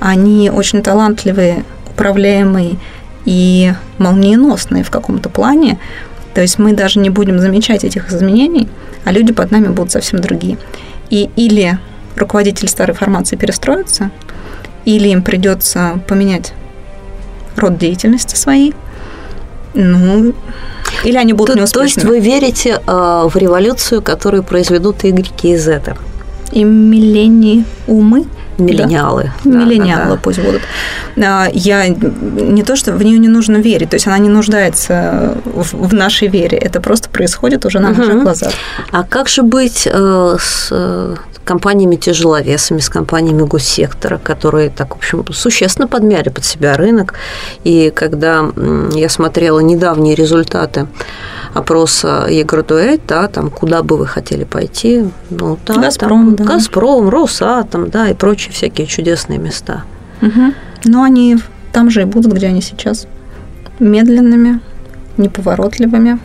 Они 0.00 0.50
очень 0.50 0.82
талантливые, 0.82 1.64
управляемые 1.88 2.76
и 3.24 3.72
молниеносные 3.98 4.82
в 4.82 4.90
каком-то 4.90 5.28
плане. 5.28 5.78
То 6.34 6.40
есть 6.40 6.58
мы 6.58 6.72
даже 6.72 7.00
не 7.00 7.10
будем 7.10 7.38
замечать 7.38 7.84
этих 7.84 8.10
изменений– 8.10 8.68
а 9.04 9.12
люди 9.12 9.32
под 9.32 9.50
нами 9.50 9.68
будут 9.68 9.92
совсем 9.92 10.20
другие. 10.20 10.58
И 11.08 11.30
или 11.36 11.78
руководитель 12.16 12.68
старой 12.68 12.94
формации 12.94 13.36
перестроится, 13.36 14.10
или 14.84 15.08
им 15.08 15.22
придется 15.22 16.00
поменять 16.06 16.52
род 17.56 17.78
деятельности 17.78 18.36
своей, 18.36 18.74
ну, 19.74 20.34
или 21.04 21.16
они 21.16 21.32
будут 21.32 21.54
то, 21.54 21.60
неуспешными. 21.60 21.88
То 21.88 22.00
есть 22.00 22.04
вы 22.04 22.20
верите 22.20 22.80
э, 22.84 23.28
в 23.28 23.36
революцию, 23.36 24.02
которую 24.02 24.42
произведут 24.42 25.04
Y 25.04 25.32
и 25.42 25.56
Z? 25.56 25.96
И 26.52 26.64
умы 27.86 28.26
Миллениалы. 28.62 29.32
Да. 29.44 29.50
Миллениалы 29.50 30.04
да, 30.04 30.10
да. 30.10 30.20
пусть 30.22 30.40
будут. 30.40 30.62
А, 31.16 31.48
я 31.52 31.88
не 31.88 32.62
то, 32.62 32.76
что 32.76 32.92
в 32.92 33.02
нее 33.02 33.18
не 33.18 33.28
нужно 33.28 33.56
верить, 33.56 33.90
то 33.90 33.96
есть 33.96 34.06
она 34.06 34.18
не 34.18 34.28
нуждается 34.28 35.38
в, 35.44 35.88
в 35.88 35.94
нашей 35.94 36.28
вере, 36.28 36.58
это 36.58 36.80
просто 36.80 37.08
происходит 37.08 37.66
уже 37.66 37.78
на 37.78 37.90
угу. 37.90 38.00
наших 38.00 38.22
глазах. 38.22 38.52
А 38.92 39.04
как 39.04 39.28
же 39.28 39.42
быть 39.42 39.88
э, 39.90 40.36
с 40.38 40.68
э, 40.70 41.16
компаниями 41.44 41.96
тяжеловесами, 41.96 42.80
с 42.80 42.88
компаниями 42.88 43.42
госсектора, 43.42 44.18
которые 44.18 44.70
так, 44.70 44.94
в 44.94 44.98
общем, 44.98 45.24
существенно 45.32 45.88
подмяли 45.88 46.28
под 46.28 46.44
себя 46.44 46.76
рынок. 46.76 47.14
И 47.64 47.92
когда 47.94 48.50
я 48.92 49.08
смотрела 49.08 49.60
недавние 49.60 50.14
результаты 50.14 50.86
опроса 51.54 52.26
e 52.28 53.00
да, 53.08 53.28
там, 53.28 53.50
куда 53.50 53.82
бы 53.82 53.96
вы 53.96 54.06
хотели 54.06 54.44
пойти, 54.44 55.04
ну, 55.30 55.58
да, 55.66 55.74
Газпром, 55.74 56.36
там, 56.36 56.46
да. 56.46 56.54
Газпром, 56.54 57.08
Росатом, 57.08 57.90
да, 57.90 58.08
и 58.08 58.14
прочие 58.14 58.52
всякие 58.52 58.86
чудесные 58.86 59.38
места. 59.38 59.84
Угу. 60.22 60.54
Но 60.84 61.02
они 61.02 61.38
там 61.72 61.90
же 61.90 62.02
и 62.02 62.04
будут, 62.04 62.32
где 62.32 62.48
они 62.48 62.62
сейчас. 62.62 63.06
Медленными, 63.78 64.60
неповоротливыми, 65.16 66.18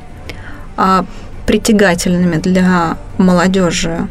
а 0.78 1.05
притягательными 1.45 2.38
для 2.38 2.97
молодежи 3.18 4.07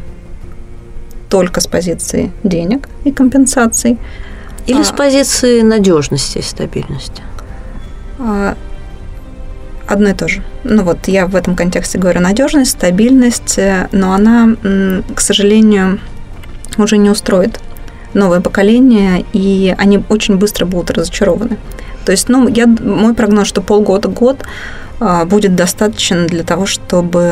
только 1.29 1.61
с 1.61 1.67
позиции 1.67 2.31
денег 2.43 2.89
и 3.03 3.11
компенсаций. 3.11 3.97
Или 4.67 4.81
а, 4.81 4.83
с 4.83 4.91
позиции 4.91 5.61
надежности 5.61 6.39
и 6.39 6.41
стабильности? 6.41 7.21
А, 8.19 8.55
одно 9.87 10.09
и 10.09 10.13
то 10.13 10.27
же. 10.27 10.43
Ну 10.63 10.83
вот 10.83 11.07
я 11.07 11.27
в 11.27 11.35
этом 11.35 11.55
контексте 11.55 11.97
говорю 11.97 12.21
надежность, 12.21 12.71
стабильность, 12.71 13.57
э, 13.57 13.87
но 13.91 14.13
она, 14.13 14.55
к 15.13 15.21
сожалению, 15.21 15.99
уже 16.77 16.97
не 16.97 17.09
устроит 17.09 17.59
новое 18.13 18.39
поколение, 18.39 19.25
и 19.33 19.75
они 19.77 20.03
очень 20.09 20.37
быстро 20.37 20.65
будут 20.65 20.91
разочарованы. 20.91 21.57
То 22.05 22.11
есть, 22.11 22.29
ну, 22.29 22.47
я, 22.47 22.65
мой 22.67 23.13
прогноз, 23.13 23.47
что 23.47 23.61
полгода-год 23.61 24.43
будет 24.99 25.55
достаточно 25.55 26.25
для 26.25 26.43
того, 26.43 26.65
чтобы 26.65 27.31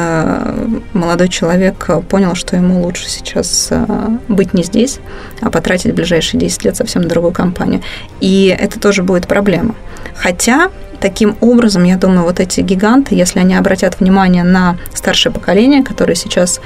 молодой 0.94 1.30
человек 1.30 1.90
понял, 2.10 2.36
что 2.36 2.56
ему 2.56 2.82
лучше 2.82 3.10
сейчас 3.10 3.70
а, 3.72 4.18
быть 4.28 4.54
не 4.54 4.64
здесь, 4.64 5.00
а 5.42 5.50
потратить 5.50 5.94
ближайшие 5.94 6.40
10 6.40 6.66
лет 6.66 6.76
совсем 6.76 7.08
другую 7.08 7.34
компанию. 7.34 7.82
И 8.20 8.56
это 8.58 8.80
тоже 8.80 9.04
будет 9.04 9.28
проблема. 9.28 9.76
Хотя 10.16 10.72
таким 11.00 11.36
образом, 11.42 11.84
я 11.84 11.98
думаю, 11.98 12.24
вот 12.24 12.40
эти 12.40 12.62
гиганты, 12.62 13.16
если 13.16 13.40
они 13.40 13.56
обратят 13.56 14.00
внимание 14.00 14.44
на 14.44 14.78
старшее 14.94 15.32
поколение, 15.32 15.84
которое 15.84 16.16
сейчас 16.16 16.60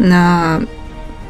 а, 0.00 0.62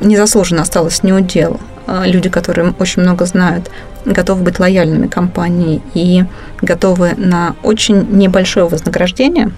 незаслуженно 0.01 0.63
осталось 0.63 1.03
неудел, 1.03 1.61
люди, 1.87 2.29
которые 2.29 2.75
очень 2.79 3.03
много 3.03 3.27
знают, 3.27 3.71
готовы 4.05 4.43
быть 4.43 4.59
лояльными 4.59 5.07
компании 5.07 5.83
и 5.95 6.25
готовы 6.63 7.15
на 7.17 7.55
очень 7.63 8.07
небольшое 8.11 8.67
вознаграждение, 8.67 9.53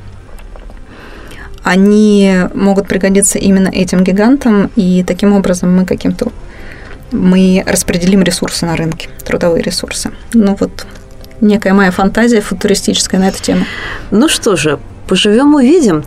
они 1.63 2.35
могут 2.55 2.89
пригодиться 2.89 3.39
именно 3.39 3.69
этим 3.69 4.05
гигантам, 4.05 4.71
и 4.77 5.05
таким 5.05 5.33
образом 5.33 5.75
мы 5.75 5.85
каким-то 5.85 6.33
мы 7.11 7.63
распределим 7.67 8.23
ресурсы 8.23 8.67
на 8.67 8.77
рынке, 8.77 9.09
трудовые 9.25 9.63
ресурсы. 9.63 10.11
Ну 10.35 10.57
вот 10.61 10.87
некая 11.41 11.73
моя 11.73 11.91
фантазия 11.91 12.41
футуристическая 12.41 13.21
на 13.21 13.29
эту 13.29 13.43
тему. 13.43 13.65
Ну 14.11 14.29
что 14.29 14.57
же, 14.57 14.79
поживем 15.09 15.55
увидим. 15.55 16.05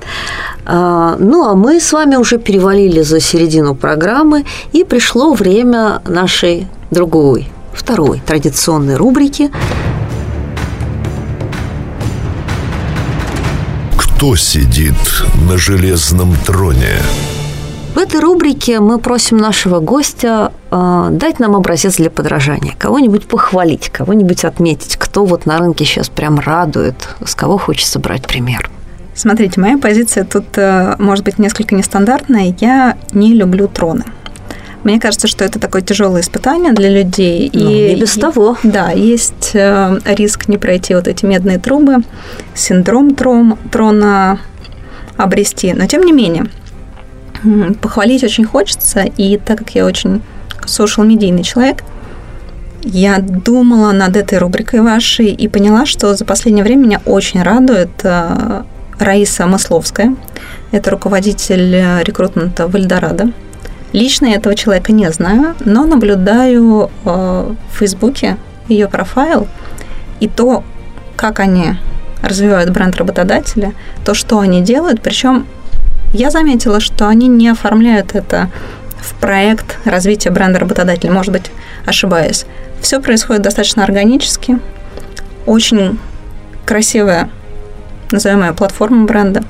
А, 0.65 1.15
ну, 1.19 1.49
а 1.49 1.55
мы 1.55 1.79
с 1.79 1.91
вами 1.91 2.15
уже 2.15 2.37
перевалили 2.37 3.01
за 3.01 3.19
середину 3.19 3.75
программы, 3.75 4.45
и 4.71 4.83
пришло 4.83 5.33
время 5.33 6.01
нашей 6.07 6.67
другой 6.91 7.49
второй 7.73 8.21
традиционной 8.25 8.95
рубрики 8.95 9.51
«Кто 13.97 14.35
сидит 14.35 14.95
на 15.49 15.57
железном 15.57 16.35
троне?» 16.45 16.99
В 17.95 17.97
этой 17.97 18.21
рубрике 18.21 18.79
мы 18.79 18.99
просим 18.99 19.37
нашего 19.37 19.79
гостя 19.79 20.53
э, 20.69 21.07
дать 21.11 21.39
нам 21.39 21.57
образец 21.57 21.97
для 21.97 22.09
подражания, 22.09 22.73
кого-нибудь 22.77 23.27
похвалить, 23.27 23.89
кого-нибудь 23.89 24.45
отметить, 24.45 24.95
кто 24.95 25.25
вот 25.25 25.45
на 25.45 25.57
рынке 25.57 25.83
сейчас 25.83 26.07
прям 26.07 26.39
радует, 26.39 26.95
с 27.25 27.35
кого 27.35 27.57
хочется 27.57 27.99
брать 27.99 28.25
пример. 28.25 28.69
Смотрите, 29.13 29.59
моя 29.59 29.77
позиция 29.77 30.23
тут 30.23 30.45
э, 30.57 30.95
может 30.97 31.25
быть 31.25 31.37
несколько 31.37 31.75
нестандартная. 31.75 32.55
Я 32.59 32.97
не 33.11 33.33
люблю 33.33 33.67
троны. 33.67 34.05
Мне 34.83 34.99
кажется, 34.99 35.27
что 35.27 35.43
это 35.45 35.59
такое 35.59 35.81
тяжелое 35.81 36.21
испытание 36.21 36.73
для 36.73 36.89
людей. 36.89 37.51
Ну, 37.53 37.59
и, 37.59 37.93
не 37.93 38.01
без 38.01 38.17
и, 38.17 38.21
того. 38.21 38.57
Да, 38.63 38.91
есть 38.91 39.51
э, 39.53 39.99
риск 40.05 40.47
не 40.47 40.57
пройти 40.57 40.95
вот 40.95 41.07
эти 41.07 41.25
медные 41.25 41.59
трубы, 41.59 41.97
синдром 42.55 43.13
тром, 43.13 43.59
трона 43.71 44.39
обрести. 45.17 45.73
Но 45.73 45.85
тем 45.85 46.03
не 46.03 46.13
менее, 46.13 46.45
похвалить 47.81 48.23
очень 48.23 48.45
хочется, 48.45 49.01
и 49.01 49.37
так 49.37 49.59
как 49.59 49.75
я 49.75 49.85
очень 49.85 50.21
social-медийный 50.65 51.43
человек, 51.43 51.83
я 52.83 53.19
думала 53.19 53.91
над 53.91 54.15
этой 54.15 54.39
рубрикой 54.39 54.81
вашей 54.81 55.27
и 55.27 55.47
поняла, 55.47 55.85
что 55.85 56.15
за 56.15 56.25
последнее 56.25 56.63
время 56.63 56.85
меня 56.85 57.01
очень 57.05 57.43
радует 57.43 57.91
э, 58.03 58.63
Раиса 59.01 59.47
Масловская. 59.47 60.15
Это 60.71 60.91
руководитель 60.91 61.75
э, 61.75 62.03
рекрутмента 62.03 62.67
в 62.67 62.75
Эльдорадо. 62.75 63.31
Лично 63.93 64.27
я 64.27 64.35
этого 64.35 64.55
человека 64.55 64.91
не 64.91 65.11
знаю, 65.11 65.55
но 65.65 65.85
наблюдаю 65.85 66.89
э, 67.03 67.09
в 67.09 67.77
Фейсбуке 67.77 68.37
ее 68.67 68.87
профайл 68.87 69.47
и 70.19 70.27
то, 70.27 70.63
как 71.15 71.39
они 71.39 71.77
развивают 72.21 72.69
бренд 72.69 72.95
работодателя, 72.95 73.73
то, 74.05 74.13
что 74.13 74.39
они 74.39 74.61
делают. 74.61 75.01
Причем 75.01 75.47
я 76.13 76.29
заметила, 76.29 76.79
что 76.79 77.07
они 77.07 77.27
не 77.27 77.49
оформляют 77.49 78.13
это 78.13 78.49
в 79.01 79.15
проект 79.15 79.79
развития 79.83 80.29
бренда 80.29 80.59
работодателя. 80.59 81.11
Может 81.11 81.33
быть, 81.33 81.51
ошибаюсь. 81.87 82.45
Все 82.81 83.01
происходит 83.01 83.41
достаточно 83.41 83.83
органически. 83.83 84.59
Очень 85.47 85.99
красивая, 86.65 87.29
назовем 88.11 88.43
ее, 88.43 88.53
платформа 88.53 89.05
бренда. 89.05 89.43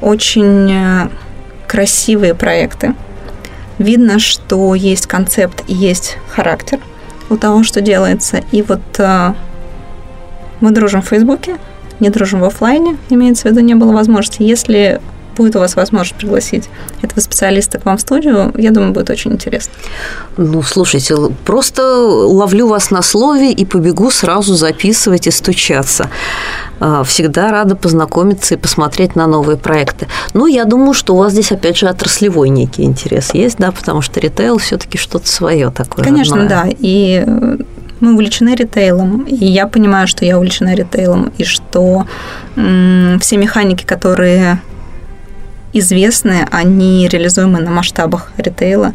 Очень 0.00 0.70
э, 0.72 1.08
красивые 1.66 2.34
проекты 2.34 2.94
видно, 3.78 4.18
что 4.18 4.74
есть 4.74 5.06
концепт 5.06 5.64
и 5.66 5.74
есть 5.74 6.16
характер 6.28 6.78
у 7.30 7.36
того, 7.36 7.62
что 7.64 7.80
делается. 7.80 8.42
И 8.52 8.62
вот 8.62 8.80
э, 8.98 9.34
мы 10.60 10.70
дружим 10.70 11.02
в 11.02 11.08
Фейсбуке, 11.08 11.56
не 12.00 12.10
дружим 12.10 12.40
в 12.40 12.44
офлайне, 12.44 12.96
имеется 13.10 13.48
в 13.48 13.50
виду, 13.50 13.60
не 13.60 13.74
было 13.74 13.92
возможности. 13.92 14.42
Если 14.42 15.00
будет 15.36 15.56
у 15.56 15.58
вас 15.58 15.76
возможность 15.76 16.14
пригласить 16.16 16.68
этого 17.02 17.20
специалиста 17.20 17.78
к 17.78 17.84
вам 17.86 17.96
в 17.96 18.00
студию, 18.00 18.52
я 18.56 18.70
думаю, 18.70 18.92
будет 18.92 19.10
очень 19.10 19.32
интересно. 19.32 19.72
Ну, 20.36 20.62
слушайте, 20.62 21.16
просто 21.44 21.82
ловлю 21.84 22.68
вас 22.68 22.90
на 22.90 23.02
слове 23.02 23.52
и 23.52 23.64
побегу 23.64 24.10
сразу 24.10 24.54
записывать 24.54 25.26
и 25.26 25.30
стучаться. 25.30 26.08
А, 26.80 27.04
всегда 27.04 27.50
рада 27.50 27.76
познакомиться 27.76 28.54
и 28.54 28.56
посмотреть 28.58 29.14
на 29.16 29.26
новые 29.26 29.56
проекты. 29.56 30.08
Ну, 30.34 30.46
я 30.46 30.64
думаю, 30.64 30.94
что 30.94 31.14
у 31.14 31.18
вас 31.18 31.32
здесь, 31.32 31.52
опять 31.52 31.76
же, 31.76 31.86
отраслевой 31.88 32.48
некий 32.48 32.82
интерес 32.82 33.34
есть, 33.34 33.58
да, 33.58 33.70
потому 33.72 34.02
что 34.02 34.18
ритейл 34.20 34.58
все-таки 34.58 34.98
что-то 34.98 35.28
свое 35.28 35.70
такое. 35.70 36.04
Конечно, 36.04 36.36
родное. 36.36 36.64
да. 36.64 36.70
И 36.78 37.24
мы 38.00 38.14
увлечены 38.14 38.56
ритейлом, 38.56 39.22
и 39.22 39.44
я 39.44 39.68
понимаю, 39.68 40.08
что 40.08 40.24
я 40.24 40.36
увлечена 40.36 40.74
ритейлом, 40.74 41.32
и 41.38 41.44
что 41.44 42.06
м- 42.56 43.20
все 43.20 43.36
механики, 43.36 43.84
которые 43.84 44.60
известны, 45.72 46.46
они 46.50 47.08
реализуемы 47.08 47.60
на 47.60 47.70
масштабах 47.70 48.30
ритейла. 48.36 48.92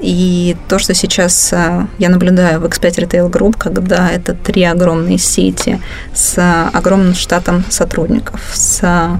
И 0.00 0.56
то, 0.68 0.78
что 0.78 0.94
сейчас 0.94 1.52
э, 1.52 1.86
я 1.98 2.08
наблюдаю 2.08 2.60
в 2.60 2.64
X5 2.64 3.06
Retail 3.06 3.30
Group, 3.30 3.56
когда 3.58 4.10
это 4.10 4.34
три 4.34 4.64
огромные 4.64 5.18
сети 5.18 5.80
с 6.14 6.68
огромным 6.72 7.14
штатом 7.14 7.64
сотрудников, 7.68 8.40
с 8.52 9.18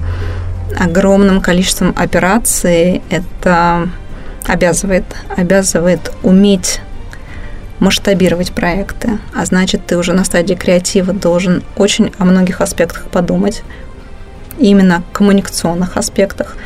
огромным 0.79 1.41
количеством 1.41 1.95
операций, 1.97 3.03
это 3.11 3.89
обязывает, 4.47 5.05
обязывает 5.37 6.13
уметь 6.23 6.81
масштабировать 7.81 8.53
проекты, 8.53 9.19
а 9.35 9.45
значит, 9.45 9.87
ты 9.87 9.97
уже 9.97 10.13
на 10.13 10.25
стадии 10.25 10.55
креатива 10.55 11.13
должен 11.13 11.63
очень 11.77 12.13
о 12.19 12.25
многих 12.25 12.61
аспектах 12.61 13.05
подумать, 13.11 13.63
именно 14.59 15.03
коммуникационных 15.13 15.97
аспектах. 15.97 16.57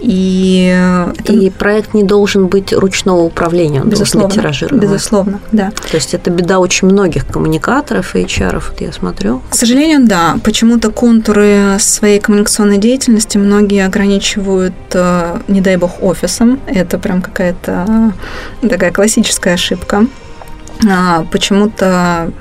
И, 0.00 1.12
это... 1.18 1.32
и 1.32 1.50
проект 1.50 1.94
не 1.94 2.02
должен 2.02 2.46
быть 2.46 2.72
ручного 2.72 3.20
управления, 3.20 3.82
он 3.82 3.88
безусловно, 3.88 4.28
должен 4.28 4.42
быть 4.42 4.54
тиражируемый. 4.58 4.88
Безусловно, 4.88 5.40
да. 5.52 5.72
То 5.90 5.96
есть 5.96 6.14
это 6.14 6.30
беда 6.30 6.58
очень 6.58 6.88
многих 6.88 7.26
коммуникаторов 7.26 8.16
и 8.16 8.22
HR, 8.22 8.62
вот 8.68 8.80
я 8.80 8.92
смотрю. 8.92 9.42
К 9.50 9.54
сожалению, 9.54 10.06
да. 10.06 10.36
Почему-то 10.42 10.90
контуры 10.90 11.76
своей 11.78 12.18
коммуникационной 12.20 12.78
деятельности 12.78 13.36
многие 13.38 13.84
ограничивают, 13.84 14.74
э, 14.92 15.38
не 15.48 15.60
дай 15.60 15.76
бог, 15.76 16.02
офисом. 16.02 16.60
Это 16.66 16.98
прям 16.98 17.20
какая-то 17.22 18.12
такая 18.62 18.92
классическая 18.92 19.54
ошибка. 19.54 20.06
а, 20.88 21.26
почему-то 21.30 22.32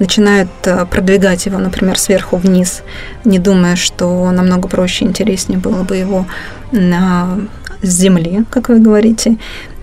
начинают 0.00 0.50
э, 0.64 0.84
продвигать 0.86 1.46
его, 1.46 1.58
например, 1.58 1.96
сверху 1.96 2.36
вниз, 2.36 2.82
не 3.24 3.38
думая, 3.38 3.76
что 3.76 4.30
намного 4.32 4.66
проще 4.66 5.04
и 5.04 5.08
интереснее 5.08 5.58
было 5.58 5.84
бы 5.84 5.96
его 5.96 6.26
на 6.72 7.38
с 7.82 7.88
земли, 7.88 8.44
как 8.50 8.68
вы 8.68 8.80
говорите. 8.80 9.36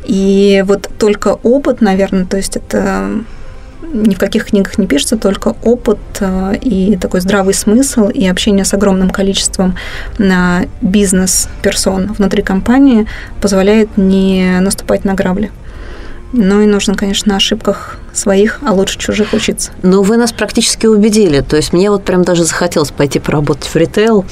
И 0.04 0.64
вот 0.68 0.90
только 1.00 1.38
опыт, 1.44 1.82
наверное, 1.82 2.26
то 2.26 2.38
есть 2.38 2.58
это 2.58 3.24
ни 3.94 4.16
в 4.16 4.18
каких 4.18 4.48
книгах 4.48 4.78
не 4.78 4.88
пишется, 4.88 5.18
только 5.18 5.56
опыт 5.64 6.00
э, 6.20 6.56
и 6.62 6.98
такой 6.98 7.22
здравый 7.22 7.54
смысл 7.54 8.10
и 8.10 8.28
общение 8.28 8.66
с 8.66 8.74
огромным 8.74 9.10
количеством 9.10 9.76
э, 10.20 10.66
бизнес-персон 10.82 12.14
внутри 12.14 12.42
компании 12.42 13.08
позволяет 13.42 13.98
не 13.98 14.60
наступать 14.60 15.06
на 15.06 15.14
грабли. 15.14 15.52
Ну 16.34 16.62
и 16.62 16.66
нужно, 16.66 16.96
конечно, 16.96 17.32
на 17.32 17.38
ошибках 17.38 17.98
своих, 18.14 18.60
а 18.62 18.74
лучше 18.74 18.98
чужих 18.98 19.34
учиться. 19.34 19.72
Ну, 19.82 20.02
вы 20.02 20.18
нас 20.18 20.32
практически 20.32 20.86
убедили. 20.86 21.42
То 21.42 21.56
есть 21.56 21.74
мне 21.74 21.90
вот 21.90 22.04
прям 22.04 22.24
даже 22.24 22.44
захотелось 22.44 22.92
пойти 22.92 23.20
поработать 23.20 23.68
в 23.68 23.76
ритейл. 23.76 24.26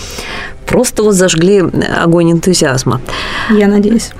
Просто 0.65 1.03
вот 1.03 1.13
зажгли 1.13 1.63
огонь 2.01 2.31
энтузиазма. 2.31 3.01
Я 3.49 3.67
надеюсь. 3.67 4.11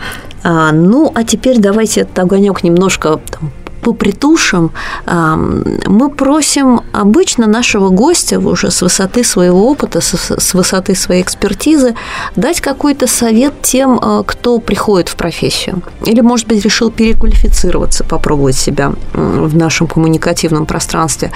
А, 0.43 0.71
ну, 0.71 1.11
а 1.15 1.23
теперь 1.23 1.57
давайте 1.57 2.01
этот 2.01 2.19
огонек 2.19 2.63
немножко 2.63 3.19
там, 3.31 3.51
попритушим, 3.85 4.71
мы 5.05 6.09
просим 6.09 6.81
обычно 6.91 7.45
нашего 7.47 7.89
гостя 7.89 8.39
уже 8.39 8.71
с 8.71 8.81
высоты 8.81 9.23
своего 9.23 9.69
опыта, 9.69 10.01
с 10.01 10.53
высоты 10.53 10.95
своей 10.95 11.21
экспертизы 11.21 11.95
дать 12.35 12.61
какой-то 12.61 13.07
совет 13.07 13.53
тем, 13.61 13.99
а, 14.01 14.23
кто 14.23 14.59
приходит 14.59 15.09
в 15.09 15.15
профессию. 15.15 15.81
Или, 16.05 16.21
может 16.21 16.47
быть, 16.47 16.63
решил 16.65 16.91
переквалифицироваться, 16.91 18.03
попробовать 18.03 18.55
себя 18.55 18.93
в 19.13 19.55
нашем 19.55 19.87
коммуникативном 19.87 20.65
пространстве. 20.65 21.31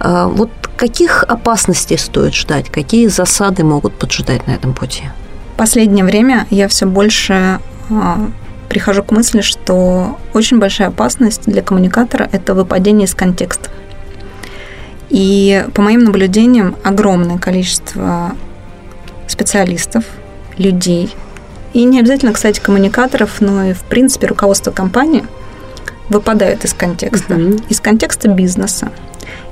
А, 0.00 0.28
вот 0.28 0.50
каких 0.76 1.24
опасностей 1.24 1.98
стоит 1.98 2.34
ждать? 2.34 2.70
Какие 2.70 3.08
засады 3.08 3.64
могут 3.64 3.94
поджидать 3.94 4.46
на 4.46 4.52
этом 4.52 4.74
пути? 4.74 5.04
В 5.54 5.58
последнее 5.58 6.04
время 6.04 6.46
я 6.50 6.68
все 6.68 6.86
больше 6.86 7.58
а, 7.90 8.30
прихожу 8.68 9.02
к 9.02 9.10
мысли, 9.10 9.40
что 9.40 10.18
очень 10.34 10.58
большая 10.58 10.88
опасность 10.88 11.42
для 11.46 11.62
коммуникатора– 11.62 12.28
это 12.32 12.54
выпадение 12.54 13.06
из 13.06 13.14
контекста. 13.14 13.70
И 15.10 15.64
по 15.74 15.82
моим 15.82 16.04
наблюдениям, 16.04 16.76
огромное 16.84 17.38
количество 17.38 18.32
специалистов, 19.26 20.04
людей, 20.58 21.14
и 21.72 21.84
не 21.84 22.00
обязательно, 22.00 22.32
кстати, 22.32 22.60
коммуникаторов, 22.60 23.40
но 23.40 23.64
и, 23.64 23.72
в 23.72 23.82
принципе, 23.82 24.26
руководство 24.26 24.70
компании 24.70 25.24
выпадают 26.08 26.64
из 26.64 26.74
контекста. 26.74 27.34
Mm-hmm. 27.34 27.64
Из 27.68 27.80
контекста 27.80 28.28
бизнеса, 28.28 28.90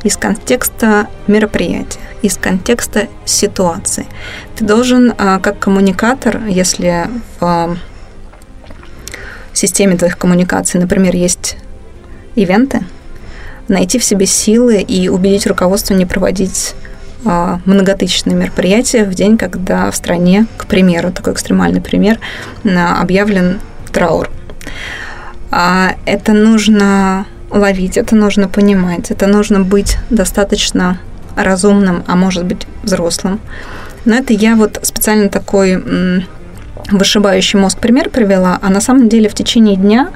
из 0.03 0.17
контекста 0.17 1.09
мероприятия, 1.27 2.01
из 2.23 2.37
контекста 2.37 3.09
ситуации. 3.25 4.07
Ты 4.57 4.65
должен, 4.65 5.15
а, 5.19 5.39
как 5.39 5.59
коммуникатор, 5.59 6.47
если 6.47 7.09
в 7.39 7.77
системе 9.59 9.97
твоих 9.97 10.19
коммуникаций, 10.19 10.81
например, 10.81 11.15
есть 11.15 11.57
ивенты, 12.35 12.83
найти 13.69 13.99
в 13.99 14.05
себе 14.05 14.27
силы 14.27 14.81
и 14.81 15.09
убедить 15.09 15.47
руководство 15.47 15.95
не 15.95 16.07
проводить 16.07 16.75
а, 17.25 17.61
многотысячные 17.65 18.37
мероприятия 18.37 19.05
в 19.05 19.15
день, 19.15 19.37
когда 19.37 19.91
в 19.91 19.97
стране, 19.97 20.47
к 20.57 20.67
примеру, 20.67 21.11
такой 21.11 21.33
экстремальный 21.33 21.81
пример, 21.81 22.19
объявлен 22.65 23.61
траур. 23.93 24.31
А 25.51 25.95
это 26.05 26.33
нужно 26.33 27.27
ловить, 27.51 27.97
это 27.97 28.15
нужно 28.15 28.49
понимать, 28.49 29.11
это 29.11 29.27
нужно 29.27 29.61
быть 29.61 29.97
достаточно 30.11 31.01
разумным, 31.37 32.05
а 32.07 32.17
может 32.17 32.45
быть 32.45 32.67
взрослым. 32.83 33.41
Но 34.05 34.15
это 34.15 34.33
я 34.33 34.55
вот 34.55 34.79
специально 34.83 35.29
такой 35.29 35.83
вышибающий 36.91 37.59
мозг 37.59 37.79
пример 37.79 38.11
привела, 38.11 38.59
а 38.63 38.71
на 38.71 38.81
самом 38.81 39.09
деле 39.09 39.29
в 39.29 39.35
течение 39.35 39.77
дня 39.77 40.11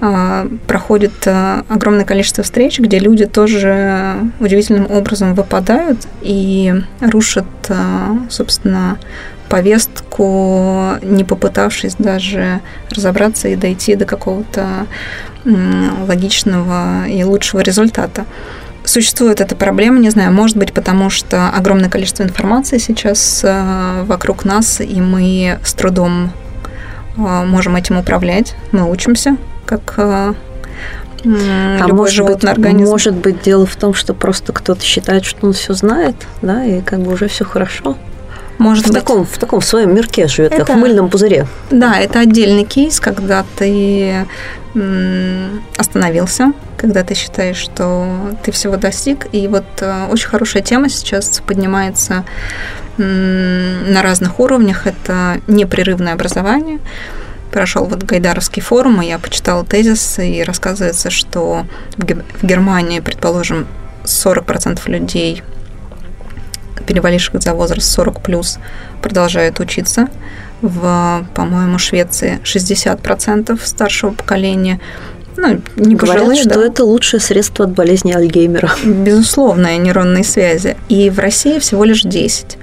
а, 0.00 0.48
проходит 0.66 1.12
а, 1.26 1.64
огромное 1.68 2.04
количество 2.04 2.42
встреч, 2.42 2.78
где 2.78 2.98
люди 2.98 3.26
тоже 3.26 4.16
удивительным 4.40 4.90
образом 4.90 5.34
выпадают 5.34 5.98
и 6.22 6.74
рушат, 7.00 7.44
а, 7.68 8.16
собственно, 8.30 8.98
повестку, 9.50 10.94
не 11.02 11.24
попытавшись 11.24 11.96
даже 11.96 12.60
разобраться 12.90 13.48
и 13.48 13.56
дойти 13.56 13.96
до 13.96 14.04
какого-то 14.04 14.86
логичного 16.06 17.08
и 17.08 17.24
лучшего 17.24 17.60
результата. 17.60 18.26
Существует 18.90 19.40
эта 19.40 19.54
проблема, 19.54 20.00
не 20.00 20.10
знаю, 20.10 20.32
может 20.32 20.56
быть, 20.56 20.72
потому 20.72 21.10
что 21.10 21.48
огромное 21.48 21.88
количество 21.88 22.24
информации 22.24 22.78
сейчас 22.78 23.42
э, 23.44 24.02
вокруг 24.02 24.44
нас, 24.44 24.80
и 24.80 25.00
мы 25.00 25.60
с 25.62 25.74
трудом 25.74 26.32
э, 27.16 27.20
можем 27.20 27.76
этим 27.76 27.98
управлять. 27.98 28.56
Мы 28.72 28.90
учимся, 28.90 29.36
как 29.64 29.94
э, 29.96 30.34
а 31.22 31.84
любой 31.86 31.98
может 31.98 32.14
животный 32.16 32.50
быть, 32.50 32.58
организм. 32.58 32.90
Может 32.90 33.14
быть, 33.14 33.42
дело 33.42 33.64
в 33.64 33.76
том, 33.76 33.94
что 33.94 34.12
просто 34.12 34.52
кто-то 34.52 34.82
считает, 34.82 35.24
что 35.24 35.46
он 35.46 35.52
все 35.52 35.72
знает, 35.72 36.16
да, 36.42 36.64
и 36.64 36.80
как 36.80 36.98
бы 36.98 37.12
уже 37.12 37.28
все 37.28 37.44
хорошо. 37.44 37.96
Может 38.60 38.84
в 38.84 38.88
быть. 38.88 38.98
таком 38.98 39.24
в 39.24 39.38
таком 39.38 39.62
своем 39.62 39.94
мирке 39.94 40.28
живет, 40.28 40.52
это, 40.52 40.66
как 40.66 40.76
в 40.76 40.78
мыльном 40.78 41.08
пузыре. 41.08 41.46
Да, 41.70 41.98
это 41.98 42.20
отдельный 42.20 42.64
кейс, 42.64 43.00
когда 43.00 43.44
ты 43.56 44.26
остановился, 45.78 46.52
когда 46.76 47.02
ты 47.02 47.14
считаешь, 47.14 47.56
что 47.56 48.06
ты 48.44 48.52
всего 48.52 48.76
достиг. 48.76 49.28
И 49.32 49.48
вот 49.48 49.64
э, 49.80 50.06
очень 50.10 50.28
хорошая 50.28 50.62
тема 50.62 50.90
сейчас 50.90 51.42
поднимается 51.44 52.24
на 52.98 54.02
разных 54.02 54.38
уровнях. 54.38 54.86
Это 54.86 55.40
непрерывное 55.46 56.12
образование. 56.12 56.80
Прошел 57.50 57.86
вот 57.86 58.02
Гайдаровский 58.02 58.60
форум, 58.60 59.00
и 59.00 59.06
я 59.06 59.18
почитала 59.18 59.64
тезис, 59.64 60.18
и 60.18 60.42
рассказывается, 60.42 61.08
что 61.08 61.64
в 61.96 62.44
Германии, 62.44 63.00
предположим, 63.00 63.66
40% 64.04 64.80
людей 64.90 65.42
переваливших 66.86 67.42
за 67.42 67.54
возраст 67.54 67.90
40 67.90 68.22
плюс 68.22 68.58
продолжают 69.02 69.60
учиться. 69.60 70.08
В, 70.62 71.24
по-моему, 71.34 71.78
Швеции 71.78 72.38
60% 72.44 73.58
старшего 73.64 74.10
поколения 74.10 74.78
ну, 75.36 75.60
не 75.76 75.94
Говорят, 75.94 76.16
пожилые, 76.18 76.42
что 76.42 76.54
да. 76.54 76.66
это 76.66 76.84
лучшее 76.84 77.20
средство 77.20 77.64
от 77.64 77.72
болезни 77.72 78.12
Альгеймера. 78.12 78.70
Безусловно, 78.84 79.76
нейронные 79.78 80.24
связи. 80.24 80.76
И 80.88 81.08
в 81.08 81.18
России 81.18 81.58
всего 81.58 81.84
лишь 81.84 82.02
10. 82.02 82.58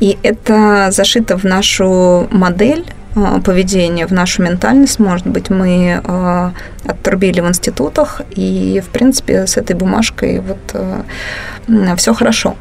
И 0.00 0.16
это 0.22 0.88
зашито 0.90 1.36
в 1.36 1.44
нашу 1.44 2.28
модель 2.30 2.84
а, 3.14 3.40
поведения, 3.40 4.06
в 4.06 4.12
нашу 4.12 4.42
ментальность, 4.42 4.98
может 4.98 5.26
быть, 5.26 5.50
мы 5.50 6.00
э, 6.02 6.50
отрубили 6.84 7.40
в 7.40 7.48
институтах, 7.48 8.22
и, 8.30 8.82
в 8.86 8.90
принципе, 8.90 9.46
с 9.46 9.56
этой 9.56 9.74
бумажкой 9.74 10.40
вот 10.40 10.58
э, 10.74 11.96
все 11.96 12.14
хорошо. 12.14 12.54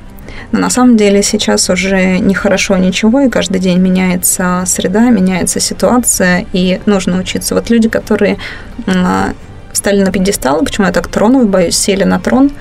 Но 0.51 0.59
на 0.59 0.69
самом 0.69 0.97
деле 0.97 1.23
сейчас 1.23 1.69
уже 1.69 2.19
не 2.19 2.33
хорошо 2.33 2.77
ничего, 2.77 3.21
и 3.21 3.29
каждый 3.29 3.59
день 3.59 3.79
меняется 3.79 4.63
среда, 4.65 5.09
меняется 5.09 5.59
ситуация, 5.59 6.45
и 6.53 6.79
нужно 6.85 7.19
учиться. 7.19 7.55
Вот 7.55 7.69
люди, 7.69 7.89
которые 7.89 8.37
встали 9.71 10.01
на 10.03 10.11
пьедестал, 10.11 10.63
почему 10.63 10.87
я 10.87 10.93
так 10.93 11.07
трону, 11.07 11.45
боюсь, 11.45 11.77
сели 11.77 12.03
на 12.03 12.19
трон, 12.19 12.51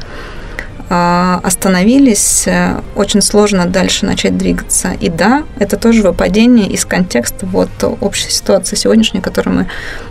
а, 0.89 1.41
остановились, 1.43 2.47
э, 2.47 2.81
очень 2.95 3.21
сложно 3.21 3.67
дальше 3.67 4.07
начать 4.07 4.39
двигаться. 4.39 4.93
И 5.01 5.09
да, 5.09 5.43
это 5.59 5.77
тоже 5.77 6.03
выпадение 6.03 6.69
из 6.69 6.85
контекста 6.85 7.45
вот 7.45 7.71
общей 8.01 8.31
ситуации 8.31 8.77
сегодняшней, 8.77 9.21
которую 9.21 9.57
мы 9.57 9.67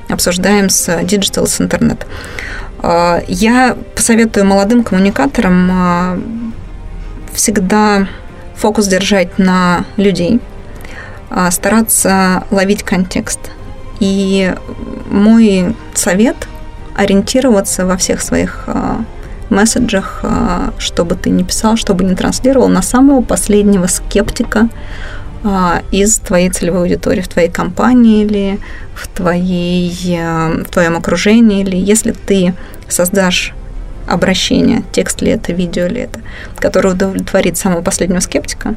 обсуждаем 0.09 0.70
с 0.70 0.89
Digital, 0.89 1.47
с 1.47 1.61
интернет. 1.61 2.05
А, 2.80 3.22
я 3.30 3.78
посоветую 3.95 4.45
молодым 4.45 4.84
коммуникаторам 4.84 5.70
а, 5.72 6.20
всегда 7.36 8.07
фокус 8.55 8.88
держать 8.88 9.38
на 9.38 9.86
людей, 9.97 10.39
а, 11.29 11.51
стараться 11.51 12.43
ловить 12.51 12.83
контекст. 12.83 13.39
И 13.99 14.53
мой 15.09 15.75
совет– 15.93 16.36
ориентироваться 16.95 17.86
во 17.86 17.97
всех 17.97 18.21
своих 18.21 18.63
а, 18.67 19.03
месседжах, 19.49 20.21
а, 20.23 20.73
чтобы 20.77 21.15
ты 21.15 21.29
не 21.29 21.43
писал, 21.43 21.75
чтобы 21.75 22.03
не 22.03 22.15
транслировал, 22.15 22.69
на 22.69 22.81
самого 22.81 23.21
последнего 23.21 23.88
скептика 23.88 24.69
из 25.91 26.17
твоей 26.17 26.49
целевой 26.49 26.81
аудитории, 26.81 27.21
в 27.21 27.27
твоей 27.27 27.51
компании 27.51 28.23
или 28.23 28.59
в, 28.95 29.07
твоей, 29.07 29.91
в 30.63 30.71
твоем 30.71 30.97
окружении, 30.97 31.61
или 31.61 31.75
если 31.75 32.13
ты 32.13 32.55
создашь 32.89 33.53
обращение, 34.07 34.83
текст 34.91 35.21
ли 35.21 35.31
это, 35.31 35.53
видео 35.53 35.87
ли 35.87 36.01
это, 36.01 36.19
которое 36.57 36.93
удовлетворит 36.93 37.57
самого 37.57 37.81
последнего 37.81 38.19
скептика, 38.19 38.75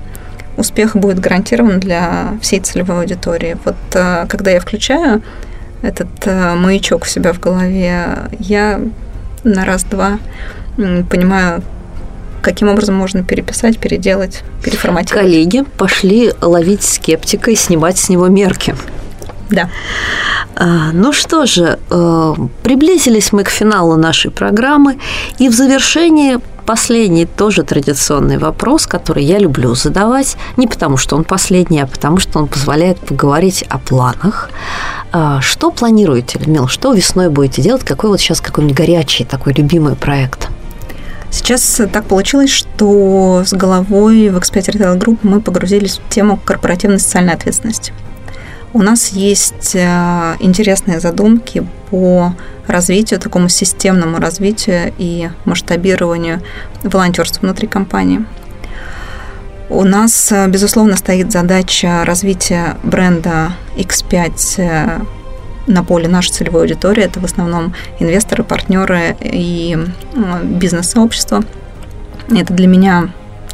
успех 0.57 0.97
будет 0.97 1.21
гарантирован 1.21 1.81
для 1.81 2.39
всей 2.43 2.61
целевой 2.61 3.01
аудитории. 3.01 3.57
Вот 3.65 3.77
э, 3.95 4.27
когда 4.29 4.51
я 4.51 4.61
включаю 4.61 5.23
этот 5.83 6.09
э, 6.25 6.55
маячок 6.55 7.03
у 7.05 7.07
себя 7.07 7.33
в 7.33 7.41
голове, 7.41 8.29
я 8.39 8.81
на 9.45 9.65
раз-два, 9.65 10.19
понимаю, 10.77 11.63
каким 12.43 12.69
образом 12.69 12.95
можно 12.95 13.23
переписать, 13.23 13.79
переделать, 13.79 14.43
переформатировать. 14.63 15.25
Коллеги 15.25 15.65
пошли 15.77 16.33
ловить 16.41 16.83
скептика 16.83 17.51
и 17.51 17.57
снимать 17.57 17.99
с 17.99 18.09
него 18.09 18.29
мерки. 18.29 18.75
Да. 19.51 19.71
А, 20.57 20.93
ну 20.93 21.13
что 21.13 21.47
же, 21.47 21.79
э, 21.91 22.35
приблизились 22.63 23.33
мы 23.33 23.45
к 23.45 23.49
финалу 23.49 23.97
нашей 23.97 24.31
программы, 24.31 24.99
и 25.39 25.49
в 25.49 25.55
завершении 25.55 26.39
последний 26.67 27.25
тоже 27.25 27.63
традиционный 27.63 28.37
вопрос, 28.37 28.87
который 28.87 29.25
я 29.25 29.39
люблю 29.39 29.75
задавать, 29.75 30.37
не 30.59 30.67
потому 30.67 30.99
что 30.99 31.17
он 31.17 31.25
последний, 31.25 31.81
а 31.81 31.87
потому 31.87 32.19
что 32.19 32.41
он 32.41 32.47
позволяет 32.47 32.99
поговорить 32.99 33.65
о 33.71 33.79
планах. 33.79 34.51
А, 35.13 35.41
что 35.41 35.71
планируете, 35.71 36.39
Людмила, 36.39 36.69
что 36.69 36.93
весной 36.93 37.31
будете 37.31 37.63
делать? 37.63 37.85
Какой 37.85 38.11
вот 38.11 38.21
сейчас 38.21 38.41
какой-нибудь 38.41 38.77
горячий 38.77 39.25
такой 39.25 39.55
любимый 39.55 39.97
проект? 39.97 40.49
Сейчас 41.31 41.81
так 41.93 42.05
получилось, 42.05 42.51
что 42.51 43.43
с 43.47 43.53
головой 43.53 44.29
в 44.31 44.37
X5 44.37 44.75
Retail 44.75 44.99
Group 44.99 45.19
мы 45.23 45.41
погрузились 45.41 45.99
в 45.99 46.09
тему 46.13 46.39
корпоративной 46.45 46.99
социальной 46.99 47.35
ответственности. 47.35 47.93
У 48.75 48.83
нас 48.83 49.09
есть 49.09 49.75
э, 49.75 50.37
интересные 50.41 51.01
задумки 51.01 51.67
по 51.91 52.35
развитию, 52.67 53.19
такому 53.19 53.49
системному 53.49 54.19
развитию 54.19 54.93
и 54.99 55.31
масштабированию 55.47 56.43
волонтерства 56.83 57.47
внутри 57.47 57.67
компании. 57.67 58.27
У 59.71 59.85
нас, 59.85 60.31
э, 60.33 60.47
безусловно, 60.49 60.97
стоит 60.97 61.33
задача 61.33 62.05
развития 62.05 62.77
бренда 62.83 63.53
X5 63.77 64.33
э, 64.59 65.01
на 65.67 65.83
поле 65.83 66.07
нашей 66.07 66.33
целевой 66.33 66.63
аудитории. 66.63 67.05
Это 67.05 67.21
в 67.21 67.25
основном 67.25 67.75
инвесторы, 67.99 68.45
партнеры 68.45 69.17
и 69.23 69.79
бизнес-сообщество. 70.45 71.43
Это 72.31 72.53
для 72.53 72.67
меня 72.67 73.09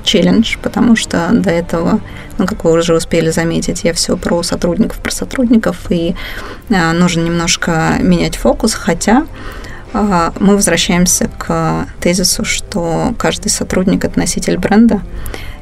челлендж, 0.05 0.57
потому 0.63 0.95
что 0.95 1.31
до 1.33 1.51
этого, 1.51 2.01
ну, 2.39 2.47
как 2.47 2.65
вы 2.65 2.73
уже 2.73 2.95
успели 2.95 3.31
заметить, 3.31 3.85
я 3.85 3.93
все 3.93 4.17
про 4.17 4.43
сотрудников, 4.43 4.99
про 4.99 5.11
сотрудников, 5.11 5.91
и 5.91 6.15
а, 6.71 6.93
нужно 6.93 7.23
немножко 7.23 7.97
менять 8.01 8.37
фокус, 8.37 8.75
хотя 8.75 9.27
а, 9.93 10.33
мы 10.39 10.55
возвращаемся 10.55 11.29
к 11.39 11.87
тезису, 12.01 12.45
что 12.45 13.15
каждый 13.19 13.49
сотрудник– 13.49 14.05
это 14.07 14.19
носитель 14.19 14.59
бренда, 14.59 15.01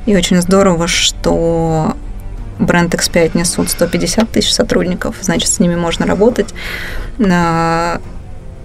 и 0.05 0.17
очень 0.17 0.43
здорово, 0.43 0.89
что 0.89 1.97
бренд 2.59 2.95
X5 2.95 3.33
несут 3.35 3.71
150 3.71 4.31
тысяч 4.31 4.53
сотрудников, 4.53 5.17
значит, 5.21 5.49
с 5.49 5.61
ними 5.61 5.77
можно 5.77 6.07
работать, 6.07 6.53
а, 7.19 8.01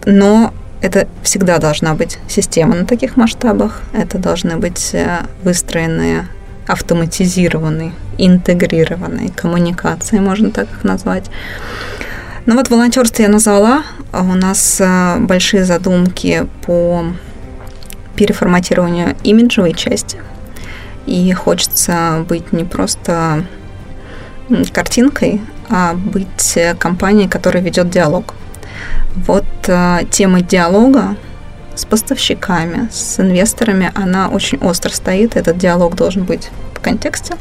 но 0.05 0.53
это 0.81 1.07
всегда 1.23 1.57
должна 1.57 1.93
быть 1.93 2.19
система 2.27 2.75
на 2.75 2.85
таких 2.85 3.17
масштабах, 3.17 3.81
это 3.93 4.17
должны 4.17 4.57
быть 4.57 4.91
э, 4.93 5.25
выстроенные 5.43 6.27
автоматизированные, 6.67 7.93
интегрированные 8.17 9.29
коммуникации, 9.29 10.19
можно 10.19 10.51
так 10.51 10.67
их 10.69 10.83
назвать. 10.83 11.25
Ну 12.45 12.55
вот 12.55 12.69
волонтерство 12.69 13.23
я 13.23 13.29
назвала. 13.29 13.83
У 14.13 14.23
нас 14.23 14.79
э, 14.79 15.17
большие 15.19 15.65
задумки 15.65 16.47
по 16.65 17.05
переформатированию 18.15 19.15
имиджевой 19.23 19.73
части. 19.73 20.17
И 21.05 21.31
хочется 21.33 22.25
быть 22.27 22.51
не 22.51 22.63
просто 22.63 23.45
картинкой, 24.73 25.41
а 25.69 25.93
быть 25.93 26.55
э, 26.55 26.73
компанией, 26.75 27.27
которая 27.27 27.63
ведет 27.63 27.89
диалог. 27.89 28.33
Вот 29.15 29.45
э, 29.67 29.99
тема 30.11 30.41
диалога 30.41 31.15
с 31.75 31.85
поставщиками, 31.85 32.89
с 32.91 33.19
инвесторами, 33.19 33.91
она 33.95 34.29
очень 34.29 34.57
остро 34.59 34.89
стоит. 34.89 35.35
Этот 35.35 35.57
диалог 35.57 35.95
должен 35.95 36.23
быть 36.23 36.49
в 36.73 36.79
контексте, 36.79 37.35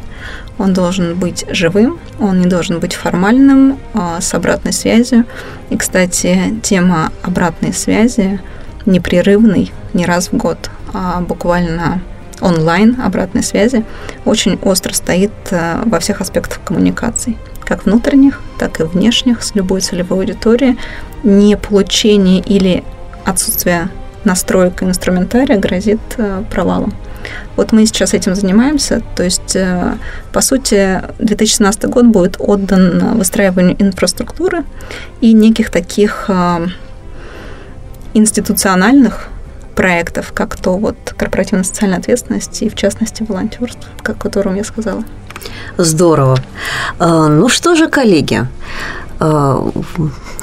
он 0.58 0.72
должен 0.72 1.14
быть 1.14 1.44
живым, 1.50 1.98
он 2.18 2.40
не 2.40 2.46
должен 2.46 2.80
быть 2.80 2.94
формальным, 2.94 3.78
э, 3.94 4.18
с 4.20 4.34
обратной 4.34 4.72
связью. 4.72 5.24
И, 5.70 5.76
кстати, 5.76 6.54
тема 6.62 7.12
обратной 7.22 7.72
связи 7.72 8.40
непрерывный, 8.86 9.72
не 9.94 10.06
раз 10.06 10.28
в 10.28 10.36
год, 10.36 10.70
а 10.94 11.20
буквально 11.20 12.00
онлайн 12.40 12.96
обратной 13.00 13.42
связи 13.42 13.84
очень 14.24 14.58
остро 14.62 14.92
стоит 14.92 15.32
э, 15.50 15.82
во 15.84 15.98
всех 15.98 16.20
аспектах 16.20 16.60
коммуникаций 16.64 17.36
как 17.66 17.84
внутренних, 17.84 18.40
так 18.58 18.80
и 18.80 18.84
внешних, 18.84 19.42
с 19.42 19.54
любой 19.54 19.80
целевой 19.80 20.20
аудиторией, 20.20 20.78
не 21.22 21.56
получение 21.56 22.40
или 22.40 22.84
отсутствие 23.24 23.88
настроек 24.24 24.82
и 24.82 24.84
инструментария 24.84 25.58
грозит 25.58 26.00
э, 26.16 26.44
провалом. 26.50 26.94
Вот 27.56 27.72
мы 27.72 27.86
сейчас 27.86 28.14
этим 28.14 28.34
занимаемся, 28.34 29.02
то 29.16 29.22
есть, 29.22 29.56
э, 29.56 29.94
по 30.32 30.40
сути, 30.40 31.02
2017 31.18 31.84
год 31.86 32.06
будет 32.06 32.36
отдан 32.38 33.16
выстраиванию 33.16 33.76
инфраструктуры 33.80 34.64
и 35.20 35.32
неких 35.32 35.70
таких 35.70 36.26
э, 36.28 36.66
институциональных 38.14 39.28
проектов, 39.76 40.32
как 40.34 40.56
то 40.56 40.76
вот 40.76 40.96
корпоративная 41.16 41.62
социальная 41.62 41.98
ответственность 41.98 42.62
и, 42.62 42.68
в 42.68 42.74
частности, 42.74 43.24
волонтерство, 43.28 43.88
как 44.02 44.16
о 44.16 44.20
котором 44.20 44.56
я 44.56 44.64
сказала. 44.64 45.04
Здорово. 45.76 46.38
А, 46.98 47.28
ну 47.28 47.48
что 47.48 47.76
же, 47.76 47.88
коллеги, 47.88 48.48
а, 49.20 49.70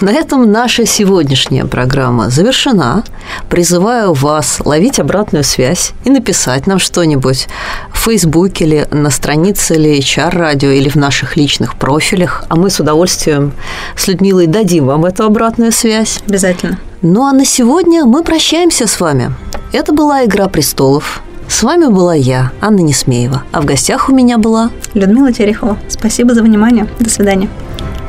на 0.03 0.11
этом 0.11 0.51
наша 0.51 0.85
сегодняшняя 0.85 1.63
программа 1.63 2.29
завершена. 2.29 3.05
Призываю 3.49 4.11
вас 4.11 4.59
ловить 4.65 4.99
обратную 4.99 5.45
связь 5.45 5.93
и 6.03 6.09
написать 6.09 6.67
нам 6.67 6.77
что-нибудь 6.77 7.47
в 7.93 7.99
Фейсбуке 7.99 8.65
или 8.65 8.87
на 8.91 9.09
странице 9.09 9.75
или 9.75 9.97
HR-радио 9.99 10.71
или 10.71 10.89
в 10.89 10.95
наших 10.95 11.37
личных 11.37 11.77
профилях, 11.77 12.43
а 12.49 12.57
мы 12.57 12.69
с 12.69 12.81
удовольствием 12.81 13.53
с 13.95 14.09
Людмилой 14.09 14.47
дадим 14.47 14.87
вам 14.87 15.05
эту 15.05 15.23
обратную 15.23 15.71
связь. 15.71 16.19
Обязательно. 16.27 16.79
Ну 17.01 17.23
а 17.23 17.31
на 17.31 17.45
сегодня 17.45 18.03
мы 18.03 18.23
прощаемся 18.23 18.87
с 18.87 18.99
вами. 18.99 19.31
Это 19.71 19.93
была 19.93 20.25
«Игра 20.25 20.49
престолов». 20.49 21.21
С 21.47 21.63
вами 21.63 21.85
была 21.85 22.13
я, 22.13 22.51
Анна 22.59 22.81
Несмеева, 22.81 23.43
а 23.53 23.61
в 23.61 23.65
гостях 23.65 24.09
у 24.09 24.13
меня 24.13 24.37
была 24.37 24.69
Людмила 24.95 25.31
Терехова. 25.31 25.77
Спасибо 25.87 26.33
за 26.33 26.43
внимание. 26.43 26.87
До 26.99 27.09
свидания. 27.09 27.47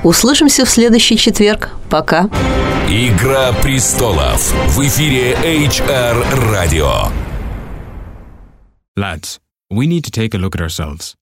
Услышимся 0.03 0.65
в 0.65 0.69
следующий 0.69 1.17
четверг. 1.17 1.69
Пока. 1.89 2.29
Игра 2.87 3.51
престолов 3.61 4.51
в 4.75 4.79
эфире 4.81 5.33
HR 5.33 6.23
Radio. 6.51 7.11
Lads, 8.97 9.39
we 9.71 9.85
need 9.87 10.03
to 10.03 10.11
take 10.11 10.33
a 10.33 10.37
look 10.37 10.55
at 10.55 10.61
ourselves. 10.61 11.15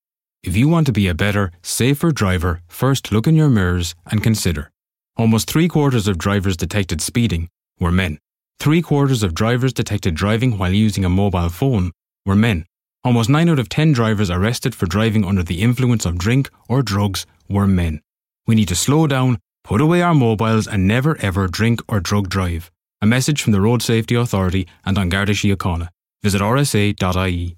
If 0.43 0.55
you 0.55 0.69
want 0.69 0.85
to 0.85 0.93
be 0.93 1.07
a 1.07 1.13
better, 1.13 1.51
safer 1.61 2.11
driver, 2.11 2.61
first 2.67 3.11
look 3.11 3.27
in 3.27 3.35
your 3.35 3.49
mirrors 3.49 3.95
and 4.09 4.23
consider. 4.23 4.71
Almost 5.17 5.49
three 5.49 5.67
quarters 5.67 6.07
of 6.07 6.17
drivers 6.17 6.55
detected 6.55 7.01
speeding 7.01 7.49
were 7.79 7.91
men. 7.91 8.19
Three 8.59 8.81
quarters 8.81 9.23
of 9.23 9.33
drivers 9.33 9.73
detected 9.73 10.15
driving 10.15 10.57
while 10.57 10.71
using 10.73 11.03
a 11.03 11.09
mobile 11.09 11.49
phone 11.49 11.91
were 12.25 12.35
men. 12.35 12.65
Almost 13.03 13.29
9 13.29 13.49
out 13.49 13.59
of 13.59 13.69
10 13.69 13.93
drivers 13.93 14.29
arrested 14.29 14.75
for 14.75 14.85
driving 14.85 15.23
under 15.23 15.43
the 15.43 15.61
influence 15.61 16.05
of 16.05 16.17
drink 16.17 16.49
or 16.67 16.81
drugs 16.81 17.25
were 17.49 17.67
men. 17.67 18.01
We 18.46 18.54
need 18.54 18.68
to 18.68 18.74
slow 18.74 19.06
down, 19.06 19.38
put 19.64 19.80
away 19.80 20.02
our 20.02 20.14
mobiles, 20.14 20.66
and 20.66 20.86
never 20.86 21.16
ever 21.20 21.46
drink 21.48 21.80
or 21.88 22.00
drug 22.00 22.28
drive. 22.28 22.70
A 23.00 23.06
message 23.06 23.42
from 23.42 23.52
the 23.52 23.60
Road 23.60 23.82
Safety 23.82 24.14
Authority 24.14 24.66
and 24.84 24.98
An 24.98 25.08
Garda 25.08 25.32
Síochána. 25.32 25.88
Visit 26.22 26.40
rsa.ie. 26.40 27.56